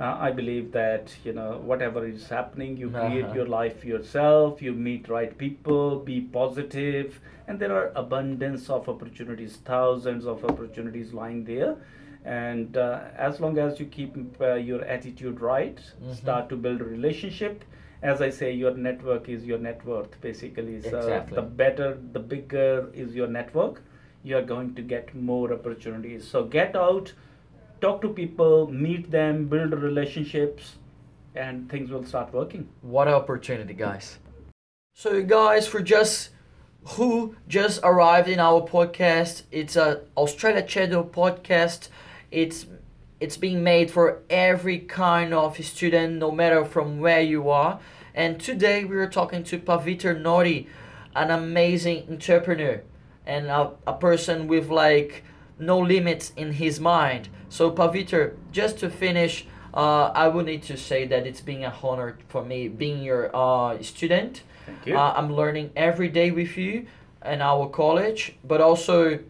Uh, 0.00 0.16
I 0.18 0.30
believe 0.30 0.72
that 0.72 1.14
you 1.24 1.32
know 1.34 1.60
whatever 1.70 2.06
is 2.06 2.26
happening, 2.28 2.76
you 2.82 2.88
create 2.90 3.24
Uh-huh. 3.26 3.34
your 3.38 3.46
life 3.46 3.84
yourself. 3.84 4.62
You 4.66 4.72
meet 4.72 5.08
right 5.14 5.36
people, 5.42 5.98
be 5.98 6.20
positive, 6.36 7.20
and 7.46 7.60
there 7.60 7.74
are 7.80 7.92
abundance 8.04 8.70
of 8.70 8.88
opportunities, 8.88 9.58
thousands 9.72 10.24
of 10.34 10.42
opportunities 10.52 11.12
lying 11.12 11.44
there. 11.44 11.76
And 12.24 12.76
uh, 12.76 13.00
as 13.28 13.40
long 13.40 13.58
as 13.58 13.78
you 13.80 13.86
keep 13.98 14.16
uh, 14.40 14.54
your 14.70 14.82
attitude 14.96 15.40
right, 15.50 15.78
Mhm. 16.00 16.14
start 16.22 16.48
to 16.54 16.56
build 16.56 16.80
a 16.80 16.88
relationship. 16.96 17.64
As 18.02 18.22
I 18.26 18.30
say, 18.40 18.50
your 18.64 18.74
network 18.88 19.28
is 19.28 19.44
your 19.52 19.58
net 19.58 19.84
worth, 19.84 20.18
basically. 20.26 20.80
So 20.80 20.96
Exactly. 20.98 21.34
the 21.36 21.42
better, 21.64 21.88
the 22.18 22.20
bigger 22.34 22.88
is 22.94 23.14
your 23.14 23.28
network, 23.40 23.82
you 24.22 24.36
are 24.38 24.46
going 24.52 24.74
to 24.76 24.82
get 24.92 25.14
more 25.14 25.52
opportunities. 25.52 26.26
So 26.36 26.44
get 26.60 26.74
out, 26.84 27.12
talk 27.80 28.02
to 28.02 28.08
people, 28.08 28.70
meet 28.70 29.10
them, 29.10 29.46
build 29.46 29.72
relationships, 29.72 30.76
and 31.34 31.70
things 31.70 31.90
will 31.90 32.04
start 32.04 32.32
working. 32.32 32.68
What 32.82 33.08
opportunity, 33.08 33.74
guys. 33.74 34.18
So, 34.94 35.22
guys, 35.22 35.66
for 35.66 35.80
just 35.80 36.30
who 36.96 37.36
just 37.48 37.80
arrived 37.82 38.28
in 38.28 38.40
our 38.40 38.62
podcast, 38.62 39.42
it's 39.50 39.76
a 39.76 40.02
Australia 40.16 40.62
Channel 40.62 41.04
podcast. 41.04 41.88
It's 42.30 42.66
it's 43.20 43.36
being 43.36 43.62
made 43.62 43.90
for 43.90 44.22
every 44.30 44.78
kind 44.78 45.34
of 45.34 45.62
student, 45.64 46.18
no 46.18 46.30
matter 46.30 46.64
from 46.64 47.00
where 47.00 47.20
you 47.20 47.50
are. 47.50 47.78
And 48.14 48.40
today 48.40 48.84
we 48.84 48.96
are 48.96 49.08
talking 49.08 49.44
to 49.44 49.58
Paviter 49.58 50.18
Nori, 50.20 50.66
an 51.14 51.30
amazing 51.30 52.06
entrepreneur 52.10 52.82
and 53.26 53.46
a, 53.46 53.72
a 53.86 53.92
person 53.92 54.48
with 54.48 54.70
like 54.70 55.22
no 55.60 55.78
limits 55.78 56.32
in 56.36 56.52
his 56.52 56.80
mind. 56.80 57.28
So 57.48 57.70
Paviter, 57.70 58.36
just 58.52 58.78
to 58.78 58.90
finish, 58.90 59.46
uh, 59.74 60.10
I 60.14 60.28
would 60.28 60.46
need 60.46 60.62
to 60.64 60.76
say 60.76 61.06
that 61.06 61.26
it's 61.26 61.40
been 61.40 61.62
a 61.64 61.74
honor 61.82 62.18
for 62.28 62.44
me 62.44 62.68
being 62.68 63.02
your 63.02 63.34
uh, 63.34 63.80
student. 63.82 64.42
Thank 64.66 64.86
you. 64.86 64.98
Uh, 64.98 65.12
I'm 65.16 65.32
learning 65.32 65.70
every 65.76 66.08
day 66.08 66.30
with 66.30 66.56
you 66.56 66.86
in 67.24 67.40
our 67.40 67.68
college, 67.68 68.36
but 68.42 68.60
also 68.60 69.20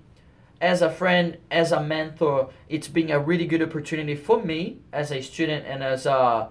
as 0.61 0.83
a 0.83 0.91
friend, 0.91 1.39
as 1.51 1.73
a 1.73 1.83
mentor, 1.83 2.51
it's 2.69 2.89
been 2.89 3.11
a 3.11 3.19
really 3.19 3.47
good 3.47 3.63
opportunity 3.63 4.15
for 4.15 4.43
me 4.43 4.79
as 4.93 5.11
a 5.11 5.23
student 5.23 5.67
and 5.67 5.83
as 5.83 6.05
a, 6.07 6.49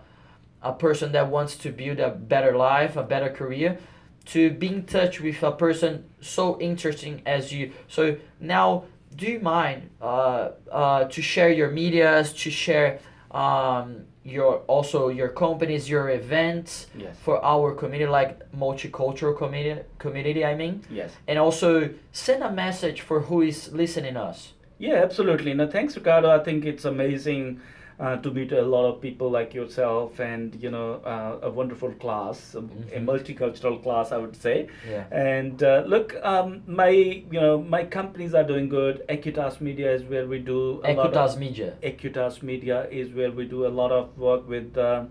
a 0.61 0.73
person 0.73 1.11
that 1.11 1.29
wants 1.29 1.55
to 1.57 1.71
build 1.71 1.99
a 1.99 2.09
better 2.09 2.57
life, 2.57 2.95
a 2.95 3.03
better 3.03 3.29
career, 3.29 3.77
to 4.25 4.51
be 4.51 4.67
in 4.67 4.85
touch 4.85 5.21
with 5.21 5.41
a 5.43 5.51
person 5.51 6.05
so 6.21 6.59
interesting 6.59 7.21
as 7.25 7.51
you. 7.51 7.71
So 7.87 8.17
now, 8.39 8.85
do 9.19 9.25
you 9.33 9.39
mind 9.39 9.89
uh, 10.01 10.49
uh, 10.71 11.03
to 11.13 11.21
share 11.21 11.51
your 11.59 11.69
medias, 11.81 12.33
to 12.43 12.49
share 12.49 12.99
um, 13.31 13.87
your 14.23 14.51
also 14.67 15.09
your 15.09 15.29
companies, 15.29 15.89
your 15.89 16.09
events? 16.09 16.87
yes. 17.03 17.15
for 17.25 17.35
our 17.43 17.73
community, 17.81 18.09
like 18.09 18.31
multicultural 18.65 19.35
community, 19.37 19.81
community 19.97 20.41
I 20.45 20.55
mean, 20.55 20.81
Yes. 20.89 21.11
and 21.27 21.37
also 21.37 21.89
send 22.11 22.43
a 22.43 22.51
message 22.51 23.01
for 23.01 23.17
who 23.27 23.41
is 23.41 23.71
listening 23.73 24.15
us. 24.17 24.53
Yeah, 24.77 24.95
absolutely. 25.07 25.53
No, 25.53 25.67
thanks, 25.67 25.95
Ricardo. 25.97 26.29
I 26.29 26.39
think 26.47 26.63
it's 26.65 26.85
amazing 26.85 27.59
uh, 27.99 28.15
to 28.17 28.31
meet 28.31 28.51
a 28.53 28.61
lot 28.61 28.85
of 28.89 29.01
people 29.01 29.29
like 29.29 29.53
yourself, 29.53 30.19
and 30.19 30.55
you 30.63 30.71
know, 30.71 31.01
uh, 31.03 31.39
a 31.41 31.49
wonderful 31.49 31.91
class, 32.03 32.55
a, 32.55 32.59
a 32.59 32.61
Mhm. 32.61 33.05
multicultural 33.05 33.81
class, 33.83 34.11
I 34.11 34.17
would 34.17 34.35
say. 34.35 34.67
Yeah. 34.89 35.03
And 35.11 35.63
uh, 35.63 35.83
look, 35.85 36.15
um, 36.23 36.61
my 36.65 36.89
you 36.89 37.41
know 37.41 37.57
my 37.61 37.83
companies 37.83 38.33
are 38.33 38.43
doing 38.43 38.69
good. 38.69 39.01
Equitas 39.09 39.59
Media 39.59 39.91
is 39.91 40.03
where 40.03 40.27
we 40.27 40.39
do 40.39 40.59
a 40.83 40.91
of 40.91 40.97
Equitas 40.97 41.37
Media. 41.37 41.73
Equitas 41.83 42.41
Media 42.41 42.87
is 42.89 43.11
where 43.13 43.31
we 43.31 43.45
do 43.45 43.65
a 43.67 43.73
lot 43.81 43.91
of 43.91 44.17
work 44.17 44.47
with 44.47 44.77
uh, 44.77 45.03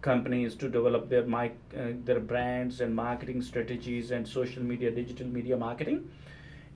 companies 0.00 0.54
to 0.56 0.68
develop 0.68 1.10
their 1.10 1.24
mic, 1.24 1.56
uh, 1.76 1.88
their 2.04 2.20
brands 2.20 2.80
and 2.80 2.96
marketing 2.96 3.42
strategies 3.42 4.10
and 4.12 4.26
social 4.26 4.62
media, 4.62 4.90
digital 4.90 5.26
media 5.26 5.58
marketing. 5.58 6.08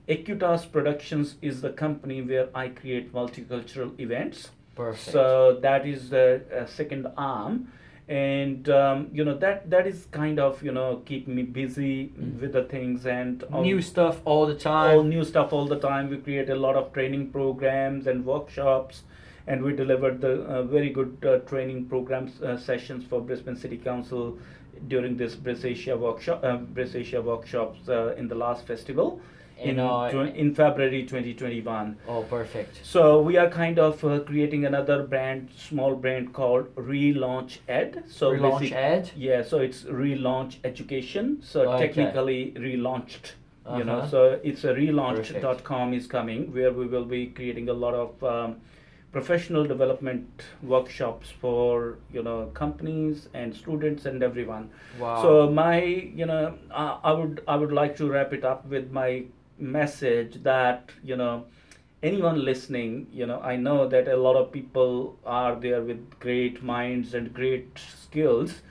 Equitas 0.07 0.71
Productions 0.71 1.35
is 1.41 1.61
the 1.61 1.71
company 1.71 2.21
where 2.21 2.49
I 2.53 2.67
create 2.67 3.11
multicultural 3.13 3.99
events. 3.99 4.51
Perfect. 4.75 5.11
So 5.11 5.59
that 5.61 5.85
is 5.87 6.09
the 6.09 6.41
uh, 6.53 6.65
second 6.65 7.07
arm, 7.17 7.71
and 8.09 8.67
um, 8.69 9.07
you 9.13 9.23
know 9.25 9.37
that 9.37 9.69
that 9.69 9.87
is 9.87 10.05
kind 10.11 10.39
of 10.39 10.61
you 10.61 10.71
know 10.71 11.01
keep 11.05 11.27
me 11.27 11.43
busy 11.43 12.09
Mhm. 12.09 12.41
with 12.41 12.51
the 12.53 12.63
things 12.63 13.05
and 13.05 13.43
all- 13.51 13.63
New 13.63 13.81
stuff 13.81 14.19
all 14.25 14.45
the 14.45 14.55
time 14.55 14.97
all 14.97 15.03
new 15.03 15.23
stuff 15.23 15.53
all 15.53 15.65
the 15.65 15.79
time. 15.79 16.09
We 16.09 16.17
create 16.17 16.49
a 16.49 16.55
lot 16.55 16.75
of 16.75 16.91
training 16.93 17.29
programs 17.31 18.05
and 18.07 18.25
workshops, 18.25 19.03
and 19.47 19.63
we 19.63 19.73
delivered 19.73 20.19
the 20.21 20.33
uh, 20.43 20.63
very 20.63 20.89
good 20.89 21.17
uh, 21.25 21.37
training 21.53 21.85
programs 21.85 22.41
uh, 22.41 22.57
sessions 22.57 23.05
for 23.05 23.21
Brisbane 23.21 23.55
City 23.55 23.77
Council 23.77 24.37
during 24.89 25.15
this 25.15 25.35
Brisasia 25.37 25.97
workshop, 25.97 26.43
uh, 26.43 26.57
Brisasia 26.57 27.23
workshops 27.23 27.87
uh, 27.87 28.13
in 28.17 28.27
the 28.27 28.35
last 28.35 28.67
festival 28.67 29.21
in 29.57 29.79
uh, 29.79 30.09
in 30.35 30.53
February 30.55 31.03
2021. 31.05 31.97
oh, 32.07 32.23
perfect. 32.23 32.79
So 32.85 33.21
we 33.21 33.37
are 33.37 33.49
kind 33.49 33.79
of 33.79 34.03
uh, 34.03 34.19
creating 34.19 34.65
another 34.65 35.03
brand, 35.03 35.49
small 35.57 35.95
brand 35.95 36.33
called 36.33 36.73
Relaunch 36.75 37.57
Ed. 37.67 38.03
So 38.07 38.31
Relaunch 38.31 38.59
basic- 38.59 38.75
Ed? 38.75 39.11
Yeah, 39.15 39.43
so 39.43 39.59
it's 39.59 39.83
Relaunch 39.83 40.57
Education. 40.63 41.41
So 41.41 41.61
Okay. 41.71 41.87
technically 41.87 42.53
relaunched. 42.57 43.33
You 43.77 43.83
know, 43.83 43.97
Uh-huh. 43.97 44.07
so 44.09 44.39
it's 44.43 44.63
a 44.63 44.73
relaunch.com 44.75 45.93
is 45.93 46.05
coming 46.07 46.53
where 46.53 46.71
we 46.71 46.85
will 46.85 47.05
be 47.05 47.27
creating 47.27 47.67
a 47.69 47.73
lot 47.73 47.95
of 47.95 48.23
um, 48.23 48.57
professional 49.11 49.63
development 49.65 50.43
workshops 50.61 51.31
for 51.31 51.97
you 52.13 52.21
know 52.21 52.51
companies 52.53 53.27
and 53.33 53.55
students 53.55 54.05
and 54.05 54.21
everyone. 54.21 54.69
Wow. 54.99 55.21
So 55.23 55.49
my, 55.49 55.83
you 55.83 56.25
know, 56.27 56.53
uh, 56.69 56.97
I 57.03 57.11
would 57.13 57.41
I 57.47 57.55
would 57.55 57.71
like 57.71 57.95
to 57.97 58.07
wrap 58.11 58.33
it 58.33 58.43
up 58.45 58.67
with 58.67 58.91
my 58.91 59.23
message 59.57 60.43
that 60.43 60.89
you 61.03 61.15
know, 61.15 61.45
anyone 62.03 62.43
listening, 62.43 63.07
you 63.11 63.25
know, 63.25 63.39
I 63.41 63.55
know 63.55 63.87
that 63.87 64.07
a 64.07 64.15
lot 64.17 64.35
of 64.35 64.51
people 64.51 65.17
are 65.25 65.55
there 65.55 65.81
with 65.81 66.19
great 66.19 66.61
minds 66.63 67.13
and 67.13 67.33
great 67.33 67.79
skills. 68.03 68.61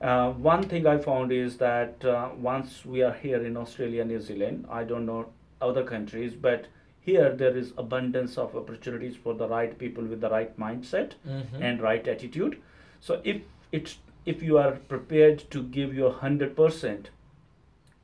Uh, 0.00 0.32
one 0.32 0.64
thing 0.68 0.86
I 0.86 0.98
found 0.98 1.30
is 1.30 1.56
that 1.58 2.04
uh, 2.04 2.30
once 2.36 2.84
we 2.84 3.02
are 3.02 3.12
here 3.12 3.44
in 3.44 3.56
Australia, 3.56 4.04
New 4.04 4.20
Zealand, 4.20 4.66
I 4.68 4.82
don't 4.84 5.06
know 5.06 5.26
other 5.60 5.84
countries, 5.84 6.34
but 6.34 6.66
here 7.00 7.30
there 7.32 7.56
is 7.56 7.72
abundance 7.78 8.36
of 8.36 8.56
opportunities 8.56 9.16
for 9.16 9.34
the 9.34 9.46
right 9.48 9.76
people 9.78 10.04
with 10.04 10.20
the 10.20 10.30
right 10.30 10.56
mindset 10.58 11.12
Mhm. 11.28 11.60
and 11.60 11.80
right 11.80 12.06
attitude. 12.08 12.58
So 13.00 13.20
if 13.24 13.42
it's 13.70 13.98
if 14.24 14.40
you 14.42 14.56
are 14.58 14.72
prepared 14.88 15.38
to 15.50 15.62
give 15.76 15.94
your 15.94 16.12
hundred 16.12 16.54
percent, 16.56 17.10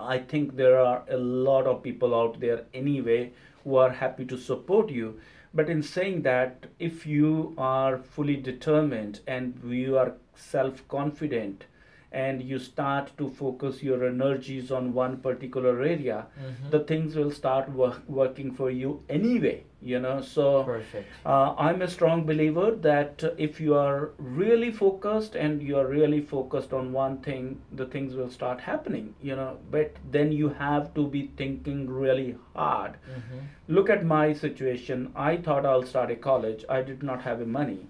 I 0.00 0.18
think 0.18 0.56
there 0.56 0.78
are 0.78 1.04
a 1.08 1.16
lot 1.16 1.66
of 1.66 1.82
people 1.82 2.14
out 2.14 2.40
there 2.40 2.66
anyway 2.72 3.32
who 3.64 3.76
are 3.76 3.90
happy 3.90 4.24
to 4.26 4.38
support 4.38 4.90
you. 4.90 5.20
But 5.52 5.68
in 5.68 5.82
saying 5.82 6.22
that, 6.22 6.66
if 6.78 7.06
you 7.06 7.54
are 7.58 7.98
fully 7.98 8.36
determined 8.36 9.20
and 9.26 9.60
you 9.64 9.98
are 9.98 10.14
self 10.34 10.86
confident 10.88 11.64
and 12.12 12.42
you 12.42 12.58
start 12.58 13.10
to 13.18 13.28
focus 13.28 13.82
your 13.82 14.04
energies 14.06 14.70
on 14.72 14.92
one 14.94 15.16
particular 15.18 15.72
area, 15.82 16.26
Mhm. 16.44 16.70
the 16.70 16.80
things 16.90 17.16
will 17.16 17.30
start 17.30 17.70
work, 17.72 17.98
working 18.08 18.50
for 18.60 18.70
you 18.70 19.00
anyway, 19.08 19.56
you 19.82 19.98
know. 20.00 20.20
So 20.20 20.64
Perfect. 20.64 21.06
uh, 21.26 21.54
I'm 21.58 21.82
a 21.82 21.88
strong 21.88 22.24
believer 22.24 22.70
that 22.86 23.24
if 23.36 23.60
you 23.60 23.74
are 23.74 24.10
really 24.18 24.70
focused 24.70 25.36
and 25.36 25.62
you 25.62 25.76
are 25.78 25.86
really 25.86 26.20
focused 26.20 26.72
on 26.72 26.92
one 26.92 27.18
thing, 27.18 27.60
the 27.72 27.86
things 27.86 28.14
will 28.14 28.30
start 28.30 28.60
happening, 28.60 29.14
you 29.22 29.36
know. 29.36 29.58
But 29.70 29.96
then 30.10 30.32
you 30.32 30.48
have 30.64 30.94
to 30.94 31.06
be 31.06 31.30
thinking 31.36 31.84
really 31.90 32.36
hard. 32.54 32.92
Mhm. 33.18 33.44
Look 33.68 33.90
at 33.90 34.04
my 34.06 34.32
situation. 34.32 35.12
I 35.14 35.36
thought 35.36 35.66
I'll 35.66 35.82
start 35.92 36.10
a 36.10 36.16
college. 36.16 36.64
I 36.68 36.80
did 36.90 37.02
not 37.02 37.22
have 37.30 37.42
a 37.42 37.46
money. 37.60 37.80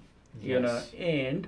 you 0.48 0.58
know 0.62 0.72
Yes. 0.74 0.90
and 1.12 1.46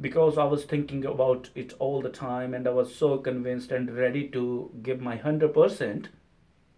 because 0.00 0.36
i 0.38 0.44
was 0.44 0.64
thinking 0.64 1.04
about 1.04 1.48
it 1.54 1.72
all 1.78 2.02
the 2.02 2.08
time 2.08 2.54
and 2.54 2.66
i 2.66 2.70
was 2.70 2.94
so 2.94 3.16
convinced 3.16 3.70
and 3.70 3.96
ready 3.96 4.28
to 4.28 4.70
give 4.82 5.00
my 5.00 5.16
100% 5.16 6.06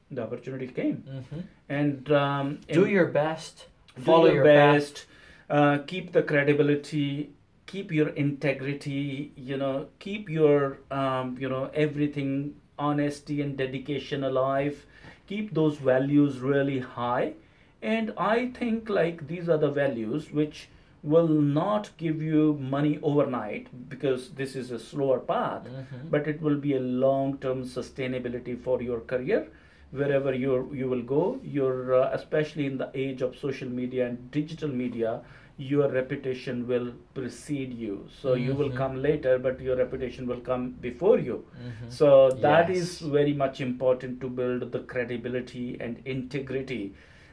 the 0.08 0.22
opportunity 0.22 0.68
came. 0.68 0.98
Hmm 1.30 1.40
and 1.68 2.10
um, 2.12 2.60
Do 2.72 2.86
your 2.86 3.06
best. 3.06 3.66
Follow 3.98 4.26
your, 4.26 4.34
your, 4.36 4.44
best. 4.44 5.06
Uh, 5.48 5.78
keep 5.86 6.12
the 6.12 6.22
credibility. 6.22 7.30
Keep 7.66 7.92
your 7.92 8.08
integrity. 8.10 9.32
You 9.36 9.56
know 9.56 9.86
keep 9.98 10.28
your 10.28 10.78
um, 10.90 11.36
you 11.38 11.48
know 11.48 11.70
everything 11.74 12.54
honesty 12.78 13.40
and 13.42 13.56
dedication 13.56 14.24
alive. 14.24 14.86
Keep 15.26 15.54
those 15.54 15.78
values 15.78 16.38
really 16.38 16.78
high. 16.78 17.34
And 17.82 18.12
i 18.16 18.50
think 18.58 18.88
like 18.88 19.26
these 19.28 19.48
are 19.48 19.58
the 19.58 19.70
values 19.70 20.32
which 20.32 20.68
will 21.14 21.28
not 21.58 21.88
give 22.02 22.22
you 22.28 22.42
money 22.74 22.98
overnight 23.10 23.68
because 23.94 24.28
this 24.40 24.56
is 24.62 24.70
a 24.76 24.78
slower 24.86 25.18
path 25.30 25.68
Mhm. 25.72 26.10
but 26.14 26.28
it 26.32 26.40
will 26.46 26.58
be 26.66 26.74
a 26.78 26.82
long 27.06 27.32
term 27.46 27.62
sustainability 27.76 28.56
for 28.66 28.76
your 28.90 29.00
career 29.14 29.40
wherever 30.02 30.32
you 30.44 30.54
you 30.82 30.86
will 30.92 31.02
go 31.14 31.22
your 31.56 31.72
uh, 31.98 32.04
especially 32.20 32.66
in 32.70 32.78
the 32.84 32.88
age 33.06 33.22
of 33.26 33.36
social 33.42 33.68
media 33.80 34.06
and 34.08 34.30
digital 34.38 34.72
media 34.84 35.12
your 35.66 35.84
reputation 35.96 36.58
will 36.70 36.88
precede 37.18 37.70
you 37.82 37.94
so 38.22 38.34
you 38.46 38.56
will 38.62 38.72
Mhm. 38.72 38.80
come 38.80 38.96
later 39.04 39.34
but 39.46 39.62
your 39.68 39.76
reputation 39.82 40.26
will 40.32 40.42
come 40.48 40.64
before 40.88 41.14
you 41.28 41.36
Mhm. 41.68 41.92
so 41.98 42.10
that 42.46 42.72
is 42.78 42.82
Yes. 42.88 43.12
very 43.18 43.34
much 43.44 43.60
important 43.68 44.18
to 44.24 44.32
build 44.40 44.66
the 44.74 44.82
credibility 44.94 45.66
and 45.86 46.02
integrity 46.16 46.82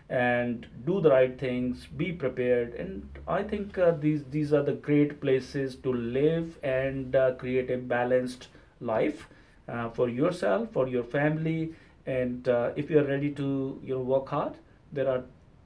and 0.10 0.68
do 0.86 1.01
the 1.01 1.10
right 1.10 1.39
things 1.39 1.88
be 1.97 2.12
prepared. 2.12 2.74
And 2.76 3.08
i 3.28 3.41
think 3.43 3.78
uh, 3.78 3.91
these 3.91 4.24
these 4.32 4.54
are 4.54 4.64
the 4.64 4.74
great 4.74 5.20
places 5.22 5.76
to 5.78 5.93
live 5.93 6.58
and 6.64 7.16
uh, 7.16 7.32
create 7.36 7.72
a 7.72 7.78
balanced 7.78 8.47
life 8.80 9.28
uh, 9.68 9.89
for 9.89 10.10
yourself 10.10 10.72
for 10.72 10.88
your 10.88 11.04
family. 11.04 11.74
And 12.06 12.47
uh, 12.49 12.72
if 12.76 12.89
you 12.89 12.99
are 12.99 13.06
ready 13.06 13.32
to 13.32 13.80
you 13.84 13.95
know 13.95 14.01
work 14.01 14.30
hard 14.30 14.54
there 14.91 15.10
are 15.10 15.24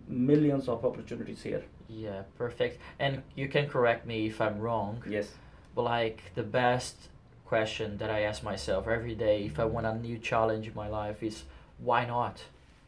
millions 0.08 0.68
of 0.70 0.86
opportunities 0.86 1.42
here. 1.44 1.64
Yeah, 1.90 2.24
perfect. 2.38 2.80
And 3.00 3.24
you 3.36 3.48
can 3.48 3.68
correct 3.68 4.06
me 4.06 4.28
if 4.28 4.42
I'm 4.42 4.60
wrong, 4.60 5.04
yes. 5.08 5.34
But 5.76 5.84
like 5.84 6.22
the 6.36 6.44
best 6.44 7.10
question 7.46 7.98
that 7.98 8.10
I 8.10 8.22
ask 8.22 8.44
myself 8.44 8.88
every 8.88 9.16
day 9.16 9.46
if 9.46 9.60
I 9.60 9.66
want 9.66 9.86
a 9.86 9.96
new 9.96 10.18
challenge 10.18 10.68
in 10.68 10.74
my 10.76 10.88
life 10.88 11.24
is 11.24 11.44
why 11.78 12.06
not? 12.06 12.44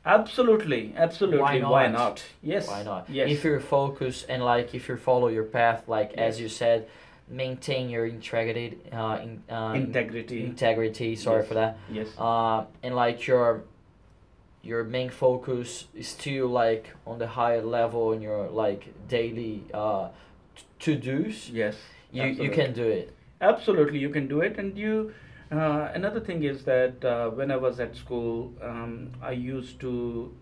Absolutely 0.05 0.93
absolutely 0.95 1.39
Why 1.41 1.59
why 1.61 1.87
not? 1.87 1.91
not 1.99 2.23
yes 2.41 2.67
Why 2.67 2.83
not? 2.83 3.09
yes 3.09 3.29
If 3.29 3.43
you're 3.43 3.59
focused 3.59 4.25
and 4.29 4.43
like 4.43 4.73
if 4.73 4.87
you 4.89 4.97
follow 4.97 5.27
your 5.27 5.43
path, 5.43 5.83
like 5.87 6.13
as 6.13 6.39
you 6.39 6.49
said, 6.49 6.87
maintain 7.27 7.89
your 7.89 8.05
integrity, 8.05 8.77
uh, 8.91 9.19
in, 9.21 9.43
uh, 9.53 9.73
integrity 9.75 10.43
integrity. 10.43 11.15
Sorry 11.15 11.39
Yes. 11.41 11.47
for 11.47 11.53
that. 11.55 11.77
yes 11.91 12.07
Uh, 12.17 12.65
and 12.83 12.95
like 12.95 13.27
your 13.27 13.63
your 14.61 14.83
main 14.83 15.09
focus 15.09 15.85
is 15.93 16.07
still 16.07 16.47
like 16.47 16.85
on 17.05 17.19
the 17.19 17.27
higher 17.27 17.61
level 17.61 18.11
in 18.13 18.21
your 18.21 18.47
like 18.49 18.81
daily 19.07 19.63
uh, 19.73 20.09
to 20.79 20.95
dos. 20.95 21.49
yes 21.49 21.75
You 22.11 22.25
you 22.25 22.49
can 22.51 22.73
do 22.73 22.87
it. 22.87 23.13
absolutely 23.41 23.99
you 23.99 24.09
can 24.09 24.27
do 24.27 24.41
it 24.41 24.57
and 24.59 24.77
you 24.77 25.13
uh, 25.51 25.89
another 25.93 26.19
thing 26.19 26.43
is 26.43 26.63
that 26.65 27.03
uh, 27.05 27.29
when 27.29 27.51
i 27.51 27.55
was 27.55 27.79
at 27.79 27.95
school 27.95 28.53
um, 28.61 29.11
i 29.21 29.31
used 29.31 29.79
to 29.79 30.33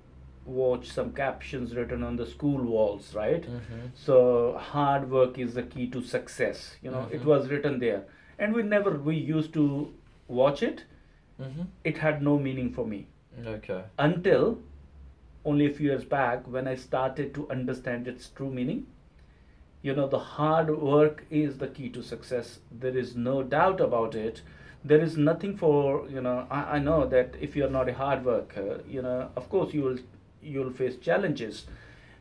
watch 0.45 0.89
some 0.89 1.12
captions 1.14 1.76
written 1.76 2.03
on 2.03 2.16
the 2.16 2.26
school 2.26 2.62
walls 2.76 3.14
right 3.16 3.47
Mm-hmm. 3.49 3.88
so 3.93 4.58
hard 4.72 5.10
work 5.10 5.38
is 5.38 5.53
the 5.53 5.64
key 5.64 5.88
to 5.95 6.01
success 6.01 6.76
you 6.82 6.91
know 6.91 7.08
it 7.12 7.22
Mhm. 7.22 7.26
was 7.34 7.49
written 7.49 7.80
there 7.80 8.03
and 8.39 8.53
we 8.60 8.64
never 8.64 8.91
we 9.10 9.16
used 9.16 9.53
to 9.60 9.66
watch 10.28 10.64
it 10.72 10.84
Mm-hmm. 11.41 11.66
it 11.91 11.97
had 12.03 12.22
no 12.28 12.38
meaning 12.47 12.72
for 12.78 12.86
me 12.93 13.01
Okay. 13.55 13.82
until 13.99 14.45
only 15.49 15.66
a 15.68 15.74
few 15.74 15.89
years 15.89 16.03
back 16.14 16.47
when 16.53 16.68
I 16.68 16.76
started 16.84 17.34
to 17.36 17.43
understand 17.55 18.08
its 18.12 18.30
true 18.38 18.49
meaning. 18.55 18.80
You 19.82 19.93
know, 19.99 20.08
the 20.14 20.20
hard 20.20 20.72
work 20.86 21.22
is 21.30 21.60
the 21.60 21.68
key 21.68 21.89
to 21.97 22.01
success. 22.08 22.49
There 22.86 22.97
is 23.03 23.16
no 23.16 23.36
doubt 23.43 23.80
about 23.86 24.16
it. 24.16 24.41
There 24.88 25.01
is 25.01 25.17
nothing 25.17 25.57
for 25.57 26.07
you 26.09 26.21
know. 26.21 26.47
I, 26.49 26.61
I 26.77 26.79
know 26.79 27.07
that 27.07 27.35
if 27.39 27.55
you're 27.55 27.69
not 27.69 27.89
a 27.89 27.93
hard 27.93 28.25
worker, 28.25 28.81
you 28.88 29.01
know, 29.01 29.29
of 29.35 29.49
course 29.49 29.73
you 29.73 29.81
will 29.83 29.97
you 30.41 30.59
will 30.59 30.71
face 30.71 30.97
challenges, 30.97 31.65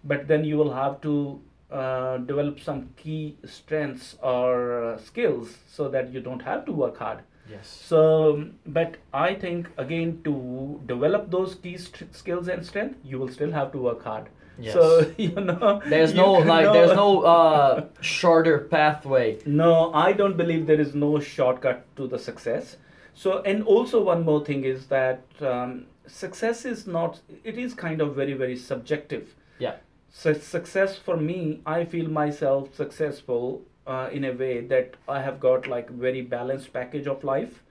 but 0.05 0.27
then 0.29 0.45
you 0.45 0.57
will 0.57 0.73
have 0.73 1.01
to 1.03 1.41
uh, 1.71 2.19
develop 2.19 2.61
some 2.61 2.91
key 2.97 3.37
strengths 3.45 4.17
or 4.23 4.85
uh, 4.85 4.99
skills 4.99 5.57
so 5.69 5.89
that 5.89 6.13
you 6.13 6.21
don't 6.21 6.43
have 6.43 6.65
to 6.67 6.73
work 6.73 6.99
hard. 6.99 7.21
Yes. 7.51 7.69
So, 7.69 8.49
but 8.67 8.97
I 9.13 9.35
think 9.35 9.69
again 9.79 10.21
to 10.25 10.81
develop 10.87 11.31
those 11.31 11.55
key 11.55 11.77
st- 11.77 12.15
skills 12.15 12.49
and 12.49 12.67
strength, 12.67 12.99
you 13.05 13.19
will 13.19 13.29
still 13.29 13.53
have 13.53 13.73
to 13.73 13.79
work 13.79 14.03
hard. 14.03 14.29
Yes. 14.59 14.75
So 14.75 15.13
you 15.19 15.31
know, 15.33 15.83
There's 15.87 16.13
you 16.13 16.17
no 16.17 16.33
like 16.33 16.65
know- 16.65 16.73
there's 16.73 16.97
no 16.97 17.23
uh 17.23 17.85
shorter 18.01 18.59
pathway. 18.59 19.39
No, 19.47 19.93
I 19.93 20.13
don't 20.13 20.37
believe 20.37 20.67
there 20.67 20.81
is 20.81 20.95
no 20.95 21.21
shortcut 21.21 21.85
to 21.97 22.07
the 22.07 22.19
success. 22.19 22.77
So, 23.15 23.41
and 23.43 23.63
also 23.65 24.03
one 24.03 24.25
more 24.25 24.45
thing 24.45 24.65
is 24.65 24.87
that 24.89 25.23
um, 25.41 25.87
success 26.07 26.65
is 26.67 26.87
not. 26.87 27.21
It 27.45 27.57
is 27.59 27.73
kind 27.75 28.01
of 28.03 28.15
very 28.15 28.35
very 28.35 28.57
subjective. 28.57 29.35
Yeah. 29.59 29.77
So 30.11 30.33
success 30.35 30.97
for 30.97 31.17
me, 31.17 31.61
I 31.67 31.85
feel 31.85 32.09
myself 32.09 32.75
successful 32.75 33.63
uh, 33.87 34.09
in 34.13 34.25
a 34.25 34.33
way 34.33 34.61
that 34.67 34.95
I 35.09 35.23
have 35.23 35.41
got 35.41 35.67
like 35.67 35.89
very 35.91 36.21
balanced 36.23 36.73
package 36.75 37.07
of 37.07 37.25
life, 37.25 37.63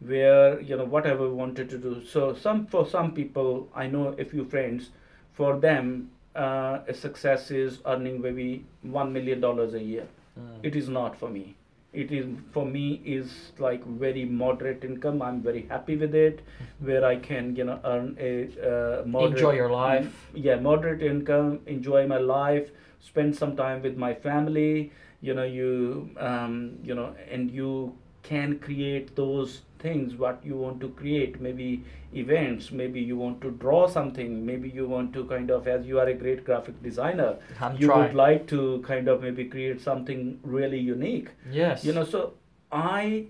where 0.00 0.60
you 0.60 0.76
know 0.76 0.84
whatever 0.84 1.26
I 1.26 1.30
wanted 1.30 1.70
to 1.70 1.78
do. 1.78 2.04
So 2.04 2.34
some 2.34 2.66
for 2.66 2.86
some 2.86 3.12
people, 3.12 3.68
I 3.74 3.86
know 3.86 4.14
a 4.18 4.24
few 4.24 4.44
friends, 4.44 4.90
for 5.32 5.58
them, 5.58 6.10
uh, 6.38 6.80
a 6.88 6.94
success 6.94 7.50
is 7.50 7.78
earning 7.86 8.20
maybe 8.22 8.64
one 8.82 9.12
million 9.12 9.40
dollars 9.40 9.74
a 9.74 9.82
year. 9.82 10.06
Mm. 10.38 10.58
It 10.62 10.76
is 10.76 10.88
not 10.88 11.18
for 11.18 11.28
me. 11.28 11.46
It 11.92 12.12
is 12.12 12.26
for 12.52 12.64
me 12.66 13.00
is 13.04 13.34
like 13.58 13.84
very 14.02 14.24
moderate 14.24 14.84
income. 14.88 15.22
I'm 15.28 15.40
very 15.42 15.62
happy 15.70 15.96
with 15.96 16.14
it, 16.14 16.42
where 16.90 17.04
I 17.04 17.16
can 17.16 17.54
you 17.56 17.64
know 17.64 17.80
earn 17.92 18.16
a 18.20 18.32
uh, 18.72 19.04
moderate 19.06 19.38
Enjoy 19.38 19.52
your 19.60 19.70
life. 19.70 20.26
yeah 20.34 20.56
moderate 20.56 21.02
income 21.10 21.60
enjoy 21.76 22.06
my 22.06 22.18
life 22.18 22.70
spend 23.06 23.34
some 23.38 23.56
time 23.56 23.82
with 23.82 23.96
my 23.96 24.12
family 24.26 24.92
you 25.20 25.34
know 25.34 25.44
you 25.44 26.10
um, 26.18 26.78
you 26.82 26.94
know 26.94 27.14
and 27.30 27.50
you 27.50 27.94
can 28.22 28.58
create 28.58 29.14
those 29.16 29.62
things 29.78 30.14
what 30.16 30.44
you 30.44 30.56
want 30.56 30.80
to 30.80 30.88
create 31.00 31.40
maybe 31.40 31.84
events 32.22 32.70
maybe 32.80 33.00
you 33.00 33.16
want 33.16 33.40
to 33.40 33.50
draw 33.64 33.86
something 33.86 34.44
maybe 34.46 34.68
you 34.68 34.86
want 34.92 35.12
to 35.12 35.24
kind 35.32 35.50
of 35.50 35.66
as 35.68 35.86
you 35.86 35.98
are 36.00 36.06
a 36.12 36.14
great 36.14 36.44
graphic 36.44 36.82
designer 36.82 37.36
I'm 37.60 37.76
you 37.76 37.86
trying. 37.88 38.02
would 38.02 38.14
like 38.14 38.46
to 38.48 38.82
kind 38.86 39.08
of 39.08 39.22
maybe 39.22 39.44
create 39.44 39.80
something 39.80 40.38
really 40.42 40.78
unique 40.78 41.30
yes. 41.50 41.84
you 41.84 41.92
know 41.92 42.04
so 42.04 42.34
i 42.72 43.26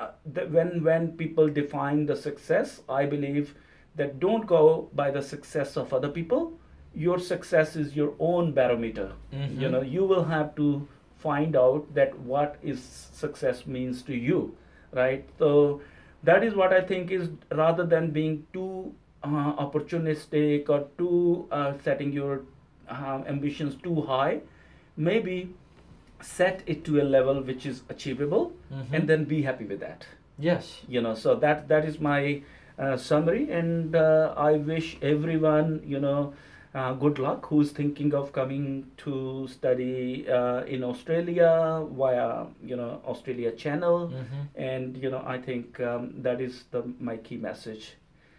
uh, 0.00 0.10
the, 0.34 0.46
when 0.46 0.82
when 0.84 1.10
people 1.22 1.48
define 1.48 2.06
the 2.06 2.16
success 2.16 2.80
i 2.88 3.04
believe 3.16 3.54
that 3.96 4.20
don't 4.20 4.46
go 4.46 4.88
by 4.94 5.10
the 5.10 5.22
success 5.22 5.76
of 5.76 5.92
other 5.92 6.08
people 6.08 6.52
your 6.94 7.18
success 7.18 7.74
is 7.76 7.96
your 7.96 8.12
own 8.18 8.52
barometer 8.60 9.08
you 9.32 9.40
Mhm. 9.66 9.70
know 9.72 9.82
you 9.96 10.04
will 10.12 10.24
have 10.36 10.54
to 10.60 10.68
find 11.26 11.56
out 11.64 11.92
that 11.98 12.16
what 12.32 12.56
is 12.72 12.82
success 13.20 13.66
means 13.76 14.02
to 14.08 14.14
you 14.28 14.40
right 14.92 15.24
so 15.38 15.80
that 16.22 16.42
is 16.44 16.54
what 16.54 16.72
i 16.72 16.80
think 16.80 17.10
is 17.10 17.28
rather 17.52 17.84
than 17.84 18.10
being 18.10 18.46
too 18.52 18.94
uh, 19.24 19.52
opportunistic 19.64 20.68
or 20.68 20.86
too 20.98 21.46
uh, 21.50 21.72
setting 21.84 22.12
your 22.12 22.42
uh, 22.88 23.22
ambitions 23.26 23.74
too 23.82 24.02
high 24.02 24.40
maybe 24.96 25.54
set 26.20 26.62
it 26.66 26.84
to 26.84 27.00
a 27.00 27.04
level 27.04 27.42
which 27.42 27.66
is 27.66 27.82
achievable 27.88 28.52
Mhm. 28.72 28.92
and 28.92 29.08
then 29.08 29.24
be 29.24 29.42
happy 29.42 29.64
with 29.64 29.80
that 29.80 30.06
Yes. 30.38 30.82
you 30.88 31.00
know 31.00 31.14
so 31.14 31.34
that 31.34 31.68
that 31.68 31.84
is 31.84 32.00
my 32.00 32.42
uh, 32.78 32.96
summary 32.96 33.50
and 33.50 33.94
uh, 33.96 34.32
i 34.36 34.52
wish 34.52 34.96
everyone 35.02 35.80
you 35.84 36.00
know 36.00 36.32
uh, 36.74 36.92
good 36.94 37.18
luck 37.18 37.46
who's 37.46 37.70
thinking 37.72 38.14
of 38.14 38.32
coming 38.32 38.86
to 38.96 39.46
study 39.48 40.28
uh, 40.28 40.62
in 40.64 40.84
australia 40.84 41.84
via 42.00 42.46
you 42.62 42.76
know 42.76 43.00
australia 43.06 43.50
channel 43.52 44.08
Mhm. 44.08 44.42
and 44.56 44.96
you 44.96 45.10
know 45.10 45.22
i 45.26 45.38
think 45.38 45.80
um, 45.80 46.10
that 46.22 46.40
is 46.40 46.64
the 46.70 46.82
my 47.00 47.16
key 47.16 47.36
message 47.36 47.94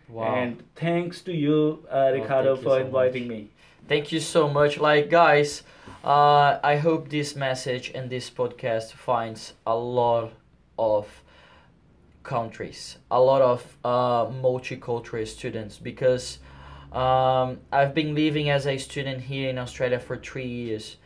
Wow. 0.09 0.35
and 0.35 0.63
thanks 0.75 1.21
to 1.21 1.31
you 1.33 1.85
uh, 1.91 2.09
ricardo 2.13 2.55
thank 2.55 2.57
you 2.57 2.63
for 2.63 2.77
so 2.79 2.85
inviting 2.85 3.27
much. 3.27 3.37
me 3.37 3.47
Thank 3.87 4.11
you 4.11 4.19
so 4.19 4.47
much. 4.47 4.77
Like, 4.77 5.09
guys, 5.09 5.63
uh, 6.03 6.59
I 6.61 6.75
hope 6.77 7.09
this 7.09 7.35
message 7.35 7.89
and 7.95 8.07
this 8.09 8.29
podcast 8.29 8.91
finds 8.91 9.53
a 9.65 9.75
lot 9.75 10.31
of 10.77 11.07
countries, 12.23 12.97
a 13.09 13.19
lot 13.19 13.41
of 13.41 13.77
uh, 13.83 14.25
multicultural 14.27 15.25
students 15.27 15.77
because 15.77 16.39
um, 16.91 17.59
I've 17.71 17.93
been 17.93 18.15
living 18.15 18.49
as 18.49 18.65
a 18.65 18.77
student 18.77 19.21
here 19.21 19.49
in 19.49 19.57
Australia 19.57 19.99
for 19.99 20.17
three 20.17 20.47
years. 20.47 20.97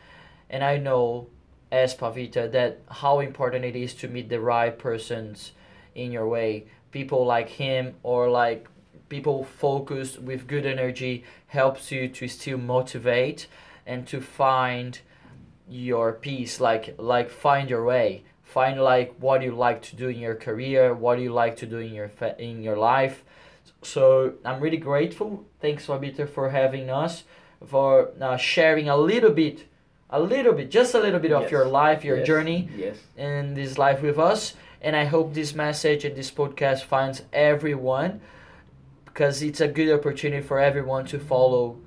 and 0.50 0.62
I 0.62 0.76
know 0.76 1.28
as 1.72 1.94
Paviter 1.94 2.50
that 2.52 2.80
how 2.88 3.20
important 3.20 3.64
it 3.64 3.74
is 3.74 3.94
to 3.94 4.08
meet 4.08 4.28
the 4.28 4.40
right 4.40 4.78
persons 4.78 5.52
in 5.94 6.12
your 6.12 6.28
way. 6.28 6.66
People 6.92 7.26
like 7.26 7.48
him 7.48 7.94
or 8.02 8.30
like 8.30 8.68
people 9.08 9.44
focused 9.44 10.20
with 10.20 10.46
good 10.46 10.66
energy 10.66 11.24
helps 11.48 11.90
you 11.90 12.08
to 12.08 12.28
still 12.28 12.58
motivate 12.58 13.46
and 13.86 14.06
to 14.06 14.20
find 14.20 15.00
your 15.68 16.12
peace 16.12 16.60
like 16.60 16.94
like 16.98 17.30
find 17.30 17.70
your 17.70 17.84
way 17.84 18.22
find 18.42 18.80
like 18.80 19.14
what 19.18 19.42
you 19.42 19.50
like 19.54 19.80
to 19.80 19.96
do 19.96 20.08
in 20.08 20.18
your 20.18 20.34
career 20.34 20.92
what 20.94 21.18
you 21.18 21.32
like 21.32 21.56
to 21.56 21.66
do 21.66 21.78
in 21.78 21.92
your 21.94 22.08
fa- 22.08 22.36
in 22.38 22.62
your 22.62 22.76
life 22.76 23.24
so 23.84 24.34
i'm 24.44 24.60
really 24.60 24.76
grateful. 24.90 25.44
Thanks 25.60 25.86
Paviter 25.86 26.28
for 26.28 26.50
having 26.50 26.90
us 26.90 27.24
for 27.66 28.10
uh, 28.20 28.36
sharing 28.36 28.88
a 28.88 28.96
little 28.96 29.30
bit 29.30 29.66
a 30.10 30.20
little 30.20 30.52
bit 30.52 30.70
just 30.70 30.94
a 30.94 31.00
little 31.00 31.20
bit 31.20 31.32
of 31.32 31.50
your 31.50 31.64
life 31.66 32.04
your 32.04 32.18
Yes. 32.18 32.26
journey 32.26 32.68
Yes. 32.76 32.96
in 33.16 33.54
this 33.54 33.78
life 33.78 34.02
with 34.02 34.18
us. 34.18 34.54
And 34.82 34.94
i 34.94 35.04
hope 35.04 35.32
this 35.34 35.54
message 35.54 36.04
and 36.04 36.14
this 36.14 36.30
podcast 36.30 36.82
finds 36.84 37.22
everyone 37.32 38.20
because 39.06 39.42
it's 39.42 39.60
a 39.60 39.68
good 39.68 39.90
opportunity 39.98 40.42
for 40.46 40.58
everyone 40.60 41.06
to 41.06 41.18
follow 41.18 41.78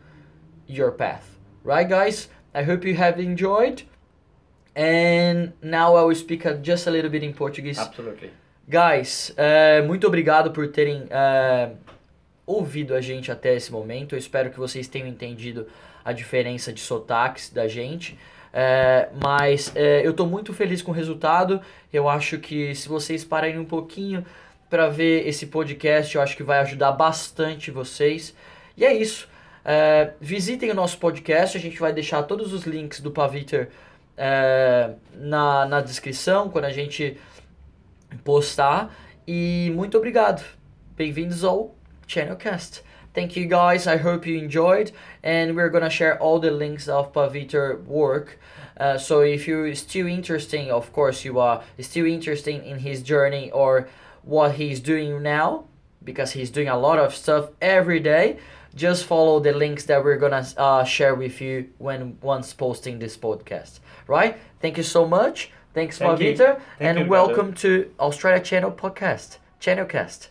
your 0.66 0.92
path. 0.92 1.26
Right 1.64 1.88
guys? 1.88 2.28
I 2.56 2.64
hope 2.64 2.84
you 2.86 2.96
have 2.96 3.20
enjoyed. 3.20 3.84
And 4.76 5.54
now 5.62 5.96
i 5.96 6.04
will 6.04 6.16
speak 6.16 6.44
just 6.62 6.88
a 6.88 6.92
little 6.92 7.12
bit 7.12 7.24
in 7.24 7.34
portuguese. 7.34 7.80
Absolutely. 7.80 8.32
Guys, 8.70 9.32
é, 9.38 9.82
muito 9.82 10.06
obrigado 10.06 10.52
por 10.52 10.68
terem 10.68 11.06
é, 11.10 11.70
ouvido 12.46 12.94
a 12.94 13.00
gente 13.00 13.32
até 13.32 13.56
esse 13.56 13.72
momento. 13.72 14.14
Eu 14.14 14.20
espero 14.20 14.50
que 14.50 14.60
vocês 14.60 14.90
tenham 14.90 15.08
entendido 15.08 15.66
a 16.04 16.12
diferença 16.12 16.74
de 16.74 16.82
sotaques 16.82 17.50
da 17.50 17.66
gente. 17.66 18.20
É, 18.52 19.08
mas 19.24 19.72
é, 19.74 20.06
eu 20.06 20.12
estou 20.12 20.28
muito 20.28 20.54
feliz 20.54 20.82
com 20.82 20.92
o 20.92 20.94
resultado. 20.94 21.62
Eu 21.94 22.10
acho 22.10 22.40
que 22.40 22.76
se 22.76 22.90
vocês 22.90 23.24
pararem 23.24 23.58
um 23.58 23.64
pouquinho 23.64 24.26
para 24.70 24.90
ver 24.90 25.26
esse 25.26 25.48
podcast, 25.48 26.14
eu 26.14 26.22
acho 26.22 26.36
que 26.36 26.44
vai 26.44 26.60
ajudar 26.60 26.92
bastante 26.92 27.72
vocês. 27.72 28.36
E 28.76 28.84
é 28.84 28.94
isso. 28.94 29.30
É, 29.64 30.12
visitem 30.20 30.72
o 30.72 30.76
nosso 30.76 30.98
podcast. 30.98 31.58
A 31.58 31.62
gente 31.62 31.80
vai 31.80 31.94
deixar 31.94 32.22
todos 32.24 32.52
os 32.52 32.66
links 32.66 33.00
do 33.00 33.12
Paviter 33.12 33.70
é, 34.18 34.90
na, 35.14 35.66
na 35.66 35.80
descrição 35.80 36.50
quando 36.50 36.66
a 36.66 36.74
gente 36.74 37.18
postar. 38.24 38.90
E 39.28 39.72
muito 39.76 39.98
obrigado. 39.98 40.44
Bem-vindos 40.96 41.44
ao 41.44 41.76
Channelcast. 42.08 42.84
Thank 43.14 43.36
you 43.36 43.48
guys. 43.48 43.88
I 43.88 43.98
hope 43.98 44.30
you 44.30 44.38
enjoyed. 44.38 44.92
And 45.24 45.56
we're 45.56 45.70
gonna 45.70 45.90
share 45.90 46.20
all 46.20 46.40
the 46.40 46.52
links 46.52 46.88
of 46.88 47.12
Paviter 47.14 47.84
work. 47.86 48.40
Uh, 48.80 48.98
so 48.98 49.22
if 49.22 49.48
you're 49.48 49.74
still 49.74 50.08
interested, 50.08 50.70
of 50.70 50.94
course 50.94 51.26
you 51.26 51.40
are 51.40 51.64
still 51.80 52.06
interested 52.06 52.64
in 52.64 52.80
his 52.80 53.02
journey 53.02 53.50
or 53.52 53.90
what 54.22 54.54
he's 54.56 54.80
doing 54.80 55.24
now, 55.24 55.66
because 56.04 56.34
he's 56.34 56.52
doing 56.52 56.68
a 56.68 56.78
lot 56.78 57.00
of 57.00 57.16
stuff 57.16 57.50
every 57.60 58.00
day. 58.00 58.38
Just 58.76 59.06
follow 59.06 59.40
the 59.40 59.52
links 59.52 59.86
that 59.86 60.04
we're 60.04 60.18
gonna 60.18 60.46
uh, 60.56 60.84
share 60.84 61.16
with 61.16 61.42
you 61.42 61.70
when 61.80 62.20
once 62.22 62.54
posting 62.54 63.00
this 63.00 63.18
podcast. 63.18 63.80
Right? 64.06 64.38
Thank 64.62 64.78
you 64.78 64.84
so 64.84 65.08
much. 65.08 65.52
Thanks, 65.74 65.98
Thank 65.98 66.20
Thank 66.56 66.82
and 66.82 67.00
you, 67.00 67.06
brother. 67.06 67.28
welcome 67.34 67.54
to 67.56 67.92
Australia 68.00 68.44
Channel 68.44 68.72
Podcast, 68.72 69.38
Channelcast. 69.62 70.30